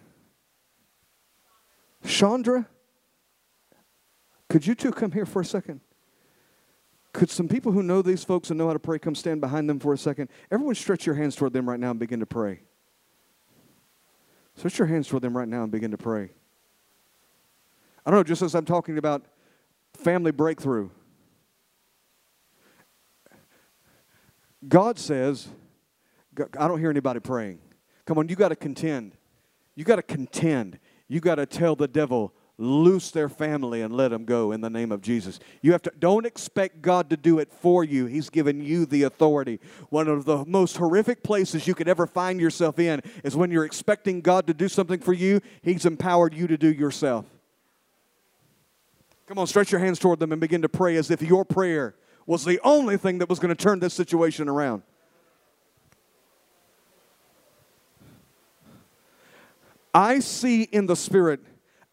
Chandra? 2.06 2.68
Could 4.50 4.68
you 4.68 4.76
two 4.76 4.92
come 4.92 5.12
here 5.12 5.26
for 5.26 5.42
a 5.42 5.46
second? 5.46 5.82
Could 7.12 7.32
some 7.32 7.48
people 7.48 7.72
who 7.72 7.82
know 7.82 8.02
these 8.02 8.24
folks 8.24 8.50
and 8.50 8.58
know 8.58 8.68
how 8.68 8.74
to 8.74 8.80
pray 8.80 9.00
come 9.00 9.16
stand 9.16 9.42
behind 9.42 9.70
them 9.70 9.80
for 9.80 9.94
a 9.94 9.98
second? 9.98 10.30
Everyone, 10.52 10.76
stretch 10.76 11.06
your 11.06 11.16
hands 11.16 11.36
toward 11.36 11.54
them 11.54 11.68
right 11.68 11.80
now 11.80 11.92
and 11.92 12.00
begin 12.00 12.20
to 12.20 12.26
pray. 12.26 12.60
Stretch 14.56 14.78
your 14.78 14.88
hands 14.88 15.08
toward 15.08 15.24
them 15.24 15.36
right 15.36 15.48
now 15.48 15.64
and 15.64 15.72
begin 15.72 15.92
to 15.92 15.98
pray. 15.98 16.30
I 18.06 18.12
don't 18.12 18.20
know, 18.20 18.24
just 18.24 18.42
as 18.42 18.54
I'm 18.54 18.66
talking 18.66 18.98
about 18.98 19.26
family 19.94 20.32
breakthrough, 20.32 20.90
God 24.68 25.00
says, 25.00 25.48
I 26.58 26.68
don't 26.68 26.80
hear 26.80 26.90
anybody 26.90 27.20
praying. 27.20 27.60
Come 28.06 28.18
on, 28.18 28.30
you 28.30 28.36
got 28.36 28.50
to 28.50 28.56
contend. 28.56 29.14
You 29.76 29.84
got 29.84 29.98
to 29.98 30.04
contend. 30.04 30.80
You 31.08 31.20
got 31.20 31.36
to 31.36 31.46
tell 31.46 31.76
the 31.76 31.88
devil, 31.88 32.34
loose 32.58 33.12
their 33.12 33.30
family 33.30 33.82
and 33.82 33.96
let 33.96 34.10
them 34.10 34.26
go 34.26 34.52
in 34.52 34.62
the 34.62 34.70
name 34.70 34.92
of 34.92 35.02
Jesus. 35.02 35.40
You 35.62 35.72
have 35.74 35.82
to 35.84 35.92
don't 36.00 36.26
expect 36.26 36.82
God 36.82 37.10
to 37.10 37.18
do 37.18 37.40
it 37.40 37.52
for 37.52 37.84
you. 37.84 38.06
He's 38.06 38.30
given 38.30 38.64
you 38.64 38.86
the 38.86 39.04
authority. 39.04 39.60
One 39.90 40.08
of 40.08 40.26
the 40.26 40.46
most 40.46 40.78
horrific 40.78 41.22
places 41.24 41.68
you 41.68 41.76
could 41.76 41.88
ever 41.88 42.08
find 42.08 42.40
yourself 42.40 42.80
in 42.80 43.02
is 43.24 43.36
when 43.36 43.52
you're 43.52 43.66
expecting 43.66 44.22
God 44.22 44.48
to 44.48 44.54
do 44.54 44.70
something 44.70 45.00
for 45.00 45.14
you, 45.14 45.42
he's 45.62 45.86
empowered 45.86 46.34
you 46.34 46.48
to 46.48 46.58
do 46.58 46.72
yourself. 46.72 47.26
Come 49.28 49.40
on, 49.40 49.48
stretch 49.48 49.72
your 49.72 49.80
hands 49.80 50.00
toward 50.00 50.20
them 50.20 50.32
and 50.32 50.40
begin 50.40 50.62
to 50.62 50.70
pray 50.70 50.96
as 50.98 51.10
if 51.10 51.22
your 51.22 51.44
prayer 51.44 51.96
was 52.26 52.44
the 52.44 52.60
only 52.64 52.98
thing 52.98 53.20
that 53.20 53.30
was 53.30 53.40
going 53.40 53.56
to 53.56 53.64
turn 53.64 53.80
this 53.80 53.94
situation 53.94 54.50
around. 54.50 54.84
I 59.94 60.20
see 60.20 60.64
in 60.64 60.88
the 60.88 60.96
Spirit 60.96 61.40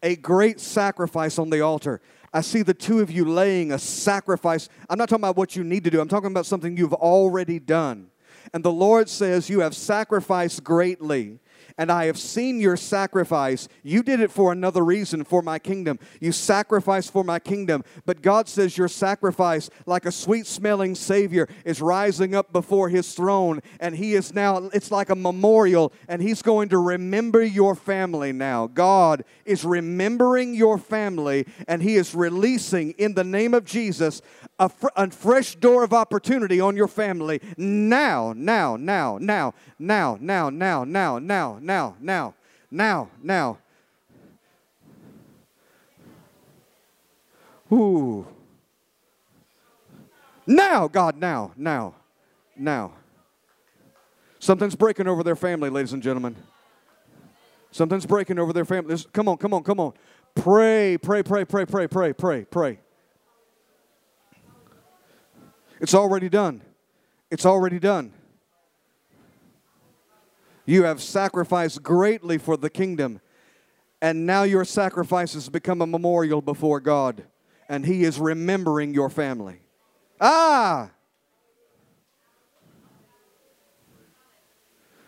a 0.01 0.15
great 0.17 0.59
sacrifice 0.59 1.39
on 1.39 1.49
the 1.49 1.61
altar. 1.61 2.01
I 2.33 2.41
see 2.41 2.61
the 2.63 2.73
two 2.73 2.99
of 2.99 3.11
you 3.11 3.25
laying 3.25 3.71
a 3.71 3.79
sacrifice. 3.79 4.67
I'm 4.89 4.97
not 4.97 5.07
talking 5.07 5.23
about 5.23 5.37
what 5.37 5.55
you 5.55 5.63
need 5.63 5.83
to 5.85 5.89
do, 5.89 6.01
I'm 6.01 6.09
talking 6.09 6.31
about 6.31 6.45
something 6.45 6.75
you've 6.75 6.93
already 6.93 7.59
done. 7.59 8.09
And 8.53 8.63
the 8.63 8.71
Lord 8.71 9.07
says, 9.07 9.49
You 9.49 9.61
have 9.61 9.75
sacrificed 9.75 10.63
greatly 10.63 11.39
and 11.77 11.91
I 11.91 12.05
have 12.05 12.17
seen 12.17 12.59
your 12.59 12.77
sacrifice. 12.77 13.67
You 13.83 14.03
did 14.03 14.19
it 14.19 14.31
for 14.31 14.51
another 14.51 14.83
reason, 14.83 15.23
for 15.23 15.41
my 15.41 15.59
kingdom. 15.59 15.99
You 16.19 16.31
sacrificed 16.31 17.11
for 17.11 17.23
my 17.23 17.39
kingdom. 17.39 17.83
But 18.05 18.21
God 18.21 18.47
says 18.47 18.77
your 18.77 18.87
sacrifice, 18.87 19.69
like 19.85 20.05
a 20.05 20.11
sweet 20.11 20.47
smelling 20.47 20.95
Savior, 20.95 21.47
is 21.65 21.81
rising 21.81 22.35
up 22.35 22.51
before 22.51 22.89
His 22.89 23.13
throne. 23.13 23.61
And 23.79 23.95
He 23.95 24.13
is 24.13 24.33
now, 24.33 24.69
it's 24.73 24.91
like 24.91 25.09
a 25.09 25.15
memorial, 25.15 25.93
and 26.07 26.21
He's 26.21 26.41
going 26.41 26.69
to 26.69 26.77
remember 26.77 27.43
your 27.43 27.75
family 27.75 28.31
now. 28.31 28.67
God 28.67 29.23
is 29.45 29.65
remembering 29.65 30.53
your 30.53 30.77
family, 30.77 31.45
and 31.67 31.81
He 31.81 31.95
is 31.95 32.15
releasing 32.15 32.91
in 32.91 33.13
the 33.13 33.23
name 33.23 33.53
of 33.53 33.65
Jesus 33.65 34.21
a, 34.59 34.69
fr- 34.69 34.87
a 34.95 35.09
fresh 35.09 35.55
door 35.55 35.83
of 35.83 35.93
opportunity 35.93 36.59
on 36.59 36.75
your 36.75 36.87
family 36.87 37.41
now, 37.57 38.33
now, 38.35 38.75
now, 38.75 39.17
now, 39.17 39.53
now, 39.79 40.17
now, 40.19 40.49
now, 40.49 40.83
now, 40.83 41.19
now, 41.19 41.59
now, 41.63 41.95
now, 41.99 42.35
now, 42.69 43.09
now. 43.21 43.57
Ooh. 47.71 48.27
Now, 50.45 50.87
God, 50.87 51.17
now, 51.17 51.53
now, 51.55 51.95
now. 52.55 52.93
Something's 54.39 54.75
breaking 54.75 55.07
over 55.07 55.23
their 55.23 55.37
family, 55.37 55.69
ladies 55.69 55.93
and 55.93 56.03
gentlemen. 56.03 56.35
Something's 57.71 58.05
breaking 58.05 58.37
over 58.37 58.53
their 58.53 58.65
family. 58.65 58.95
Come 59.13 59.29
on, 59.29 59.37
come 59.37 59.53
on, 59.53 59.63
come 59.63 59.79
on. 59.79 59.93
Pray, 60.35 60.97
pray, 61.01 61.23
pray, 61.23 61.45
pray, 61.45 61.65
pray, 61.65 61.87
pray, 61.87 62.13
pray, 62.13 62.43
pray. 62.43 62.79
It's 65.79 65.93
already 65.93 66.29
done. 66.29 66.61
It's 67.31 67.45
already 67.45 67.79
done. 67.79 68.13
You 70.65 70.83
have 70.83 71.01
sacrificed 71.01 71.83
greatly 71.83 72.37
for 72.37 72.55
the 72.57 72.69
kingdom, 72.69 73.19
and 74.01 74.25
now 74.25 74.43
your 74.43 74.65
sacrifice 74.65 75.33
has 75.33 75.49
become 75.49 75.81
a 75.81 75.87
memorial 75.87 76.41
before 76.41 76.79
God, 76.79 77.23
and 77.67 77.85
He 77.85 78.03
is 78.03 78.19
remembering 78.19 78.93
your 78.93 79.09
family. 79.09 79.61
Ah! 80.19 80.91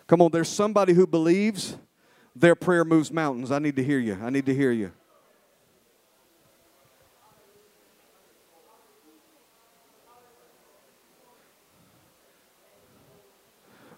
Come 0.07 0.21
on, 0.21 0.31
there's 0.31 0.49
somebody 0.49 0.93
who 0.93 1.07
believes 1.07 1.77
their 2.35 2.55
prayer 2.55 2.85
moves 2.85 3.11
mountains. 3.11 3.51
I 3.51 3.59
need 3.59 3.75
to 3.77 3.83
hear 3.83 3.99
you. 3.99 4.17
I 4.21 4.29
need 4.29 4.45
to 4.45 4.53
hear 4.53 4.71
you. 4.71 4.91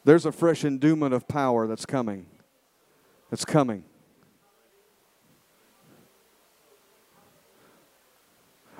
There's 0.07 0.25
a 0.25 0.31
fresh 0.31 0.63
endowment 0.63 1.13
of 1.13 1.27
power 1.27 1.67
that's 1.67 1.85
coming. 1.85 2.27
That's 3.29 3.43
coming. 3.43 3.83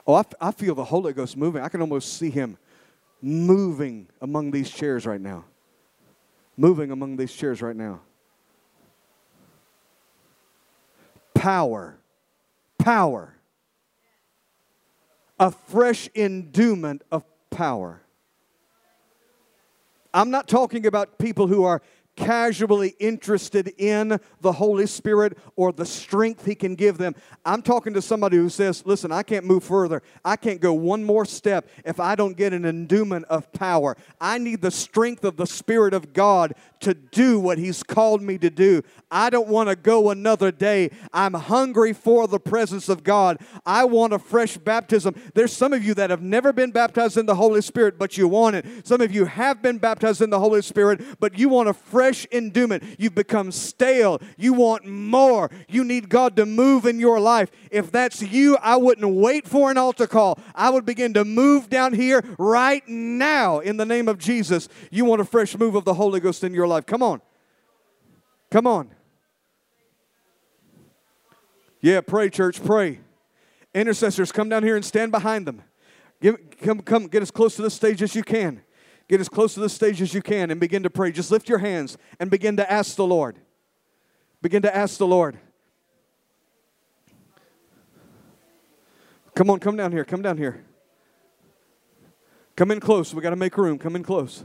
Oh, 0.08 0.14
I, 0.14 0.24
I 0.40 0.52
feel 0.52 0.74
the 0.74 0.86
Holy 0.86 1.12
Ghost 1.12 1.36
moving. 1.36 1.62
I 1.62 1.68
can 1.68 1.82
almost 1.82 2.18
see 2.18 2.30
him 2.30 2.58
moving 3.22 4.08
among 4.22 4.52
these 4.52 4.70
chairs 4.70 5.06
right 5.06 5.20
now. 5.20 5.44
Moving 6.56 6.92
among 6.92 7.18
these 7.18 7.34
chairs 7.34 7.62
right 7.62 7.76
now. 7.76 8.00
Power. 11.34 11.98
Power. 12.78 13.34
A 15.38 15.52
fresh 15.52 16.08
endowment 16.16 17.02
of 17.12 17.26
power. 17.50 18.02
I'm 20.14 20.32
not 20.32 20.48
talking 20.48 20.86
about 20.86 21.18
people 21.18 21.48
who 21.48 21.64
are 21.64 21.82
casually 22.18 22.96
interested 23.00 23.74
in 23.78 24.20
the 24.42 24.52
Holy 24.52 24.88
Spirit 24.88 25.38
or 25.56 25.72
the 25.72 25.86
strength 25.86 26.46
He 26.46 26.56
can 26.56 26.76
give 26.76 26.98
them. 26.98 27.16
I'm 27.46 27.62
talking 27.62 27.94
to 27.94 28.02
somebody 28.02 28.36
who 28.36 28.50
says, 28.50 28.86
Listen, 28.86 29.14
I 29.14 29.24
can't 29.24 29.46
move 29.46 29.64
further. 29.64 30.02
I 30.26 30.36
can't 30.36 30.60
go 30.60 30.74
one 30.74 31.06
more 31.06 31.24
step 31.24 31.70
if 31.86 32.02
I 32.02 32.16
don't 32.16 32.36
get 32.36 32.52
an 32.52 32.66
endowment 32.66 33.26
of 33.26 33.50
power. 33.54 33.96
I 34.20 34.40
need 34.40 34.62
the 34.62 34.72
strength 34.72 35.24
of 35.24 35.38
the 35.38 35.48
Spirit 35.48 35.94
of 35.94 36.12
God 36.12 36.56
to 36.82 36.94
do 36.94 37.40
what 37.40 37.58
He's 37.58 37.84
called 37.84 38.22
me 38.22 38.38
to 38.40 38.50
do. 38.50 38.82
I 39.10 39.30
don't 39.30 39.48
want 39.48 39.70
to 39.70 39.76
go 39.76 40.10
another 40.10 40.52
day. 40.52 40.92
I'm 41.14 41.34
hungry 41.34 41.94
for 41.94 42.28
the 42.28 42.40
presence 42.40 42.90
of 42.90 43.04
God. 43.04 43.40
I 43.66 43.86
want 43.86 44.14
a 44.14 44.20
fresh 44.20 44.58
baptism. 44.58 45.16
There's 45.34 45.54
some 45.54 45.72
of 45.74 45.84
you 45.84 45.94
that 45.94 46.10
have 46.10 46.22
never 46.22 46.52
been 46.52 46.72
baptized 46.72 47.18
in 47.18 47.26
the 47.26 47.36
Holy 47.36 47.62
Spirit, 47.62 47.98
but 47.98 48.18
you 48.18 48.28
want 48.28 48.56
it. 48.58 48.66
Some 48.86 49.02
of 49.02 49.14
you 49.14 49.26
have 49.26 49.62
been 49.62 49.78
baptized 49.78 50.22
in 50.22 50.30
the 50.30 50.40
Holy 50.40 50.62
Spirit, 50.62 51.20
but 51.20 51.38
you 51.38 51.50
want 51.50 51.70
a 51.70 51.74
fresh 51.74 52.07
endowment. 52.32 52.84
You've 52.98 53.16
become 53.16 53.52
stale. 53.52 54.22
You 54.38 54.54
want 54.54 54.86
more. 54.86 55.50
You 55.68 55.84
need 55.84 56.10
God 56.10 56.36
to 56.38 56.46
move 56.46 56.86
in 56.86 57.00
your 57.00 57.20
life. 57.20 57.50
If 57.72 57.92
that's 57.92 58.22
you, 58.22 58.58
I 58.62 58.78
wouldn't 58.78 59.08
wait 59.16 59.48
for 59.48 59.72
an 59.72 59.78
altar 59.78 60.08
call. 60.08 60.40
I 60.56 60.70
would 60.70 60.86
begin 60.86 61.14
to 61.14 61.26
move 61.26 61.70
down 61.70 61.94
here 61.94 62.24
right 62.38 62.88
now 62.88 63.60
in 63.60 63.78
the 63.78 63.86
name 63.86 64.08
of 64.08 64.18
Jesus. 64.18 64.70
You 64.92 65.06
want 65.06 65.22
a 65.22 65.26
fresh 65.26 65.58
move 65.58 65.76
of 65.76 65.86
the 65.86 65.94
Holy 65.94 66.20
Ghost 66.20 66.44
in 66.44 66.54
your 66.54 66.68
life. 66.68 66.86
Come 66.86 67.04
on. 67.04 67.22
Come 68.50 68.68
on. 68.68 68.92
Yeah, 71.82 72.02
pray, 72.02 72.30
church, 72.30 72.64
pray. 72.64 73.00
Intercessors, 73.74 74.32
come 74.32 74.50
down 74.50 74.64
here 74.64 74.76
and 74.76 74.84
stand 74.84 75.12
behind 75.12 75.46
them. 75.46 75.64
Give, 76.22 76.38
come, 76.62 76.82
come, 76.82 77.08
get 77.08 77.22
as 77.22 77.32
close 77.32 77.56
to 77.58 77.62
the 77.62 77.70
stage 77.70 78.02
as 78.02 78.16
you 78.16 78.24
can. 78.24 78.62
Get 79.08 79.22
as 79.22 79.30
close 79.30 79.54
to 79.54 79.62
the 79.62 79.70
stage 79.70 80.02
as 80.02 80.14
you 80.14 80.22
can 80.22 80.52
and 80.52 80.60
begin 80.60 80.84
to 80.84 80.90
pray. 80.90 81.12
Just 81.12 81.32
lift 81.32 81.48
your 81.48 81.60
hands 81.60 81.98
and 82.20 82.30
begin 82.30 82.58
to 82.58 82.72
ask 82.72 82.96
the 82.96 83.06
Lord. 83.06 83.38
Begin 84.42 84.62
to 84.64 84.76
ask 84.76 84.98
the 84.98 85.08
Lord. 85.08 85.40
Come 89.34 89.50
on, 89.50 89.60
come 89.60 89.78
down 89.78 89.92
here. 89.92 90.04
Come 90.04 90.22
down 90.22 90.38
here. 90.38 90.66
Come 92.56 92.72
in 92.72 92.80
close. 92.80 93.14
We 93.14 93.22
got 93.22 93.30
to 93.30 93.36
make 93.36 93.56
room. 93.58 93.78
Come 93.78 93.96
in 93.96 94.04
close. 94.04 94.44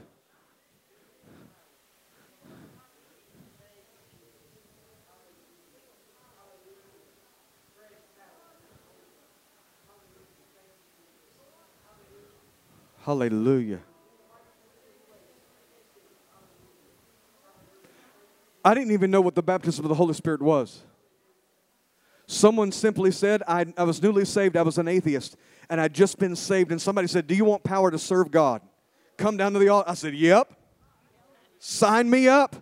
Hallelujah. 13.04 13.80
I 18.64 18.74
didn't 18.74 18.92
even 18.92 19.10
know 19.10 19.20
what 19.20 19.34
the 19.34 19.42
baptism 19.42 19.84
of 19.84 19.88
the 19.88 19.94
Holy 19.94 20.14
Spirit 20.14 20.42
was. 20.42 20.82
Someone 22.26 22.72
simply 22.72 23.10
said, 23.10 23.42
I, 23.46 23.66
I 23.76 23.84
was 23.84 24.02
newly 24.02 24.24
saved, 24.24 24.56
I 24.56 24.62
was 24.62 24.78
an 24.78 24.88
atheist, 24.88 25.36
and 25.68 25.80
I'd 25.80 25.92
just 25.92 26.18
been 26.18 26.36
saved. 26.36 26.70
And 26.70 26.80
somebody 26.80 27.08
said, 27.08 27.26
Do 27.26 27.34
you 27.34 27.44
want 27.44 27.64
power 27.64 27.90
to 27.90 27.98
serve 27.98 28.30
God? 28.30 28.62
come 29.22 29.36
down 29.36 29.52
to 29.52 29.58
the 29.58 29.68
altar. 29.68 29.90
I 29.90 29.94
said, 29.94 30.14
Yep. 30.14 30.52
Sign 31.58 32.10
me 32.10 32.28
up. 32.28 32.56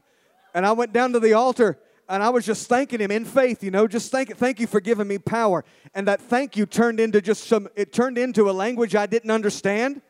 And 0.55 0.67
I 0.67 0.73
went 0.73 0.93
down 0.93 1.13
to 1.13 1.21
the 1.21 1.33
altar 1.33 1.79
and 2.09 2.23
I 2.23 2.29
was 2.31 2.45
just 2.45 2.69
thanking 2.69 3.01
him 3.01 3.13
in 3.13 3.25
faith, 3.25 3.63
you 3.63 3.71
know, 3.71 3.87
just 3.87 4.11
thank, 4.11 4.37
thank 4.37 4.59
you 4.59 4.67
for 4.67 4.81
giving 4.81 5.07
me 5.07 5.17
power. 5.17 5.65
And 5.95 6.09
that 6.09 6.21
thank 6.21 6.57
you 6.57 6.67
turned 6.67 6.99
into 6.99 7.23
just 7.23 7.45
some, 7.45 7.69
it 7.77 7.93
turned 7.93 8.19
into 8.19 8.51
a 8.51 8.53
language 8.53 8.97
I 8.97 9.07
didn't 9.07 9.31
understand. 9.31 10.03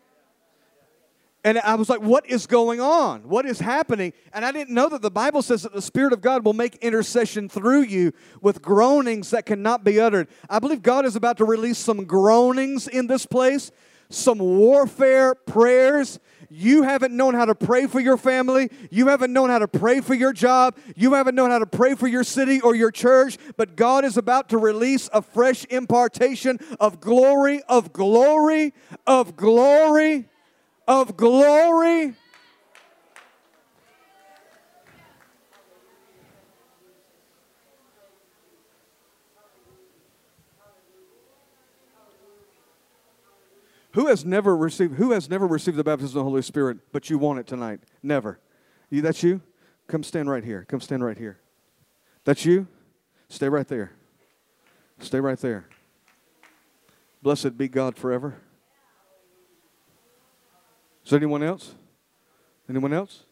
And 1.43 1.59
I 1.59 1.75
was 1.77 1.89
like, 1.89 2.03
what 2.03 2.29
is 2.29 2.47
going 2.47 2.81
on? 2.81 3.23
What 3.23 3.47
is 3.47 3.61
happening? 3.61 4.13
And 4.35 4.45
I 4.45 4.53
didn't 4.53 4.75
know 4.75 4.91
that 4.91 5.01
the 5.01 5.11
Bible 5.11 5.41
says 5.41 5.63
that 5.63 5.73
the 5.73 5.81
Spirit 5.81 6.13
of 6.13 6.21
God 6.21 6.45
will 6.45 6.53
make 6.53 6.77
intercession 6.77 7.49
through 7.49 7.83
you 7.83 8.13
with 8.43 8.61
groanings 8.61 9.31
that 9.31 9.47
cannot 9.47 9.83
be 9.83 9.99
uttered. 9.99 10.29
I 10.51 10.59
believe 10.59 10.83
God 10.83 11.07
is 11.07 11.17
about 11.17 11.39
to 11.39 11.47
release 11.47 11.79
some 11.79 12.05
groanings 12.05 12.89
in 12.89 13.07
this 13.07 13.25
place, 13.25 13.73
some 14.11 14.39
warfare 14.39 15.35
prayers. 15.35 16.21
You 16.51 16.83
haven't 16.83 17.17
known 17.17 17.33
how 17.33 17.47
to 17.47 17.55
pray 17.55 17.87
for 17.87 18.01
your 18.01 18.19
family. 18.19 18.69
You 18.91 19.07
haven't 19.07 19.33
known 19.33 19.49
how 19.49 19.61
to 19.61 19.69
pray 19.69 20.03
for 20.03 20.15
your 20.15 20.35
job. 20.35 20.77
You 20.95 21.15
haven't 21.15 21.37
known 21.37 21.51
how 21.51 21.61
to 21.61 21.67
pray 21.67 21.95
for 21.95 22.09
your 22.09 22.25
city 22.25 22.61
or 22.61 22.75
your 22.75 22.91
church. 22.91 23.39
But 23.57 23.77
God 23.77 24.05
is 24.05 24.19
about 24.19 24.51
to 24.51 24.59
release 24.59 25.09
a 25.15 25.23
fresh 25.23 25.65
impartation 25.67 26.59
of 26.79 27.01
glory, 27.01 27.63
of 27.67 27.95
glory, 27.95 28.75
of 29.07 29.37
glory 29.37 30.27
of 30.87 31.17
glory. 31.17 32.15
Who 43.93 44.07
has 44.07 44.25
never 44.25 44.57
received 44.57 44.95
who 44.95 45.11
has 45.13 45.29
never 45.29 45.47
received 45.47 45.77
the 45.77 45.85
baptism 45.85 46.19
of 46.19 46.25
the 46.25 46.31
Holy 46.31 46.43
Spirit, 46.43 46.79
but 46.93 47.11
you 47.11 47.19
want 47.19 47.41
it 47.41 47.47
tonight? 47.47 47.81
Never. 48.03 48.39
You 48.89 49.03
that's 49.03 49.23
you? 49.23 49.43
Come 49.89 50.05
stand 50.05 50.31
right 50.31 50.45
here. 50.45 50.65
Come 50.69 50.81
stand 50.81 51.05
right 51.05 51.19
here. 51.19 51.39
That's 52.25 52.45
you? 52.45 52.69
Stay 53.29 53.49
right 53.49 53.67
there. 53.67 53.93
Stay 55.01 55.19
right 55.19 55.39
there. 55.39 55.67
Blessed 57.23 57.59
be 57.59 57.69
God 57.69 57.97
forever. 57.97 58.37
Is 61.11 61.13
there 61.13 61.19
anyone 61.19 61.43
else? 61.43 61.75
Anyone 62.69 62.93
else? 62.93 63.25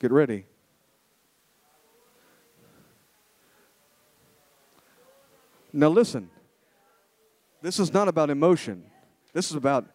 Get 0.00 0.10
ready. 0.10 0.46
Now, 5.72 5.90
listen. 5.90 6.28
This 7.62 7.78
is 7.78 7.92
not 7.92 8.08
about 8.08 8.30
emotion. 8.30 8.82
This 9.32 9.48
is 9.48 9.56
about 9.56 9.86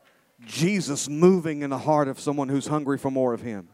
Jesus 0.45 1.09
moving 1.09 1.61
in 1.61 1.70
the 1.70 1.78
heart 1.78 2.07
of 2.07 2.18
someone 2.18 2.47
who's 2.47 2.68
hungry 2.68 2.97
for 2.97 3.11
more 3.11 3.34
of 3.34 3.41
Him. 3.41 3.68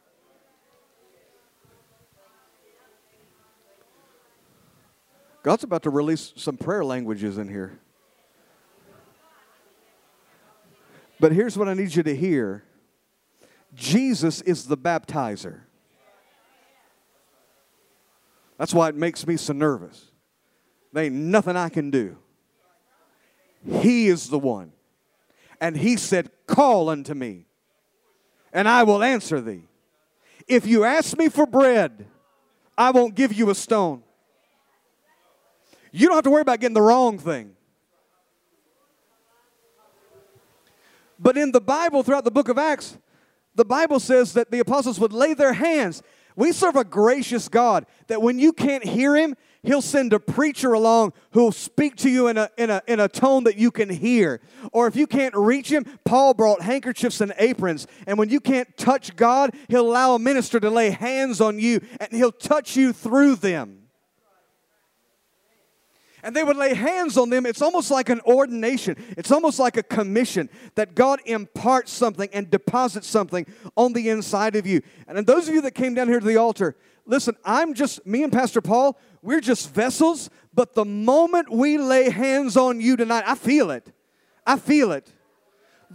God's 5.44 5.64
about 5.64 5.84
to 5.84 5.92
release 5.92 6.34
some 6.36 6.58
prayer 6.58 6.84
languages 6.84 7.38
in 7.38 7.48
here. 7.48 7.80
But 11.22 11.34
here's 11.34 11.56
what 11.56 11.70
I 11.70 11.76
need 11.76 11.94
you 11.94 12.02
to 12.02 12.16
hear 12.16 12.64
Jesus 13.76 14.42
is 14.42 14.66
the 14.66 14.76
baptizer. 14.76 15.60
That's 18.58 18.74
why 18.74 18.90
it 18.90 18.96
makes 18.96 19.26
me 19.28 19.38
so 19.38 19.54
nervous. 19.54 20.10
There 20.92 21.04
ain't 21.04 21.14
nothing 21.14 21.56
I 21.56 21.70
can 21.70 21.92
do. 21.92 22.18
He 23.82 24.08
is 24.08 24.30
the 24.30 24.40
one. 24.40 24.72
And 25.62 25.78
he 25.78 25.96
said, 25.96 26.32
Call 26.48 26.90
unto 26.90 27.14
me, 27.14 27.46
and 28.52 28.68
I 28.68 28.82
will 28.82 29.04
answer 29.04 29.40
thee. 29.40 29.66
If 30.48 30.66
you 30.66 30.84
ask 30.84 31.16
me 31.16 31.30
for 31.30 31.46
bread, 31.46 32.08
I 32.76 32.90
won't 32.90 33.14
give 33.14 33.32
you 33.32 33.52
a 33.52 33.56
stone. 33.56 34.02
You 35.92 36.08
don't 36.08 36.16
have 36.16 36.24
to 36.24 36.32
worry 36.32 36.42
about 36.42 36.60
getting 36.60 36.74
the 36.74 36.82
wrong 36.82 37.20
thing. 37.20 37.56
But 41.22 41.38
in 41.38 41.52
the 41.52 41.62
Bible, 41.62 42.02
throughout 42.02 42.24
the 42.24 42.32
book 42.32 42.50
of 42.50 42.58
Acts, 42.58 42.98
the 43.54 43.64
Bible 43.64 44.00
says 44.00 44.34
that 44.34 44.50
the 44.50 44.60
apostles 44.60 45.00
would 45.00 45.14
lay 45.14 45.36
their 45.36 45.54
hands. 45.54 46.02
We 46.36 46.52
serve 46.52 46.76
a 46.76 46.84
gracious 46.84 47.48
God 47.48 47.86
that 48.08 48.24
when 48.24 48.40
you 48.40 48.52
can't 48.52 48.84
hear 48.84 49.16
him, 49.16 49.36
he'll 49.62 49.84
send 49.84 50.14
a 50.14 50.20
preacher 50.20 50.74
along 50.74 51.14
who'll 51.32 51.52
speak 51.52 51.96
to 51.98 52.10
you 52.10 52.28
in 52.28 52.38
a, 52.38 52.50
in, 52.58 52.72
a, 52.72 52.82
in 52.88 53.00
a 53.00 53.08
tone 53.08 53.44
that 53.44 53.58
you 53.58 53.70
can 53.70 53.90
hear. 53.90 54.42
Or 54.72 54.88
if 54.88 54.96
you 54.96 55.06
can't 55.06 55.36
reach 55.36 55.70
him, 55.70 55.86
Paul 56.06 56.34
brought 56.34 56.64
handkerchiefs 56.64 57.22
and 57.22 57.34
aprons. 57.38 57.86
And 58.08 58.18
when 58.18 58.30
you 58.30 58.40
can't 58.40 58.76
touch 58.76 59.16
God, 59.16 59.54
he'll 59.68 59.88
allow 59.88 60.16
a 60.16 60.20
minister 60.20 60.60
to 60.60 60.72
lay 60.72 60.90
hands 60.90 61.40
on 61.40 61.60
you 61.60 61.82
and 62.00 62.12
he'll 62.12 62.32
touch 62.32 62.76
you 62.76 62.94
through 62.94 63.36
them 63.36 63.81
and 66.24 66.36
they 66.36 66.44
would 66.44 66.58
lay 66.58 66.74
hands 66.74 67.18
on 67.18 67.30
them. 67.30 67.46
It's 67.46 67.62
almost 67.62 67.92
like 67.92 68.10
an 68.10 68.22
ordination, 68.22 68.96
it's 69.18 69.32
almost 69.32 69.60
like 69.60 69.78
a 69.78 69.84
commission 69.84 70.50
that 70.76 70.96
God 70.96 71.20
imparts 71.26 71.92
something 71.92 72.30
and 72.34 72.50
deposits 72.50 73.08
something 73.08 73.46
on 73.76 73.94
the 73.94 74.10
inside 74.10 74.56
of 74.56 74.66
you. 74.66 74.82
And 75.08 75.26
those 75.26 75.48
of 75.48 75.54
you 75.54 75.62
that 75.62 75.72
came 75.72 75.94
down 75.94 76.08
here 76.08 76.20
to 76.20 76.26
the 76.26 76.38
altar, 76.38 76.76
listen, 77.06 77.36
I'm 77.44 77.74
just, 77.74 78.06
me 78.06 78.24
and 78.24 78.32
Pastor 78.32 78.62
Paul, 78.62 78.98
we're 79.22 79.42
just 79.42 79.74
vessels, 79.74 80.30
but 80.54 80.74
the 80.74 80.86
moment 80.86 81.52
we 81.52 81.78
lay 81.78 82.10
hands 82.10 82.58
on 82.58 82.82
you 82.82 82.96
tonight, 82.96 83.24
I 83.26 83.36
feel 83.36 83.72
it. 83.72 83.92
I 84.46 84.58
feel 84.58 84.92
it. 84.92 85.12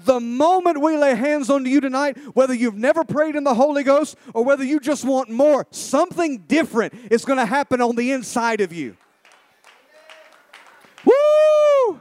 The 0.05 0.21
moment 0.21 0.81
we 0.83 0.99
lay 0.99 1.15
hands 1.15 1.49
on 1.49 1.65
you 1.65 1.81
tonight, 1.81 2.19
whether 2.35 2.53
you've 2.53 2.77
never 2.77 3.03
prayed 3.03 3.35
in 3.35 3.45
the 3.45 3.55
Holy 3.55 3.83
Ghost 3.83 4.17
or 4.35 4.45
whether 4.45 4.63
you 4.63 4.79
just 4.79 5.07
want 5.07 5.31
more, 5.31 5.67
something 5.71 6.45
different 6.47 6.93
is 7.11 7.25
going 7.25 7.39
to 7.39 7.47
happen 7.47 7.81
on 7.81 7.97
the 7.97 8.13
inside 8.13 8.61
of 8.61 8.75
you. 8.75 8.97
Woo! 11.05 12.01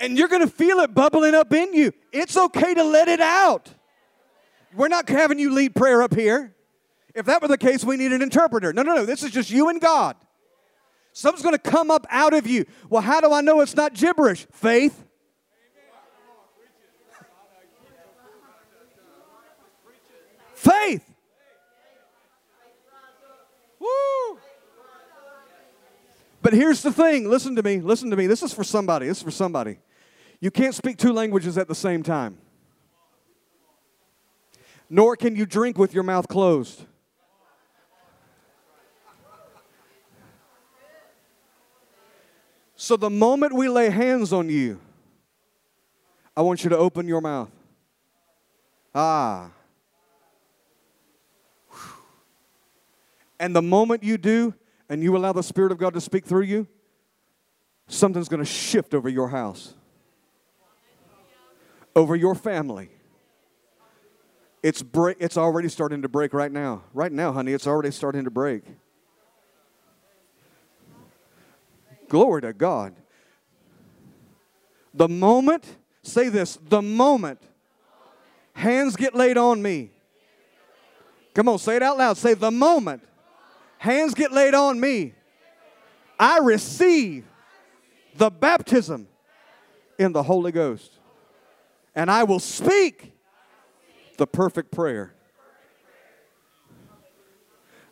And 0.00 0.18
you're 0.18 0.28
going 0.28 0.42
to 0.42 0.52
feel 0.52 0.80
it 0.80 0.94
bubbling 0.94 1.34
up 1.34 1.52
in 1.52 1.72
you. 1.72 1.92
It's 2.12 2.36
okay 2.36 2.74
to 2.74 2.84
let 2.84 3.08
it 3.08 3.20
out. 3.20 3.72
We're 4.74 4.88
not 4.88 5.08
having 5.08 5.38
you 5.38 5.52
lead 5.52 5.74
prayer 5.74 6.02
up 6.02 6.14
here. 6.14 6.54
If 7.14 7.26
that 7.26 7.40
were 7.40 7.48
the 7.48 7.58
case, 7.58 7.84
we 7.84 7.96
need 7.96 8.12
an 8.12 8.22
interpreter. 8.22 8.72
No, 8.72 8.82
no, 8.82 8.94
no. 8.94 9.06
This 9.06 9.22
is 9.22 9.30
just 9.30 9.50
you 9.50 9.68
and 9.68 9.80
God. 9.80 10.16
Something's 11.12 11.44
going 11.44 11.54
to 11.54 11.58
come 11.70 11.92
up 11.92 12.06
out 12.10 12.34
of 12.34 12.46
you. 12.46 12.64
Well, 12.90 13.00
how 13.00 13.20
do 13.20 13.32
I 13.32 13.40
know 13.40 13.60
it's 13.60 13.76
not 13.76 13.94
gibberish? 13.94 14.46
Faith. 14.50 15.04
Faith. 20.54 21.08
Woo! 23.78 24.38
But 26.44 26.52
here's 26.52 26.82
the 26.82 26.92
thing 26.92 27.26
listen 27.26 27.56
to 27.56 27.62
me, 27.62 27.80
listen 27.80 28.10
to 28.10 28.16
me. 28.16 28.26
This 28.26 28.42
is 28.42 28.52
for 28.52 28.64
somebody. 28.64 29.06
This 29.06 29.16
is 29.16 29.22
for 29.22 29.30
somebody. 29.30 29.78
You 30.40 30.50
can't 30.50 30.74
speak 30.74 30.98
two 30.98 31.14
languages 31.14 31.56
at 31.56 31.68
the 31.68 31.74
same 31.74 32.02
time, 32.02 32.36
nor 34.90 35.16
can 35.16 35.34
you 35.36 35.46
drink 35.46 35.78
with 35.78 35.94
your 35.94 36.02
mouth 36.02 36.28
closed. 36.28 36.84
So 42.76 42.98
the 42.98 43.08
moment 43.08 43.54
we 43.54 43.70
lay 43.70 43.88
hands 43.88 44.30
on 44.30 44.50
you, 44.50 44.78
I 46.36 46.42
want 46.42 46.62
you 46.62 46.68
to 46.68 46.76
open 46.76 47.08
your 47.08 47.22
mouth. 47.22 47.50
Ah. 48.94 49.50
And 53.40 53.56
the 53.56 53.62
moment 53.62 54.02
you 54.02 54.18
do, 54.18 54.52
and 54.88 55.02
you 55.02 55.16
allow 55.16 55.32
the 55.32 55.42
Spirit 55.42 55.72
of 55.72 55.78
God 55.78 55.94
to 55.94 56.00
speak 56.00 56.24
through 56.26 56.42
you, 56.42 56.66
something's 57.86 58.28
going 58.28 58.40
to 58.42 58.50
shift 58.50 58.94
over 58.94 59.08
your 59.08 59.28
house, 59.28 59.74
over 61.96 62.14
your 62.16 62.34
family. 62.34 62.90
It's, 64.62 64.82
break, 64.82 65.18
it's 65.20 65.36
already 65.36 65.68
starting 65.68 66.02
to 66.02 66.08
break 66.08 66.32
right 66.32 66.50
now. 66.50 66.82
Right 66.94 67.12
now, 67.12 67.32
honey, 67.32 67.52
it's 67.52 67.66
already 67.66 67.90
starting 67.90 68.24
to 68.24 68.30
break. 68.30 68.62
Glory 72.08 72.42
to 72.42 72.52
God. 72.52 72.94
The 74.94 75.08
moment, 75.08 75.64
say 76.02 76.28
this, 76.28 76.58
the 76.68 76.80
moment 76.80 77.40
hands 78.54 78.96
get 78.96 79.14
laid 79.14 79.36
on 79.36 79.60
me. 79.60 79.90
Come 81.34 81.48
on, 81.48 81.58
say 81.58 81.76
it 81.76 81.82
out 81.82 81.98
loud. 81.98 82.16
Say, 82.16 82.34
the 82.34 82.50
moment 82.50 83.02
hands 83.84 84.14
get 84.14 84.32
laid 84.32 84.54
on 84.54 84.80
me, 84.80 85.12
I 86.18 86.38
receive 86.38 87.26
the 88.16 88.30
baptism 88.30 89.06
in 89.98 90.12
the 90.12 90.22
Holy 90.22 90.52
Ghost. 90.52 90.98
And 91.94 92.10
I 92.10 92.24
will 92.24 92.40
speak 92.40 93.12
the 94.16 94.26
perfect 94.26 94.72
prayer. 94.72 95.14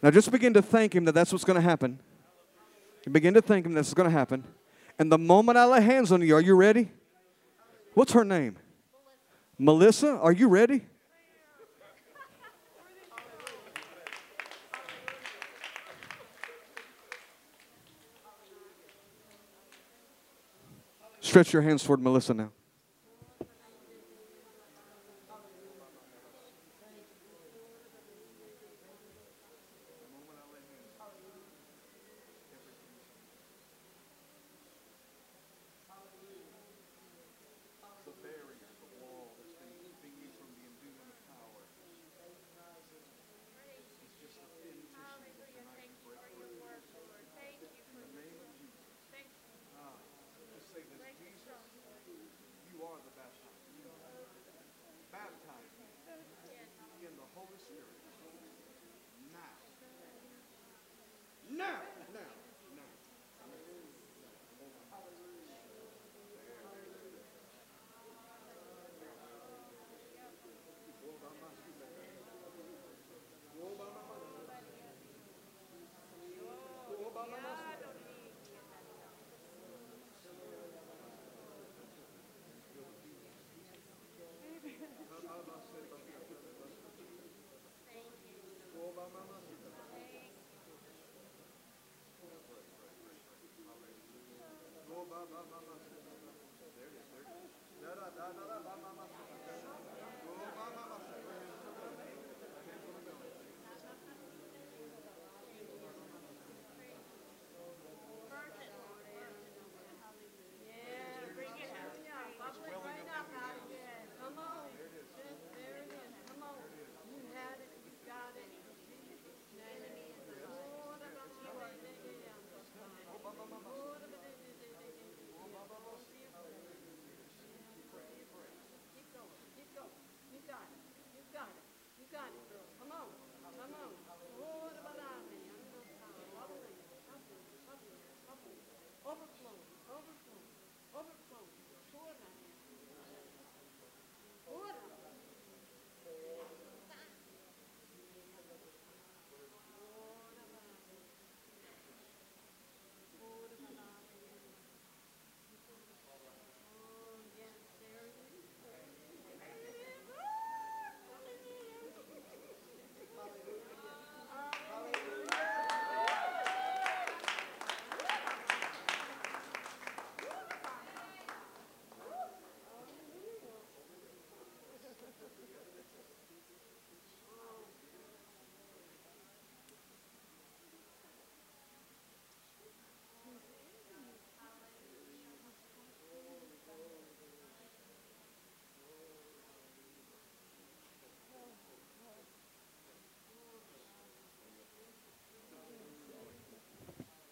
Now 0.02 0.10
just 0.10 0.30
begin 0.32 0.54
to 0.54 0.62
thank 0.62 0.94
Him 0.94 1.04
that 1.04 1.12
that's 1.12 1.30
what's 1.30 1.44
going 1.44 1.60
to 1.60 1.68
happen. 1.68 2.00
You 3.04 3.12
begin 3.12 3.34
to 3.34 3.42
thank 3.42 3.66
Him 3.66 3.74
that's 3.74 3.92
going 3.92 4.08
to 4.08 4.16
happen. 4.16 4.44
And 4.98 5.12
the 5.12 5.18
moment 5.18 5.58
I 5.58 5.66
lay 5.66 5.82
hands 5.82 6.10
on 6.10 6.22
you, 6.22 6.34
are 6.34 6.40
you 6.40 6.54
ready? 6.54 6.90
What's 7.94 8.12
her 8.12 8.24
name? 8.24 8.56
Melissa, 9.58 10.18
are 10.18 10.32
you 10.32 10.48
ready? 10.48 10.86
Stretch 21.32 21.54
your 21.54 21.62
hands 21.62 21.82
toward 21.82 22.02
Melissa 22.02 22.34
now. 22.34 22.52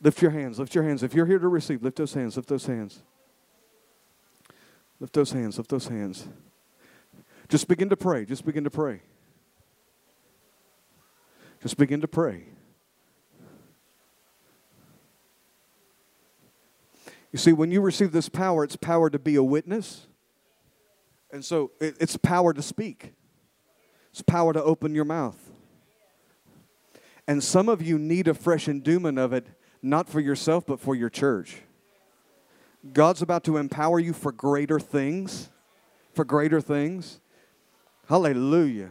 Lift 0.03 0.23
your 0.23 0.31
hands. 0.31 0.59
Lift 0.59 0.75
your 0.75 0.85
hands. 0.85 1.03
If 1.03 1.15
you're 1.15 1.27
here 1.27 1.39
to 1.39 1.49
receive, 1.49 1.83
lift 1.83 1.97
those 1.97 2.15
hands. 2.15 2.37
Lift 2.37 2.49
those 2.49 2.67
hands. 2.67 3.03
Lift 4.99 5.13
those 5.13 5.33
hands. 5.33 5.59
Lift 5.59 5.71
those 5.71 5.89
hands. 5.89 6.29
Just 7.49 7.69
begin 7.69 7.89
to 7.91 7.97
pray. 7.97 8.25
Just 8.25 8.45
begin 8.45 8.65
to 8.65 8.71
pray. 8.71 9.03
Just 11.63 11.77
begin 11.77 12.01
to 12.01 12.09
pray. 12.09 12.45
You 17.33 17.39
see, 17.39 17.53
when 17.53 17.71
you 17.71 17.81
receive 17.81 18.13
this 18.13 18.29
power, 18.29 18.65
it's 18.65 18.77
power 18.77 19.11
to 19.11 19.19
be 19.19 19.37
a 19.37 19.43
witness. 19.43 20.07
And 21.33 21.45
so 21.45 21.71
it's 21.81 22.17
power 22.17 22.53
to 22.53 22.63
speak, 22.63 23.13
it's 24.11 24.23
power 24.23 24.53
to 24.53 24.63
open 24.63 24.95
your 24.95 25.05
mouth. 25.05 25.39
And 27.29 27.45
some 27.45 27.69
of 27.69 27.81
you 27.81 27.99
need 27.99 28.27
a 28.27 28.35
fresh 28.35 28.67
endowment 28.67 29.19
of 29.19 29.33
it 29.33 29.47
not 29.83 30.09
for 30.09 30.21
yourself, 30.21 30.67
but 30.67 30.81
for 30.81 30.95
your 30.95 31.11
church. 31.11 31.59
God's 32.93 33.23
about 33.23 33.45
to 33.45 33.57
empower 33.57 33.99
you 33.99 34.13
for 34.13 34.33
greater 34.33 34.81
things, 34.81 35.51
for 36.15 36.25
greater 36.25 36.61
things. 36.61 37.21
Hallelujah. 38.09 38.91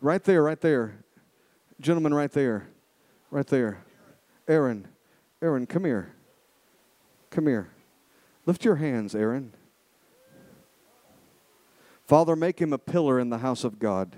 Right 0.00 0.22
there, 0.22 0.42
right 0.42 0.60
there. 0.60 0.94
Gentleman, 1.80 2.12
right 2.14 2.30
there, 2.30 2.68
right 3.30 3.46
there. 3.46 3.82
Aaron, 4.46 4.86
Aaron, 5.40 5.66
come 5.66 5.84
here. 5.84 6.12
Come 7.30 7.46
here. 7.46 7.70
Lift 8.44 8.64
your 8.64 8.76
hands, 8.76 9.14
Aaron. 9.14 9.54
Father, 12.06 12.34
make 12.34 12.60
him 12.60 12.72
a 12.72 12.78
pillar 12.78 13.20
in 13.20 13.30
the 13.30 13.38
house 13.38 13.64
of 13.64 13.78
God. 13.78 14.16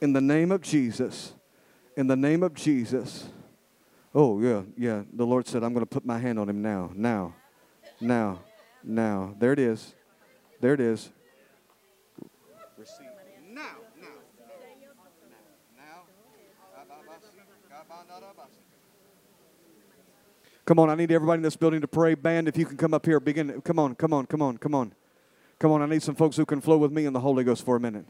In 0.00 0.12
the 0.12 0.20
name 0.20 0.52
of 0.52 0.62
Jesus 0.62 1.32
in 1.96 2.06
the 2.06 2.16
name 2.16 2.42
of 2.42 2.54
Jesus. 2.54 3.28
Oh, 4.14 4.40
yeah, 4.40 4.62
yeah. 4.76 5.02
The 5.12 5.26
Lord 5.26 5.46
said, 5.46 5.62
I'm 5.62 5.72
going 5.72 5.84
to 5.84 5.90
put 5.90 6.04
my 6.06 6.18
hand 6.18 6.38
on 6.38 6.48
him 6.48 6.62
now, 6.62 6.90
now, 6.94 7.34
now, 8.00 8.40
now. 8.84 9.34
There 9.38 9.52
it 9.52 9.58
is. 9.58 9.94
There 10.60 10.74
it 10.74 10.80
is. 10.80 11.10
Receive. 12.78 13.06
Now, 13.50 13.62
now, 14.00 14.06
now. 15.76 16.02
Come 20.64 20.78
on, 20.78 20.90
I 20.90 20.94
need 20.94 21.12
everybody 21.12 21.38
in 21.38 21.42
this 21.42 21.56
building 21.56 21.80
to 21.80 21.88
pray. 21.88 22.14
Band, 22.14 22.48
if 22.48 22.56
you 22.56 22.66
can 22.66 22.76
come 22.76 22.92
up 22.92 23.06
here, 23.06 23.20
begin. 23.20 23.60
Come 23.62 23.78
on, 23.78 23.94
come 23.94 24.12
on, 24.12 24.26
come 24.26 24.42
on, 24.42 24.58
come 24.58 24.74
on. 24.74 24.92
Come 25.58 25.72
on, 25.72 25.80
I 25.80 25.86
need 25.86 26.02
some 26.02 26.14
folks 26.14 26.36
who 26.36 26.44
can 26.44 26.60
flow 26.60 26.76
with 26.76 26.92
me 26.92 27.06
in 27.06 27.12
the 27.12 27.20
Holy 27.20 27.44
Ghost 27.44 27.64
for 27.64 27.76
a 27.76 27.80
minute. 27.80 28.04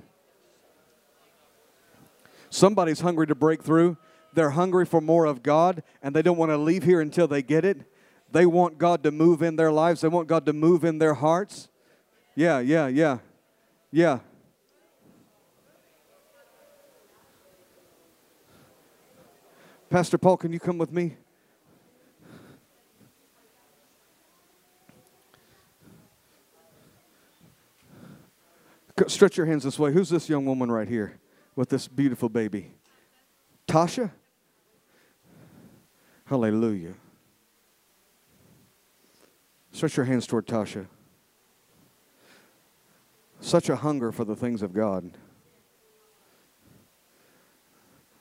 Somebody's 2.56 3.00
hungry 3.00 3.26
to 3.26 3.34
break 3.34 3.62
through. 3.62 3.98
They're 4.32 4.48
hungry 4.48 4.86
for 4.86 5.02
more 5.02 5.26
of 5.26 5.42
God, 5.42 5.82
and 6.02 6.16
they 6.16 6.22
don't 6.22 6.38
want 6.38 6.52
to 6.52 6.56
leave 6.56 6.84
here 6.84 7.02
until 7.02 7.28
they 7.28 7.42
get 7.42 7.66
it. 7.66 7.82
They 8.32 8.46
want 8.46 8.78
God 8.78 9.02
to 9.02 9.10
move 9.10 9.42
in 9.42 9.56
their 9.56 9.70
lives, 9.70 10.00
they 10.00 10.08
want 10.08 10.26
God 10.26 10.46
to 10.46 10.54
move 10.54 10.82
in 10.82 10.98
their 10.98 11.12
hearts. 11.12 11.68
Yeah, 12.34 12.60
yeah, 12.60 12.86
yeah, 12.86 13.18
yeah. 13.92 14.20
Pastor 19.90 20.16
Paul, 20.16 20.38
can 20.38 20.50
you 20.50 20.58
come 20.58 20.78
with 20.78 20.90
me? 20.90 21.18
Stretch 29.08 29.36
your 29.36 29.44
hands 29.44 29.62
this 29.64 29.78
way. 29.78 29.92
Who's 29.92 30.08
this 30.08 30.30
young 30.30 30.46
woman 30.46 30.72
right 30.72 30.88
here? 30.88 31.18
With 31.56 31.70
this 31.70 31.88
beautiful 31.88 32.28
baby? 32.28 32.70
Tasha? 33.66 34.12
Hallelujah. 36.26 36.94
Stretch 39.72 39.96
your 39.96 40.06
hands 40.06 40.26
toward 40.26 40.46
Tasha. 40.46 40.86
Such 43.40 43.68
a 43.68 43.76
hunger 43.76 44.12
for 44.12 44.24
the 44.24 44.36
things 44.36 44.62
of 44.62 44.72
God. 44.72 45.10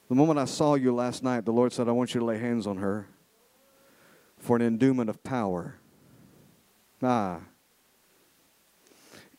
The 0.09 0.15
moment 0.15 0.37
I 0.37 0.45
saw 0.45 0.75
you 0.75 0.93
last 0.93 1.23
night, 1.23 1.45
the 1.45 1.51
Lord 1.51 1.73
said, 1.73 1.87
I 1.87 1.91
want 1.91 2.13
you 2.13 2.19
to 2.19 2.25
lay 2.25 2.37
hands 2.37 2.67
on 2.67 2.77
her 2.77 3.07
for 4.37 4.55
an 4.55 4.61
endowment 4.61 5.09
of 5.09 5.23
power. 5.23 5.79
Ah. 7.01 7.39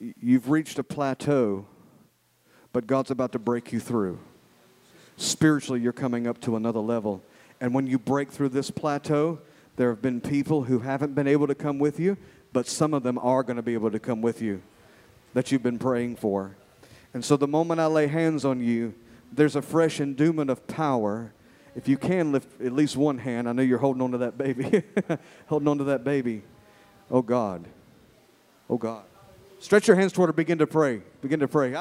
You've 0.00 0.50
reached 0.50 0.78
a 0.78 0.82
plateau, 0.82 1.66
but 2.76 2.86
God's 2.86 3.10
about 3.10 3.32
to 3.32 3.38
break 3.38 3.72
you 3.72 3.80
through. 3.80 4.18
Spiritually, 5.16 5.80
you're 5.80 5.94
coming 5.94 6.26
up 6.26 6.38
to 6.42 6.56
another 6.56 6.80
level. 6.80 7.22
And 7.58 7.72
when 7.72 7.86
you 7.86 7.98
break 7.98 8.30
through 8.30 8.50
this 8.50 8.70
plateau, 8.70 9.38
there 9.76 9.88
have 9.88 10.02
been 10.02 10.20
people 10.20 10.64
who 10.64 10.80
haven't 10.80 11.14
been 11.14 11.26
able 11.26 11.46
to 11.46 11.54
come 11.54 11.78
with 11.78 11.98
you, 11.98 12.18
but 12.52 12.66
some 12.66 12.92
of 12.92 13.02
them 13.02 13.18
are 13.22 13.42
going 13.42 13.56
to 13.56 13.62
be 13.62 13.72
able 13.72 13.90
to 13.92 13.98
come 13.98 14.20
with 14.20 14.42
you 14.42 14.60
that 15.32 15.50
you've 15.50 15.62
been 15.62 15.78
praying 15.78 16.16
for. 16.16 16.54
And 17.14 17.24
so 17.24 17.38
the 17.38 17.48
moment 17.48 17.80
I 17.80 17.86
lay 17.86 18.08
hands 18.08 18.44
on 18.44 18.60
you, 18.60 18.92
there's 19.32 19.56
a 19.56 19.62
fresh 19.62 19.98
endowment 19.98 20.50
of 20.50 20.66
power. 20.66 21.32
If 21.74 21.88
you 21.88 21.96
can 21.96 22.30
lift 22.30 22.60
at 22.60 22.72
least 22.72 22.94
one 22.94 23.16
hand, 23.16 23.48
I 23.48 23.52
know 23.52 23.62
you're 23.62 23.78
holding 23.78 24.02
on 24.02 24.12
to 24.12 24.18
that 24.18 24.36
baby. 24.36 24.82
holding 25.46 25.68
on 25.68 25.78
to 25.78 25.84
that 25.84 26.04
baby. 26.04 26.42
Oh 27.10 27.22
God. 27.22 27.64
Oh 28.68 28.76
God. 28.76 29.04
Stretch 29.60 29.88
your 29.88 29.96
hands 29.96 30.12
toward 30.12 30.28
her. 30.28 30.34
Begin 30.34 30.58
to 30.58 30.66
pray. 30.66 31.00
Begin 31.22 31.40
to 31.40 31.48
pray. 31.48 31.74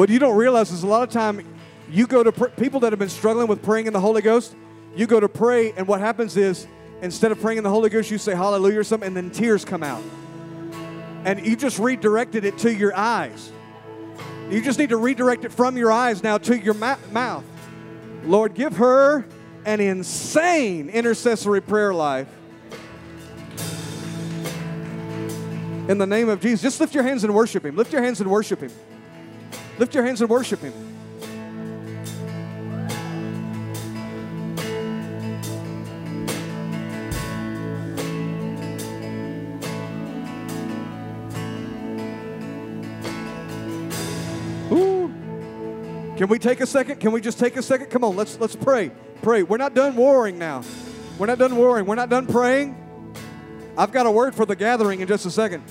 What 0.00 0.08
you 0.08 0.18
don't 0.18 0.38
realize 0.38 0.70
is 0.70 0.82
a 0.82 0.86
lot 0.86 1.02
of 1.02 1.10
time 1.10 1.46
you 1.90 2.06
go 2.06 2.22
to 2.22 2.32
pr- 2.32 2.46
people 2.46 2.80
that 2.80 2.90
have 2.90 2.98
been 2.98 3.10
struggling 3.10 3.48
with 3.48 3.62
praying 3.62 3.86
in 3.86 3.92
the 3.92 4.00
Holy 4.00 4.22
Ghost, 4.22 4.56
you 4.96 5.06
go 5.06 5.20
to 5.20 5.28
pray, 5.28 5.72
and 5.72 5.86
what 5.86 6.00
happens 6.00 6.38
is 6.38 6.66
instead 7.02 7.32
of 7.32 7.40
praying 7.42 7.58
in 7.58 7.64
the 7.64 7.68
Holy 7.68 7.90
Ghost, 7.90 8.10
you 8.10 8.16
say 8.16 8.34
hallelujah 8.34 8.78
or 8.78 8.84
something, 8.84 9.08
and 9.08 9.14
then 9.14 9.30
tears 9.30 9.62
come 9.62 9.82
out. 9.82 10.02
And 11.26 11.44
you 11.44 11.54
just 11.54 11.78
redirected 11.78 12.46
it 12.46 12.56
to 12.60 12.74
your 12.74 12.96
eyes. 12.96 13.52
You 14.48 14.62
just 14.62 14.78
need 14.78 14.88
to 14.88 14.96
redirect 14.96 15.44
it 15.44 15.52
from 15.52 15.76
your 15.76 15.92
eyes 15.92 16.22
now 16.22 16.38
to 16.38 16.58
your 16.58 16.72
ma- 16.72 16.96
mouth. 17.12 17.44
Lord, 18.24 18.54
give 18.54 18.78
her 18.78 19.26
an 19.66 19.80
insane 19.80 20.88
intercessory 20.88 21.60
prayer 21.60 21.92
life. 21.92 22.28
In 25.90 25.98
the 25.98 26.06
name 26.06 26.30
of 26.30 26.40
Jesus, 26.40 26.62
just 26.62 26.80
lift 26.80 26.94
your 26.94 27.04
hands 27.04 27.22
and 27.22 27.34
worship 27.34 27.66
Him. 27.66 27.76
Lift 27.76 27.92
your 27.92 28.02
hands 28.02 28.22
and 28.22 28.30
worship 28.30 28.60
Him. 28.60 28.70
Lift 29.80 29.94
your 29.94 30.04
hands 30.04 30.20
and 30.20 30.28
worship 30.28 30.60
Him. 30.60 30.74
Can 46.18 46.28
we 46.28 46.38
take 46.38 46.60
a 46.60 46.66
second? 46.66 47.00
Can 47.00 47.12
we 47.12 47.22
just 47.22 47.38
take 47.38 47.56
a 47.56 47.62
second? 47.62 47.86
Come 47.86 48.04
on, 48.04 48.14
let's 48.14 48.38
let's 48.38 48.54
pray. 48.54 48.90
Pray. 49.22 49.42
We're 49.42 49.56
not 49.56 49.72
done 49.72 49.96
warring 49.96 50.38
now. 50.38 50.62
We're 51.18 51.26
not 51.26 51.38
done 51.38 51.56
warring. 51.56 51.86
We're 51.86 51.94
not 51.94 52.10
done 52.10 52.26
praying. 52.26 52.76
I've 53.78 53.92
got 53.92 54.04
a 54.04 54.10
word 54.10 54.34
for 54.34 54.44
the 54.44 54.54
gathering 54.54 55.00
in 55.00 55.08
just 55.08 55.24
a 55.24 55.30
second. 55.30 55.64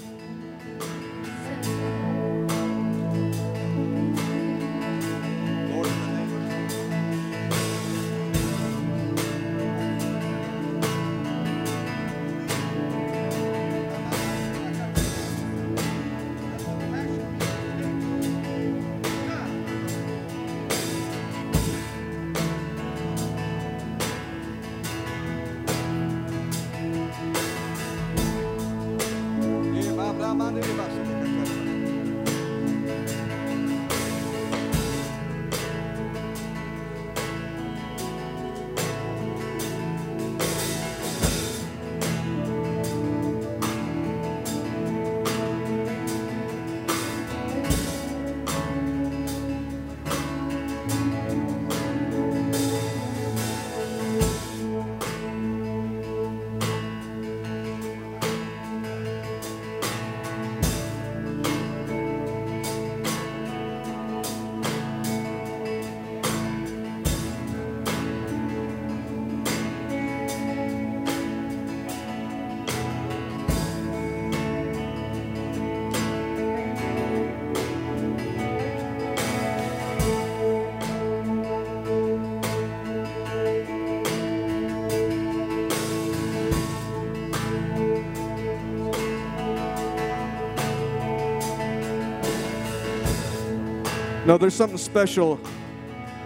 No, 94.30 94.38
there's 94.38 94.54
something 94.54 94.78
special. 94.78 95.40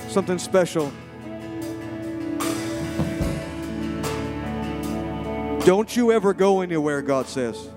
Something 0.09 0.37
special. 0.37 0.91
Don't 5.63 5.95
you 5.95 6.11
ever 6.11 6.33
go 6.33 6.59
anywhere, 6.59 7.01
God 7.01 7.27
says. 7.27 7.69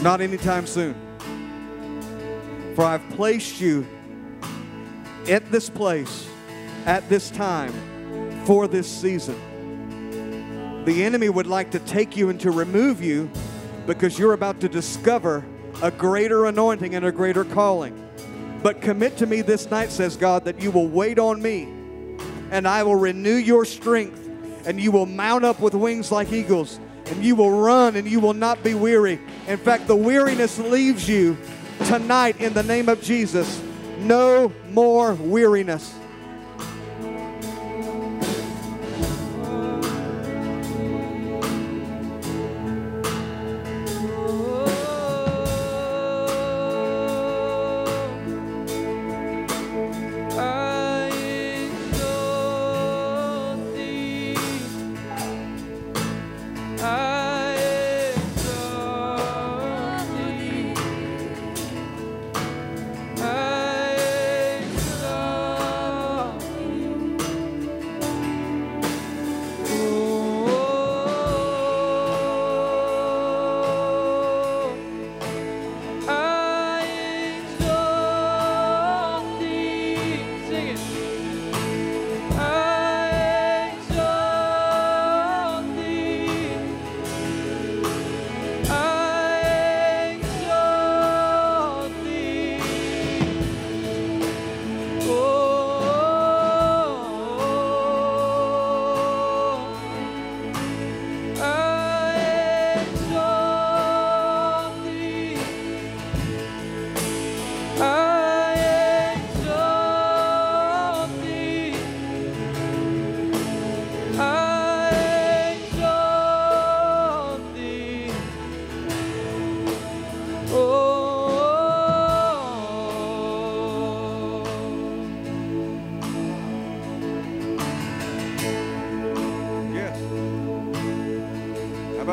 Not 0.00 0.20
anytime 0.20 0.64
soon. 0.68 0.94
For 2.76 2.84
I've 2.84 3.02
placed 3.16 3.60
you 3.60 3.84
at 5.28 5.50
this 5.50 5.68
place, 5.68 6.28
at 6.86 7.08
this 7.08 7.30
time, 7.30 7.72
for 8.44 8.68
this 8.68 8.86
season. 8.86 10.84
The 10.84 11.02
enemy 11.02 11.30
would 11.30 11.48
like 11.48 11.72
to 11.72 11.80
take 11.80 12.16
you 12.16 12.28
and 12.28 12.38
to 12.42 12.52
remove 12.52 13.02
you 13.02 13.28
because 13.88 14.20
you're 14.20 14.34
about 14.34 14.60
to 14.60 14.68
discover 14.68 15.44
a 15.82 15.90
greater 15.90 16.46
anointing 16.46 16.94
and 16.94 17.04
a 17.04 17.10
greater 17.10 17.42
calling. 17.44 18.04
But 18.62 18.80
commit 18.80 19.16
to 19.18 19.26
me 19.26 19.42
this 19.42 19.70
night, 19.70 19.90
says 19.90 20.16
God, 20.16 20.44
that 20.44 20.60
you 20.60 20.70
will 20.70 20.88
wait 20.88 21.18
on 21.18 21.40
me 21.40 21.78
and 22.50 22.66
I 22.66 22.82
will 22.82 22.96
renew 22.96 23.34
your 23.34 23.64
strength, 23.64 24.28
and 24.66 24.80
you 24.80 24.90
will 24.90 25.06
mount 25.06 25.44
up 25.44 25.60
with 25.60 25.74
wings 25.74 26.10
like 26.10 26.32
eagles, 26.32 26.80
and 27.06 27.24
you 27.24 27.36
will 27.36 27.50
run 27.50 27.96
and 27.96 28.06
you 28.06 28.20
will 28.20 28.34
not 28.34 28.62
be 28.62 28.74
weary. 28.74 29.18
In 29.46 29.58
fact, 29.58 29.86
the 29.86 29.96
weariness 29.96 30.58
leaves 30.58 31.08
you 31.08 31.36
tonight 31.86 32.40
in 32.40 32.52
the 32.54 32.62
name 32.62 32.88
of 32.88 33.02
Jesus. 33.02 33.62
No 33.98 34.52
more 34.70 35.14
weariness. 35.14 35.94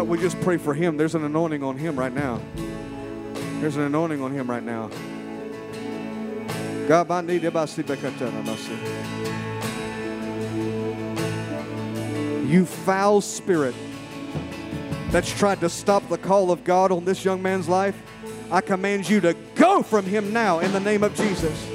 About 0.06 0.18
we 0.18 0.24
just 0.24 0.40
pray 0.42 0.58
for 0.58 0.76
him? 0.76 0.98
There's 0.98 1.16
an 1.16 1.24
anointing 1.24 1.64
on 1.64 1.80
him 1.80 1.98
right 1.98 2.14
now. 2.14 2.40
There's 3.60 3.76
an 3.76 3.82
anointing 3.82 4.22
on 4.22 4.32
him 4.32 4.48
right 4.48 4.62
now. 4.62 4.92
God, 6.88 7.10
I 7.10 7.22
need 7.22 7.42
You 12.48 12.68
foul 12.68 13.20
spirit 13.20 13.74
that's 15.10 15.36
tried 15.36 15.60
to 15.62 15.70
stop 15.70 16.08
the 16.08 16.20
call 16.20 16.52
of 16.52 16.64
God 16.64 16.92
on 16.92 17.04
this 17.04 17.26
young 17.26 17.42
man's 17.42 17.68
life, 17.68 18.00
I 18.52 18.62
command 18.62 19.10
you 19.10 19.20
to 19.22 19.34
go 19.56 19.82
from 19.82 20.06
him 20.06 20.32
now 20.32 20.60
in 20.60 20.72
the 20.72 20.80
name 20.80 21.02
of 21.02 21.16
Jesus. 21.16 21.68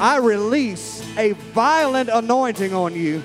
I 0.00 0.16
release 0.16 1.06
a 1.18 1.32
violent 1.52 2.08
anointing 2.08 2.72
on 2.72 2.94
you 2.94 3.22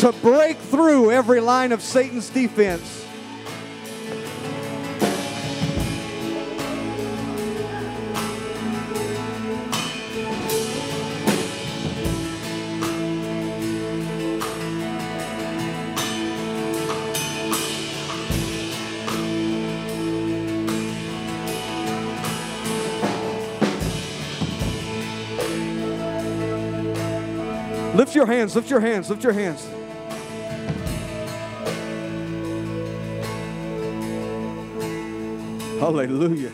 to 0.00 0.12
break 0.22 0.56
through 0.56 1.10
every 1.10 1.40
line 1.40 1.72
of 1.72 1.82
Satan's 1.82 2.30
defense. 2.30 3.06
Lift 27.94 28.14
your 28.14 28.24
hands, 28.24 28.56
lift 28.56 28.70
your 28.70 28.80
hands, 28.80 29.10
lift 29.10 29.22
your 29.22 29.34
hands. 29.34 29.79
Hallelujah. 35.90 36.52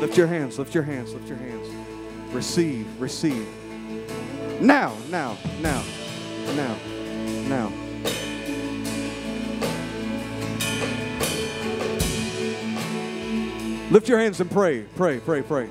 Lift 0.00 0.16
your 0.16 0.28
hands, 0.28 0.56
lift 0.56 0.72
your 0.72 0.84
hands, 0.84 1.12
lift 1.12 1.26
your 1.26 1.36
hands. 1.36 1.68
Receive, 2.32 2.86
receive. 3.00 3.44
Now, 4.60 4.94
now, 5.10 5.36
now, 5.60 5.82
now, 6.54 6.76
now. 7.48 7.72
Lift 13.90 14.08
your 14.08 14.20
hands 14.20 14.40
and 14.40 14.48
pray, 14.48 14.84
pray, 14.94 15.18
pray, 15.18 15.42
pray. 15.42 15.68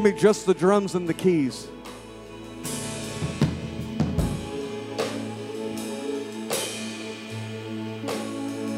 Give 0.00 0.14
me 0.14 0.18
just 0.18 0.46
the 0.46 0.54
drums 0.54 0.94
and 0.94 1.06
the 1.06 1.12
keys. 1.12 1.68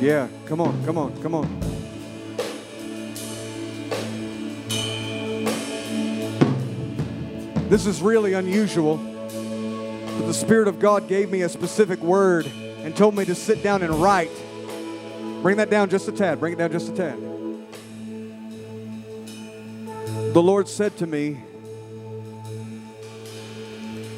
Yeah, 0.00 0.26
come 0.46 0.60
on, 0.60 0.84
come 0.84 0.98
on, 0.98 1.22
come 1.22 1.36
on. 1.36 1.60
This 7.68 7.86
is 7.86 8.02
really 8.02 8.32
unusual, 8.32 8.96
but 8.96 10.26
the 10.26 10.34
Spirit 10.34 10.66
of 10.66 10.80
God 10.80 11.06
gave 11.06 11.30
me 11.30 11.42
a 11.42 11.48
specific 11.48 12.00
word 12.00 12.46
and 12.78 12.96
told 12.96 13.14
me 13.14 13.24
to 13.26 13.36
sit 13.36 13.62
down 13.62 13.84
and 13.84 13.94
write. 13.94 14.32
Bring 15.40 15.58
that 15.58 15.70
down 15.70 15.88
just 15.88 16.08
a 16.08 16.12
tad, 16.12 16.40
bring 16.40 16.54
it 16.54 16.56
down 16.56 16.72
just 16.72 16.88
a 16.88 16.92
tad. 16.96 17.41
The 20.32 20.42
Lord 20.42 20.66
said 20.66 20.96
to 20.96 21.06
me, 21.06 21.42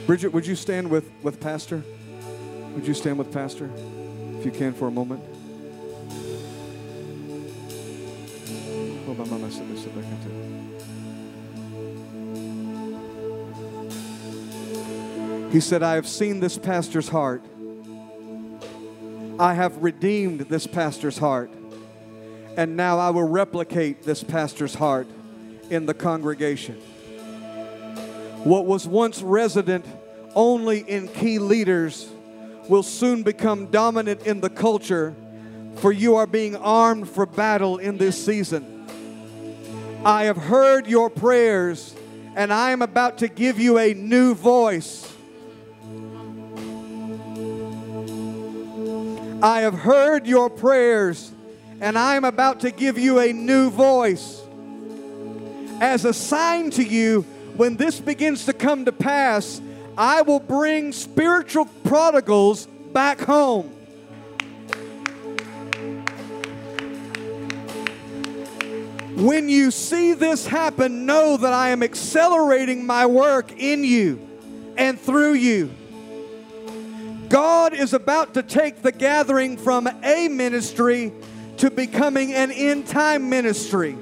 Bridget, 0.06 0.28
would 0.28 0.46
you 0.46 0.54
stand 0.54 0.88
with, 0.88 1.10
with 1.24 1.40
Pastor? 1.40 1.82
Would 2.76 2.86
you 2.86 2.94
stand 2.94 3.18
with 3.18 3.32
Pastor, 3.32 3.68
if 4.38 4.44
you 4.44 4.52
can, 4.52 4.74
for 4.74 4.86
a 4.86 4.92
moment? 4.92 5.24
He 15.50 15.58
said, 15.58 15.82
I 15.82 15.96
have 15.96 16.06
seen 16.06 16.38
this 16.38 16.56
pastor's 16.56 17.08
heart. 17.08 17.42
I 19.40 19.54
have 19.54 19.78
redeemed 19.82 20.42
this 20.42 20.68
pastor's 20.68 21.18
heart. 21.18 21.50
And 22.56 22.76
now 22.76 23.00
I 23.00 23.10
will 23.10 23.26
replicate 23.26 24.04
this 24.04 24.22
pastor's 24.22 24.76
heart 24.76 25.08
in 25.70 25.86
the 25.86 25.94
congregation. 25.94 26.74
What 28.44 28.66
was 28.66 28.86
once 28.86 29.22
resident 29.22 29.86
only 30.34 30.80
in 30.80 31.08
key 31.08 31.38
leaders 31.38 32.08
will 32.68 32.82
soon 32.82 33.22
become 33.22 33.66
dominant 33.66 34.26
in 34.26 34.40
the 34.40 34.50
culture, 34.50 35.14
for 35.76 35.92
you 35.92 36.16
are 36.16 36.26
being 36.26 36.56
armed 36.56 37.08
for 37.08 37.26
battle 37.26 37.78
in 37.78 37.98
this 37.98 38.22
season. 38.22 38.86
I 40.04 40.24
have 40.24 40.36
heard 40.36 40.86
your 40.86 41.08
prayers, 41.08 41.94
and 42.36 42.52
I 42.52 42.72
am 42.72 42.82
about 42.82 43.18
to 43.18 43.28
give 43.28 43.58
you 43.58 43.78
a 43.78 43.94
new 43.94 44.34
voice. 44.34 45.10
I 49.42 49.60
have 49.60 49.74
heard 49.74 50.26
your 50.26 50.48
prayers, 50.50 51.32
and 51.80 51.98
I 51.98 52.16
am 52.16 52.24
about 52.24 52.60
to 52.60 52.70
give 52.70 52.98
you 52.98 53.20
a 53.20 53.32
new 53.32 53.70
voice. 53.70 54.43
As 55.80 56.04
a 56.04 56.12
sign 56.14 56.70
to 56.70 56.82
you, 56.82 57.22
when 57.56 57.76
this 57.76 58.00
begins 58.00 58.46
to 58.46 58.52
come 58.52 58.84
to 58.84 58.92
pass, 58.92 59.60
I 59.96 60.22
will 60.22 60.40
bring 60.40 60.92
spiritual 60.92 61.66
prodigals 61.84 62.66
back 62.92 63.20
home. 63.20 63.70
When 69.16 69.48
you 69.48 69.70
see 69.70 70.12
this 70.14 70.46
happen, 70.46 71.06
know 71.06 71.36
that 71.36 71.52
I 71.52 71.70
am 71.70 71.82
accelerating 71.82 72.84
my 72.84 73.06
work 73.06 73.52
in 73.52 73.84
you 73.84 74.20
and 74.76 74.98
through 74.98 75.34
you. 75.34 75.70
God 77.28 77.74
is 77.74 77.94
about 77.94 78.34
to 78.34 78.42
take 78.42 78.82
the 78.82 78.92
gathering 78.92 79.56
from 79.56 79.86
a 79.86 80.28
ministry 80.28 81.12
to 81.58 81.70
becoming 81.70 82.32
an 82.32 82.50
end 82.50 82.88
time 82.88 83.30
ministry. 83.30 83.96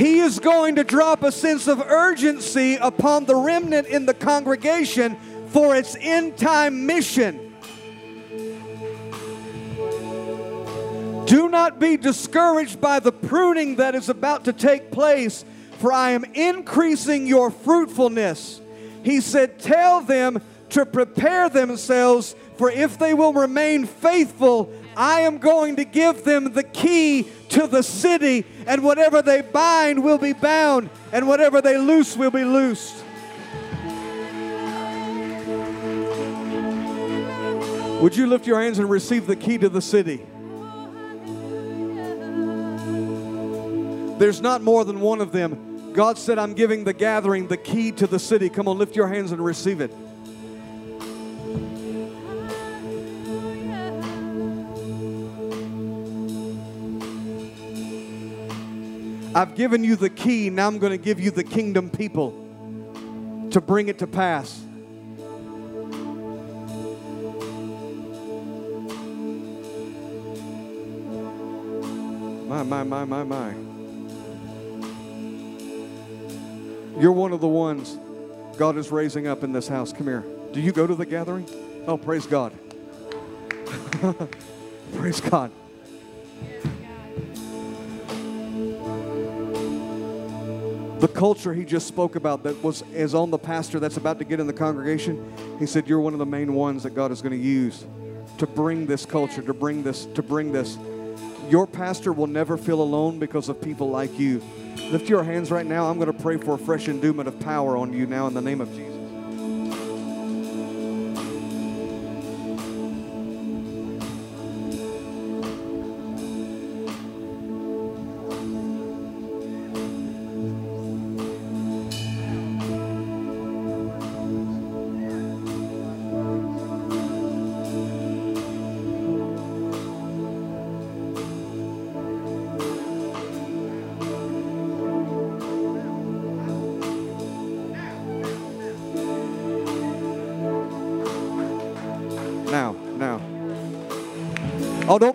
He 0.00 0.20
is 0.20 0.38
going 0.38 0.76
to 0.76 0.82
drop 0.82 1.22
a 1.22 1.30
sense 1.30 1.68
of 1.68 1.78
urgency 1.78 2.76
upon 2.76 3.26
the 3.26 3.36
remnant 3.36 3.86
in 3.86 4.06
the 4.06 4.14
congregation 4.14 5.14
for 5.48 5.76
its 5.76 5.94
end 6.00 6.38
time 6.38 6.86
mission. 6.86 7.54
Do 11.26 11.50
not 11.50 11.78
be 11.78 11.98
discouraged 11.98 12.80
by 12.80 13.00
the 13.00 13.12
pruning 13.12 13.76
that 13.76 13.94
is 13.94 14.08
about 14.08 14.46
to 14.46 14.54
take 14.54 14.90
place, 14.90 15.44
for 15.72 15.92
I 15.92 16.12
am 16.12 16.24
increasing 16.32 17.26
your 17.26 17.50
fruitfulness. 17.50 18.62
He 19.04 19.20
said, 19.20 19.58
Tell 19.58 20.00
them 20.00 20.40
to 20.70 20.86
prepare 20.86 21.50
themselves, 21.50 22.34
for 22.56 22.70
if 22.70 22.98
they 22.98 23.12
will 23.12 23.34
remain 23.34 23.84
faithful, 23.84 24.72
I 24.96 25.20
am 25.20 25.38
going 25.38 25.76
to 25.76 25.84
give 25.84 26.24
them 26.24 26.52
the 26.52 26.62
key 26.62 27.28
to 27.50 27.66
the 27.66 27.82
city, 27.82 28.44
and 28.66 28.82
whatever 28.82 29.22
they 29.22 29.42
bind 29.42 30.02
will 30.02 30.18
be 30.18 30.32
bound, 30.32 30.90
and 31.12 31.26
whatever 31.26 31.60
they 31.60 31.78
loose 31.78 32.16
will 32.16 32.30
be 32.30 32.44
loosed. 32.44 33.04
Would 38.00 38.16
you 38.16 38.26
lift 38.26 38.46
your 38.46 38.60
hands 38.60 38.78
and 38.78 38.88
receive 38.88 39.26
the 39.26 39.36
key 39.36 39.58
to 39.58 39.68
the 39.68 39.82
city? 39.82 40.24
There's 44.18 44.40
not 44.40 44.62
more 44.62 44.84
than 44.84 45.00
one 45.00 45.20
of 45.20 45.32
them. 45.32 45.92
God 45.92 46.18
said, 46.18 46.38
I'm 46.38 46.54
giving 46.54 46.84
the 46.84 46.92
gathering 46.92 47.48
the 47.48 47.56
key 47.56 47.92
to 47.92 48.06
the 48.06 48.18
city. 48.18 48.48
Come 48.48 48.68
on, 48.68 48.78
lift 48.78 48.96
your 48.96 49.08
hands 49.08 49.32
and 49.32 49.44
receive 49.44 49.80
it. 49.80 49.92
I've 59.32 59.54
given 59.54 59.84
you 59.84 59.94
the 59.94 60.10
key, 60.10 60.50
now 60.50 60.66
I'm 60.66 60.78
going 60.78 60.90
to 60.90 60.98
give 60.98 61.20
you 61.20 61.30
the 61.30 61.44
kingdom 61.44 61.88
people 61.88 62.32
to 63.52 63.60
bring 63.60 63.88
it 63.88 63.98
to 64.00 64.06
pass. 64.08 64.60
My, 72.48 72.64
my, 72.64 72.82
my, 72.82 73.04
my, 73.04 73.22
my. 73.22 73.54
You're 77.00 77.12
one 77.12 77.32
of 77.32 77.40
the 77.40 77.48
ones 77.48 77.96
God 78.58 78.76
is 78.76 78.90
raising 78.90 79.28
up 79.28 79.44
in 79.44 79.52
this 79.52 79.68
house. 79.68 79.92
Come 79.92 80.08
here. 80.08 80.24
Do 80.52 80.60
you 80.60 80.72
go 80.72 80.88
to 80.88 80.96
the 80.96 81.06
gathering? 81.06 81.46
Oh, 81.86 81.96
praise 81.96 82.26
God. 82.26 82.52
praise 84.94 85.20
God. 85.20 85.52
The 91.00 91.08
culture 91.08 91.54
he 91.54 91.64
just 91.64 91.88
spoke 91.88 92.14
about 92.14 92.42
that 92.42 92.62
was 92.62 92.82
is 92.92 93.14
on 93.14 93.30
the 93.30 93.38
pastor 93.38 93.80
that's 93.80 93.96
about 93.96 94.18
to 94.18 94.24
get 94.24 94.38
in 94.38 94.46
the 94.46 94.52
congregation. 94.52 95.32
He 95.58 95.64
said, 95.64 95.88
You're 95.88 96.00
one 96.00 96.12
of 96.12 96.18
the 96.18 96.26
main 96.26 96.52
ones 96.52 96.82
that 96.82 96.90
God 96.90 97.10
is 97.10 97.22
going 97.22 97.32
to 97.32 97.42
use 97.42 97.86
to 98.36 98.46
bring 98.46 98.84
this 98.84 99.06
culture, 99.06 99.40
to 99.40 99.54
bring 99.54 99.82
this, 99.82 100.04
to 100.14 100.22
bring 100.22 100.52
this. 100.52 100.76
Your 101.48 101.66
pastor 101.66 102.12
will 102.12 102.26
never 102.26 102.58
feel 102.58 102.82
alone 102.82 103.18
because 103.18 103.48
of 103.48 103.62
people 103.62 103.88
like 103.88 104.18
you. 104.18 104.42
Lift 104.90 105.08
your 105.08 105.24
hands 105.24 105.50
right 105.50 105.64
now. 105.64 105.88
I'm 105.88 105.98
going 105.98 106.12
to 106.12 106.22
pray 106.22 106.36
for 106.36 106.54
a 106.54 106.58
fresh 106.58 106.86
endowment 106.86 107.28
of 107.28 107.40
power 107.40 107.78
on 107.78 107.94
you 107.94 108.04
now 108.04 108.26
in 108.26 108.34
the 108.34 108.42
name 108.42 108.60
of 108.60 108.68
Jesus. 108.74 108.89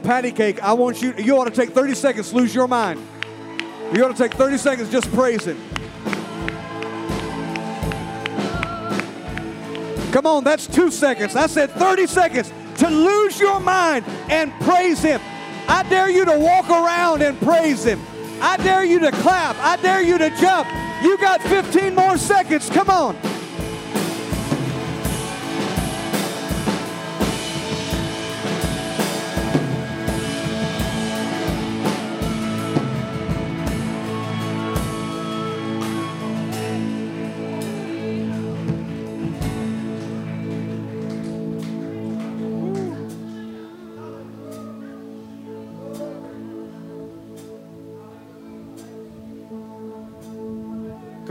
Patty 0.05 0.31
cake. 0.31 0.61
I 0.63 0.73
want 0.73 1.01
you, 1.01 1.13
you 1.17 1.37
ought 1.37 1.45
to 1.45 1.51
take 1.51 1.71
30 1.71 1.95
seconds, 1.95 2.33
lose 2.33 2.53
your 2.53 2.67
mind. 2.67 3.01
You 3.93 4.05
ought 4.05 4.15
to 4.15 4.17
take 4.17 4.33
30 4.33 4.57
seconds, 4.57 4.91
just 4.91 5.11
praise 5.11 5.43
Him. 5.45 5.57
Come 10.11 10.25
on, 10.25 10.43
that's 10.43 10.67
two 10.67 10.91
seconds. 10.91 11.35
I 11.35 11.47
said 11.47 11.71
30 11.71 12.07
seconds 12.07 12.53
to 12.77 12.89
lose 12.89 13.39
your 13.39 13.59
mind 13.59 14.05
and 14.29 14.53
praise 14.61 15.01
Him. 15.01 15.19
I 15.67 15.83
dare 15.89 16.09
you 16.09 16.23
to 16.25 16.37
walk 16.37 16.69
around 16.69 17.21
and 17.21 17.39
praise 17.41 17.83
Him. 17.83 17.99
I 18.41 18.57
dare 18.57 18.83
you 18.83 18.99
to 18.99 19.11
clap. 19.11 19.55
I 19.57 19.81
dare 19.81 20.01
you 20.01 20.17
to 20.17 20.29
jump. 20.39 20.67
You 21.03 21.17
got 21.17 21.41
15 21.41 21.95
more 21.95 22.17
seconds. 22.17 22.69
Come 22.69 22.89
on. 22.89 23.17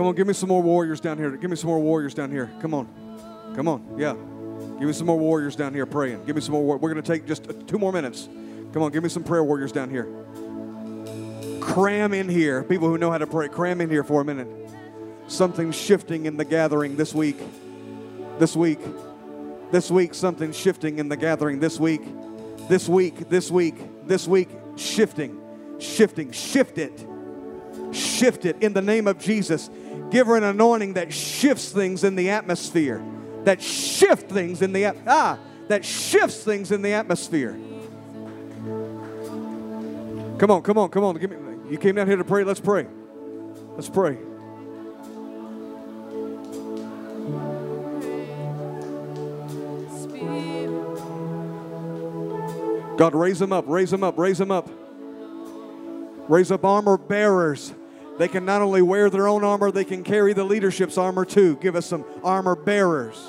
Come 0.04 0.10
on, 0.10 0.16
give 0.16 0.26
me 0.26 0.34
some 0.34 0.50
more 0.50 0.62
warriors 0.62 1.00
down 1.00 1.16
here. 1.16 1.30
Give 1.30 1.48
me 1.48 1.56
some 1.56 1.68
more 1.68 1.80
warriors 1.80 2.12
down 2.12 2.30
here. 2.30 2.50
Come 2.60 2.74
on. 2.74 2.86
Come 3.56 3.66
on. 3.66 3.94
Yeah. 3.96 4.12
Give 4.78 4.86
me 4.86 4.92
some 4.92 5.06
more 5.06 5.18
warriors 5.18 5.56
down 5.56 5.72
here 5.72 5.86
praying. 5.86 6.26
Give 6.26 6.36
me 6.36 6.42
some 6.42 6.52
more. 6.52 6.76
We're 6.76 6.92
going 6.92 7.02
to 7.02 7.10
take 7.10 7.26
just 7.26 7.48
uh, 7.48 7.54
two 7.66 7.78
more 7.78 7.90
minutes. 7.90 8.28
Come 8.74 8.82
on, 8.82 8.92
give 8.92 9.02
me 9.02 9.08
some 9.08 9.24
prayer 9.24 9.42
warriors 9.42 9.72
down 9.72 9.88
here. 9.88 10.06
Cram 11.58 12.12
in 12.12 12.28
here. 12.28 12.62
People 12.64 12.86
who 12.88 12.98
know 12.98 13.10
how 13.10 13.16
to 13.16 13.26
pray, 13.26 13.48
cram 13.48 13.80
in 13.80 13.88
here 13.88 14.04
for 14.04 14.20
a 14.20 14.26
minute. 14.26 14.46
Something's 15.26 15.74
shifting 15.74 16.26
in 16.26 16.36
the 16.36 16.44
gathering 16.44 16.96
this 16.96 17.14
week. 17.14 17.38
This 18.38 18.54
week. 18.54 18.80
This 19.70 19.90
week, 19.90 20.12
something's 20.12 20.58
shifting 20.58 20.98
in 20.98 21.08
the 21.08 21.16
gathering 21.16 21.60
this 21.60 21.80
week. 21.80 22.02
This 22.68 22.90
week, 22.90 23.30
this 23.30 23.50
week, 23.50 23.76
this 24.06 24.28
week, 24.28 24.50
shifting, 24.76 25.40
shifting, 25.78 26.30
shift 26.30 26.76
it 26.76 27.06
shift 27.94 28.44
it 28.44 28.56
in 28.62 28.72
the 28.72 28.82
name 28.82 29.06
of 29.06 29.18
Jesus. 29.18 29.70
Give 30.10 30.26
her 30.26 30.36
an 30.36 30.44
anointing 30.44 30.94
that 30.94 31.12
shifts 31.12 31.70
things 31.70 32.04
in 32.04 32.14
the 32.14 32.30
atmosphere. 32.30 33.02
That 33.44 33.60
shift 33.60 34.30
things 34.30 34.62
in 34.62 34.72
the 34.72 34.94
ah, 35.06 35.38
that 35.68 35.84
shifts 35.84 36.42
things 36.42 36.72
in 36.72 36.82
the 36.82 36.92
atmosphere. 36.92 37.58
Come 40.38 40.50
on, 40.50 40.62
come 40.62 40.78
on, 40.78 40.88
come 40.88 41.04
on. 41.04 41.16
Give 41.16 41.30
me 41.30 41.36
you 41.70 41.78
came 41.78 41.94
down 41.94 42.06
here 42.06 42.16
to 42.16 42.24
pray. 42.24 42.44
Let's 42.44 42.60
pray. 42.60 42.86
Let's 43.76 43.88
pray. 43.88 44.18
God, 52.96 53.14
raise 53.14 53.40
them 53.40 53.52
up, 53.52 53.64
raise 53.66 53.90
them 53.90 54.04
up, 54.04 54.18
raise 54.18 54.38
them 54.38 54.50
up. 54.50 54.70
Raise 56.28 56.50
up 56.50 56.64
armor 56.64 56.96
bearers. 56.96 57.74
They 58.18 58.28
can 58.28 58.44
not 58.44 58.62
only 58.62 58.82
wear 58.82 59.10
their 59.10 59.26
own 59.26 59.42
armor, 59.44 59.70
they 59.70 59.84
can 59.84 60.04
carry 60.04 60.32
the 60.32 60.44
leadership's 60.44 60.98
armor 60.98 61.24
too. 61.24 61.56
Give 61.56 61.74
us 61.74 61.86
some 61.86 62.04
armor 62.22 62.54
bearers. 62.54 63.20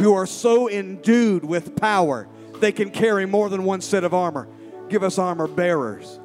who 0.00 0.14
are 0.14 0.26
so 0.26 0.68
endued 0.70 1.44
with 1.44 1.76
power 1.76 2.26
they 2.60 2.72
can 2.72 2.90
carry 2.90 3.26
more 3.26 3.48
than 3.48 3.64
one 3.64 3.80
set 3.80 4.04
of 4.04 4.12
armor. 4.14 4.48
Give 4.88 5.02
us 5.02 5.18
armor 5.18 5.46
bearers. 5.46 6.18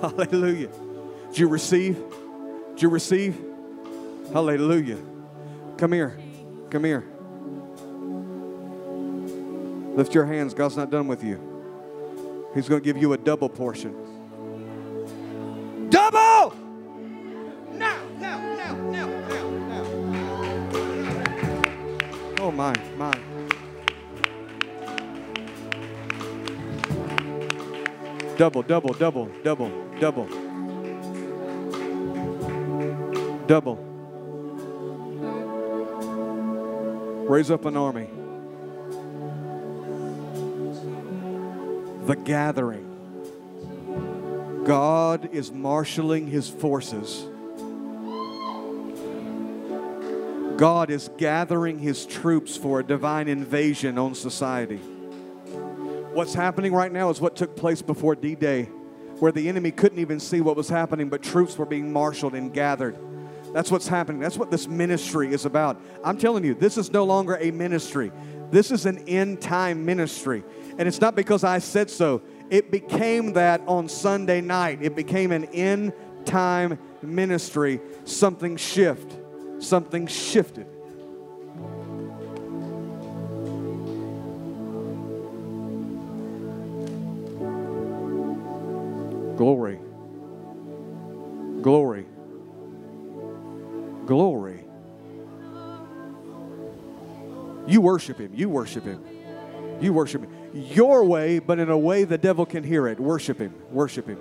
Hallelujah. 0.00 0.70
Did 1.28 1.38
you 1.38 1.48
receive? 1.48 2.02
Did 2.70 2.82
you 2.82 2.88
receive? 2.88 3.38
Hallelujah. 4.32 4.98
Come 5.76 5.92
here. 5.92 6.18
Come 6.70 6.84
here. 6.84 7.04
Lift 9.94 10.14
your 10.14 10.24
hands. 10.24 10.54
God's 10.54 10.76
not 10.76 10.90
done 10.90 11.06
with 11.06 11.22
you. 11.22 11.38
He's 12.54 12.68
going 12.68 12.80
to 12.80 12.84
give 12.84 12.96
you 12.96 13.12
a 13.12 13.18
double 13.18 13.48
portion. 13.48 13.94
Double! 15.90 16.54
Now, 17.72 17.98
now, 18.18 18.38
now, 18.56 18.74
now, 18.90 19.06
now, 19.06 19.50
now. 19.68 20.72
Oh, 22.40 22.50
my, 22.50 22.74
my. 22.96 23.12
Double, 28.38 28.62
double, 28.62 28.94
double, 28.94 29.26
double, 29.44 29.70
double. 30.00 30.26
Double. 33.46 33.76
Raise 37.28 37.50
up 37.50 37.66
an 37.66 37.76
army. 37.76 38.08
The 42.04 42.16
gathering. 42.16 42.88
God 44.64 45.30
is 45.32 45.52
marshaling 45.52 46.26
his 46.26 46.48
forces. 46.48 47.26
God 50.56 50.90
is 50.90 51.10
gathering 51.16 51.78
his 51.78 52.04
troops 52.06 52.56
for 52.56 52.80
a 52.80 52.84
divine 52.84 53.28
invasion 53.28 53.98
on 53.98 54.14
society. 54.14 54.78
What's 56.12 56.34
happening 56.34 56.72
right 56.72 56.92
now 56.92 57.10
is 57.10 57.20
what 57.20 57.36
took 57.36 57.56
place 57.56 57.82
before 57.82 58.14
D 58.14 58.34
Day, 58.34 58.64
where 59.18 59.32
the 59.32 59.48
enemy 59.48 59.70
couldn't 59.70 59.98
even 59.98 60.20
see 60.20 60.40
what 60.40 60.56
was 60.56 60.68
happening, 60.68 61.08
but 61.08 61.22
troops 61.22 61.56
were 61.56 61.66
being 61.66 61.92
marshaled 61.92 62.34
and 62.34 62.52
gathered. 62.52 62.96
That's 63.52 63.70
what's 63.70 63.86
happening. 63.86 64.20
That's 64.20 64.38
what 64.38 64.50
this 64.50 64.66
ministry 64.66 65.32
is 65.32 65.44
about. 65.44 65.80
I'm 66.02 66.18
telling 66.18 66.44
you, 66.44 66.54
this 66.54 66.78
is 66.78 66.90
no 66.90 67.04
longer 67.04 67.36
a 67.40 67.50
ministry. 67.50 68.10
This 68.52 68.70
is 68.70 68.84
an 68.84 69.08
end 69.08 69.40
time 69.40 69.86
ministry. 69.86 70.44
And 70.78 70.86
it's 70.86 71.00
not 71.00 71.16
because 71.16 71.42
I 71.42 71.58
said 71.58 71.90
so, 71.90 72.20
it 72.50 72.70
became 72.70 73.32
that 73.32 73.62
on 73.66 73.88
Sunday 73.88 74.42
night. 74.42 74.80
It 74.82 74.94
became 74.94 75.32
an 75.32 75.46
end 75.46 75.94
time 76.26 76.78
ministry. 77.00 77.80
Something 78.04 78.58
shift. 78.58 79.16
Something 79.58 80.06
shifted. 80.06 80.66
Glory. 89.38 89.78
Glory. 91.62 91.62
Glory. 91.62 92.01
You 97.72 97.80
worship 97.80 98.18
him. 98.18 98.32
You 98.34 98.50
worship 98.50 98.84
him. 98.84 99.02
You 99.80 99.94
worship 99.94 100.20
him. 100.20 100.30
Your 100.52 101.04
way, 101.04 101.38
but 101.38 101.58
in 101.58 101.70
a 101.70 101.78
way 101.78 102.04
the 102.04 102.18
devil 102.18 102.44
can 102.44 102.62
hear 102.62 102.86
it. 102.86 103.00
Worship 103.00 103.38
him. 103.38 103.54
Worship 103.70 104.06
him. 104.06 104.18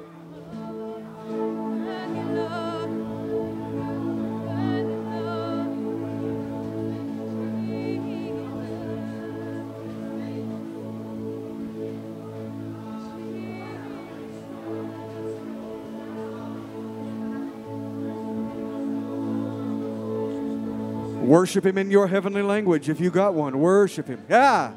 Worship 21.42 21.66
him 21.66 21.80
in 21.80 21.90
your 21.90 22.06
heavenly 22.08 22.44
language 22.44 22.88
if 22.88 23.00
you 23.00 23.10
got 23.10 23.34
one. 23.34 23.60
Worship 23.60 24.06
him. 24.08 24.24
Yeah. 24.30 24.74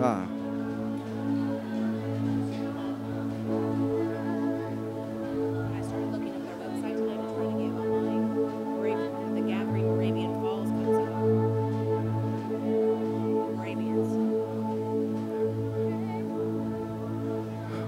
Ah. 0.00 0.24
I 4.50 5.82
started 5.82 6.10
looking 6.12 6.34
at 6.34 6.42
their 6.44 6.56
website 6.62 6.96
today 6.96 7.16
to 7.16 7.26
try 7.34 7.44
to 7.44 7.54
get 7.58 7.72
online. 7.74 8.24
Mora- 8.64 9.34
The 9.34 9.40
Gathering 9.42 9.86
Moravian 9.86 10.32
Falls 10.40 10.68
comes 10.70 10.96
up. 10.96 11.08
Moravians. 13.56 14.10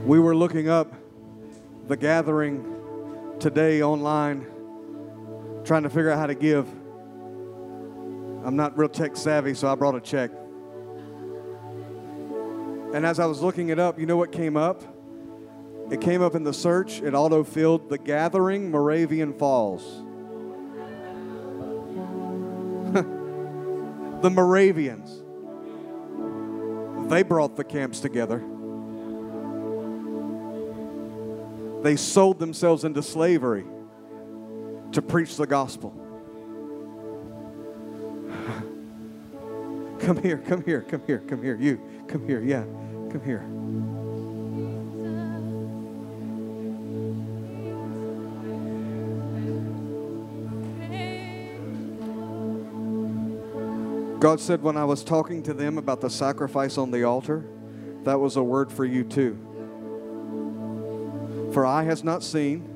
We 0.06 0.18
were 0.18 0.34
looking 0.36 0.68
up 0.68 0.92
the 1.88 1.96
gathering 1.96 2.64
today 3.38 3.82
online, 3.82 4.46
trying 5.64 5.84
to 5.84 5.90
figure 5.90 6.10
out 6.10 6.18
how 6.18 6.26
to 6.26 6.34
give. 6.34 6.68
I'm 8.44 8.56
not 8.56 8.76
real 8.76 8.88
tech 8.88 9.16
savvy, 9.16 9.54
so 9.54 9.68
I 9.68 9.74
brought 9.74 9.94
a 9.94 10.00
check. 10.00 10.30
And 12.94 13.06
as 13.06 13.20
I 13.20 13.26
was 13.26 13.40
looking 13.40 13.68
it 13.68 13.78
up, 13.78 13.98
you 13.98 14.06
know 14.06 14.16
what 14.16 14.32
came 14.32 14.56
up? 14.56 14.82
It 15.90 16.00
came 16.00 16.22
up 16.22 16.34
in 16.34 16.42
the 16.42 16.52
search, 16.52 17.00
it 17.02 17.14
auto 17.14 17.44
filled 17.44 17.88
the 17.88 17.98
Gathering 17.98 18.70
Moravian 18.70 19.32
Falls. 19.34 19.82
the 24.22 24.30
Moravians. 24.30 25.22
They 27.10 27.22
brought 27.22 27.56
the 27.56 27.64
camps 27.64 28.00
together. 28.00 28.42
They 31.82 31.96
sold 31.96 32.38
themselves 32.38 32.84
into 32.84 33.02
slavery 33.02 33.64
to 34.92 35.02
preach 35.02 35.36
the 35.36 35.46
gospel. 35.46 35.90
come 40.00 40.22
here, 40.22 40.38
come 40.38 40.62
here, 40.64 40.80
come 40.82 41.02
here, 41.06 41.18
come 41.20 41.42
here. 41.42 41.56
You, 41.56 41.80
come 42.06 42.26
here, 42.26 42.42
yeah, 42.42 42.64
come 43.10 43.22
here. 43.24 43.46
God 54.20 54.38
said 54.38 54.62
when 54.62 54.76
I 54.76 54.84
was 54.84 55.02
talking 55.02 55.42
to 55.42 55.52
them 55.52 55.78
about 55.78 56.00
the 56.00 56.08
sacrifice 56.08 56.78
on 56.78 56.92
the 56.92 57.02
altar, 57.02 57.44
that 58.04 58.20
was 58.20 58.36
a 58.36 58.42
word 58.42 58.70
for 58.70 58.84
you 58.84 59.02
too. 59.02 59.36
For 61.52 61.66
eye 61.66 61.82
has 61.82 62.04
not 62.04 62.22
seen, 62.22 62.71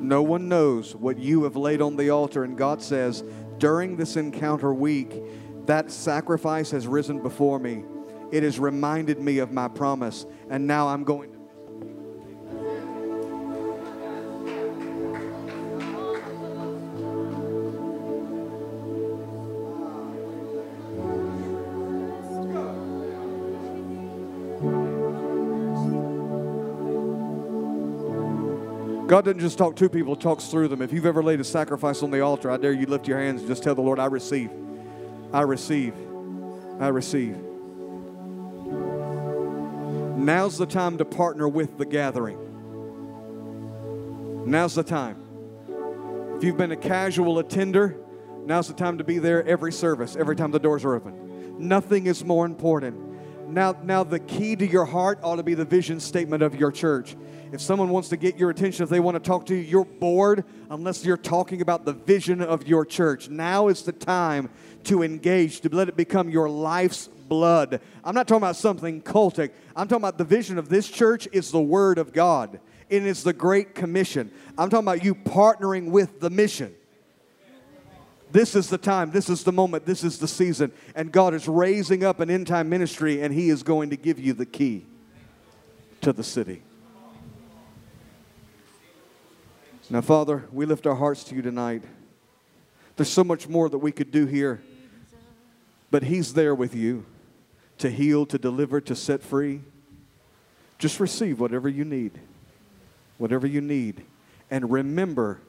no 0.00 0.22
one 0.22 0.48
knows 0.48 0.94
what 0.96 1.18
you 1.18 1.44
have 1.44 1.56
laid 1.56 1.80
on 1.82 1.96
the 1.96 2.10
altar. 2.10 2.44
And 2.44 2.56
God 2.56 2.82
says, 2.82 3.22
during 3.58 3.96
this 3.96 4.16
encounter 4.16 4.72
week, 4.72 5.22
that 5.66 5.90
sacrifice 5.90 6.70
has 6.70 6.86
risen 6.86 7.22
before 7.22 7.58
me. 7.58 7.84
It 8.32 8.42
has 8.42 8.58
reminded 8.58 9.20
me 9.20 9.38
of 9.38 9.52
my 9.52 9.68
promise. 9.68 10.26
And 10.48 10.66
now 10.66 10.88
I'm 10.88 11.04
going 11.04 11.32
to. 11.32 11.39
God 29.10 29.24
doesn't 29.24 29.40
just 29.40 29.58
talk 29.58 29.74
to 29.74 29.88
people, 29.88 30.14
talks 30.14 30.46
through 30.46 30.68
them. 30.68 30.80
If 30.80 30.92
you've 30.92 31.04
ever 31.04 31.20
laid 31.20 31.40
a 31.40 31.44
sacrifice 31.44 32.04
on 32.04 32.12
the 32.12 32.20
altar, 32.20 32.48
I 32.48 32.56
dare 32.58 32.72
you 32.72 32.86
lift 32.86 33.08
your 33.08 33.18
hands 33.18 33.40
and 33.40 33.50
just 33.50 33.64
tell 33.64 33.74
the 33.74 33.80
Lord, 33.80 33.98
I 33.98 34.04
receive. 34.04 34.52
I 35.32 35.40
receive. 35.40 35.94
I 36.78 36.86
receive. 36.86 37.36
Now's 40.16 40.58
the 40.58 40.66
time 40.66 40.96
to 40.98 41.04
partner 41.04 41.48
with 41.48 41.76
the 41.76 41.86
gathering. 41.86 42.38
Now's 44.48 44.76
the 44.76 44.84
time. 44.84 45.16
If 46.36 46.44
you've 46.44 46.56
been 46.56 46.70
a 46.70 46.76
casual 46.76 47.40
attender, 47.40 47.96
now's 48.44 48.68
the 48.68 48.74
time 48.74 48.98
to 48.98 49.04
be 49.04 49.18
there 49.18 49.44
every 49.44 49.72
service, 49.72 50.14
every 50.14 50.36
time 50.36 50.52
the 50.52 50.60
doors 50.60 50.84
are 50.84 50.94
open. 50.94 51.58
Nothing 51.58 52.06
is 52.06 52.24
more 52.24 52.46
important. 52.46 53.09
Now, 53.50 53.76
now 53.82 54.04
the 54.04 54.20
key 54.20 54.54
to 54.56 54.66
your 54.66 54.84
heart 54.84 55.18
ought 55.22 55.36
to 55.36 55.42
be 55.42 55.54
the 55.54 55.64
vision 55.64 55.98
statement 55.98 56.42
of 56.42 56.54
your 56.54 56.70
church. 56.70 57.16
If 57.52 57.60
someone 57.60 57.88
wants 57.88 58.10
to 58.10 58.16
get 58.16 58.36
your 58.36 58.50
attention, 58.50 58.84
if 58.84 58.90
they 58.90 59.00
want 59.00 59.16
to 59.16 59.20
talk 59.20 59.46
to 59.46 59.54
you, 59.54 59.60
you're 59.60 59.84
bored 59.84 60.44
unless 60.70 61.04
you're 61.04 61.16
talking 61.16 61.60
about 61.60 61.84
the 61.84 61.92
vision 61.92 62.40
of 62.40 62.68
your 62.68 62.84
church. 62.84 63.28
Now 63.28 63.66
is 63.68 63.82
the 63.82 63.92
time 63.92 64.50
to 64.84 65.02
engage, 65.02 65.60
to 65.62 65.68
let 65.68 65.88
it 65.88 65.96
become 65.96 66.30
your 66.30 66.48
life's 66.48 67.08
blood. 67.08 67.80
I'm 68.04 68.14
not 68.14 68.28
talking 68.28 68.42
about 68.42 68.56
something 68.56 69.02
cultic. 69.02 69.50
I'm 69.74 69.88
talking 69.88 70.02
about 70.02 70.18
the 70.18 70.24
vision 70.24 70.58
of 70.58 70.68
this 70.68 70.88
church 70.88 71.26
is 71.32 71.50
the 71.50 71.60
Word 71.60 71.98
of 71.98 72.12
God. 72.12 72.60
It 72.88 73.04
is 73.04 73.24
the 73.24 73.32
Great 73.32 73.74
Commission. 73.74 74.30
I'm 74.56 74.70
talking 74.70 74.84
about 74.84 75.04
you 75.04 75.14
partnering 75.16 75.90
with 75.90 76.20
the 76.20 76.30
mission. 76.30 76.74
This 78.32 78.54
is 78.54 78.68
the 78.68 78.78
time, 78.78 79.10
this 79.10 79.28
is 79.28 79.42
the 79.42 79.52
moment, 79.52 79.86
this 79.86 80.04
is 80.04 80.18
the 80.18 80.28
season. 80.28 80.72
And 80.94 81.10
God 81.10 81.34
is 81.34 81.48
raising 81.48 82.04
up 82.04 82.20
an 82.20 82.30
end 82.30 82.46
time 82.46 82.68
ministry, 82.68 83.22
and 83.22 83.34
He 83.34 83.50
is 83.50 83.62
going 83.62 83.90
to 83.90 83.96
give 83.96 84.18
you 84.18 84.32
the 84.32 84.46
key 84.46 84.86
to 86.00 86.12
the 86.12 86.22
city. 86.22 86.62
Now, 89.88 90.00
Father, 90.00 90.44
we 90.52 90.66
lift 90.66 90.86
our 90.86 90.94
hearts 90.94 91.24
to 91.24 91.34
you 91.34 91.42
tonight. 91.42 91.82
There's 92.96 93.10
so 93.10 93.24
much 93.24 93.48
more 93.48 93.68
that 93.68 93.78
we 93.78 93.90
could 93.90 94.12
do 94.12 94.26
here, 94.26 94.62
but 95.90 96.04
He's 96.04 96.34
there 96.34 96.54
with 96.54 96.74
you 96.76 97.04
to 97.78 97.90
heal, 97.90 98.26
to 98.26 98.38
deliver, 98.38 98.80
to 98.82 98.94
set 98.94 99.22
free. 99.22 99.62
Just 100.78 101.00
receive 101.00 101.40
whatever 101.40 101.68
you 101.68 101.84
need. 101.84 102.20
Whatever 103.18 103.46
you 103.46 103.60
need. 103.60 104.04
And 104.50 104.70
remember 104.70 105.40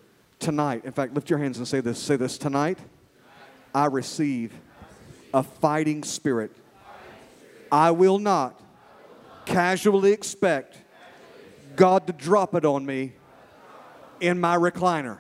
tonight, 0.42 0.84
in 0.84 0.92
fact, 0.92 1.14
lift 1.14 1.30
your 1.30 1.40
hands 1.40 1.58
and 1.58 1.68
say 1.68 1.80
this. 1.80 2.00
Say 2.00 2.18
this 2.18 2.38
tonight, 2.38 2.78
I 3.74 3.86
receive 3.86 4.54
a 5.34 5.44
fighting 5.44 6.04
spirit. 6.04 6.52
I 7.72 7.92
will 7.92 8.20
not 8.20 8.60
casually 9.46 10.12
expect 10.12 10.78
God 11.78 12.08
to 12.08 12.14
drop 12.14 12.54
it 12.56 12.66
on 12.66 12.86
me 12.86 13.14
in 14.20 14.42
my 14.42 14.58
recliner. 14.58 15.20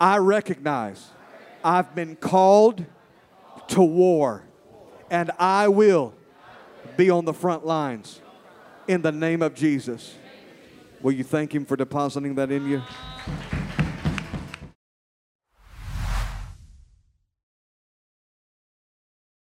I 0.00 0.18
recognize 0.18 1.10
I've 1.62 1.94
been 1.94 2.16
called 2.16 2.84
to 3.68 3.82
war, 3.82 4.42
and 5.10 5.30
I 5.38 5.68
will 5.68 6.14
be 6.96 7.10
on 7.10 7.24
the 7.24 7.34
front 7.34 7.64
lines 7.64 8.20
in 8.88 9.02
the 9.02 9.12
name 9.12 9.42
of 9.42 9.54
Jesus. 9.54 10.16
Will 11.00 11.12
you 11.12 11.24
thank 11.24 11.54
Him 11.54 11.64
for 11.64 11.76
depositing 11.76 12.34
that 12.36 12.50
in 12.50 12.68
you? 12.68 12.82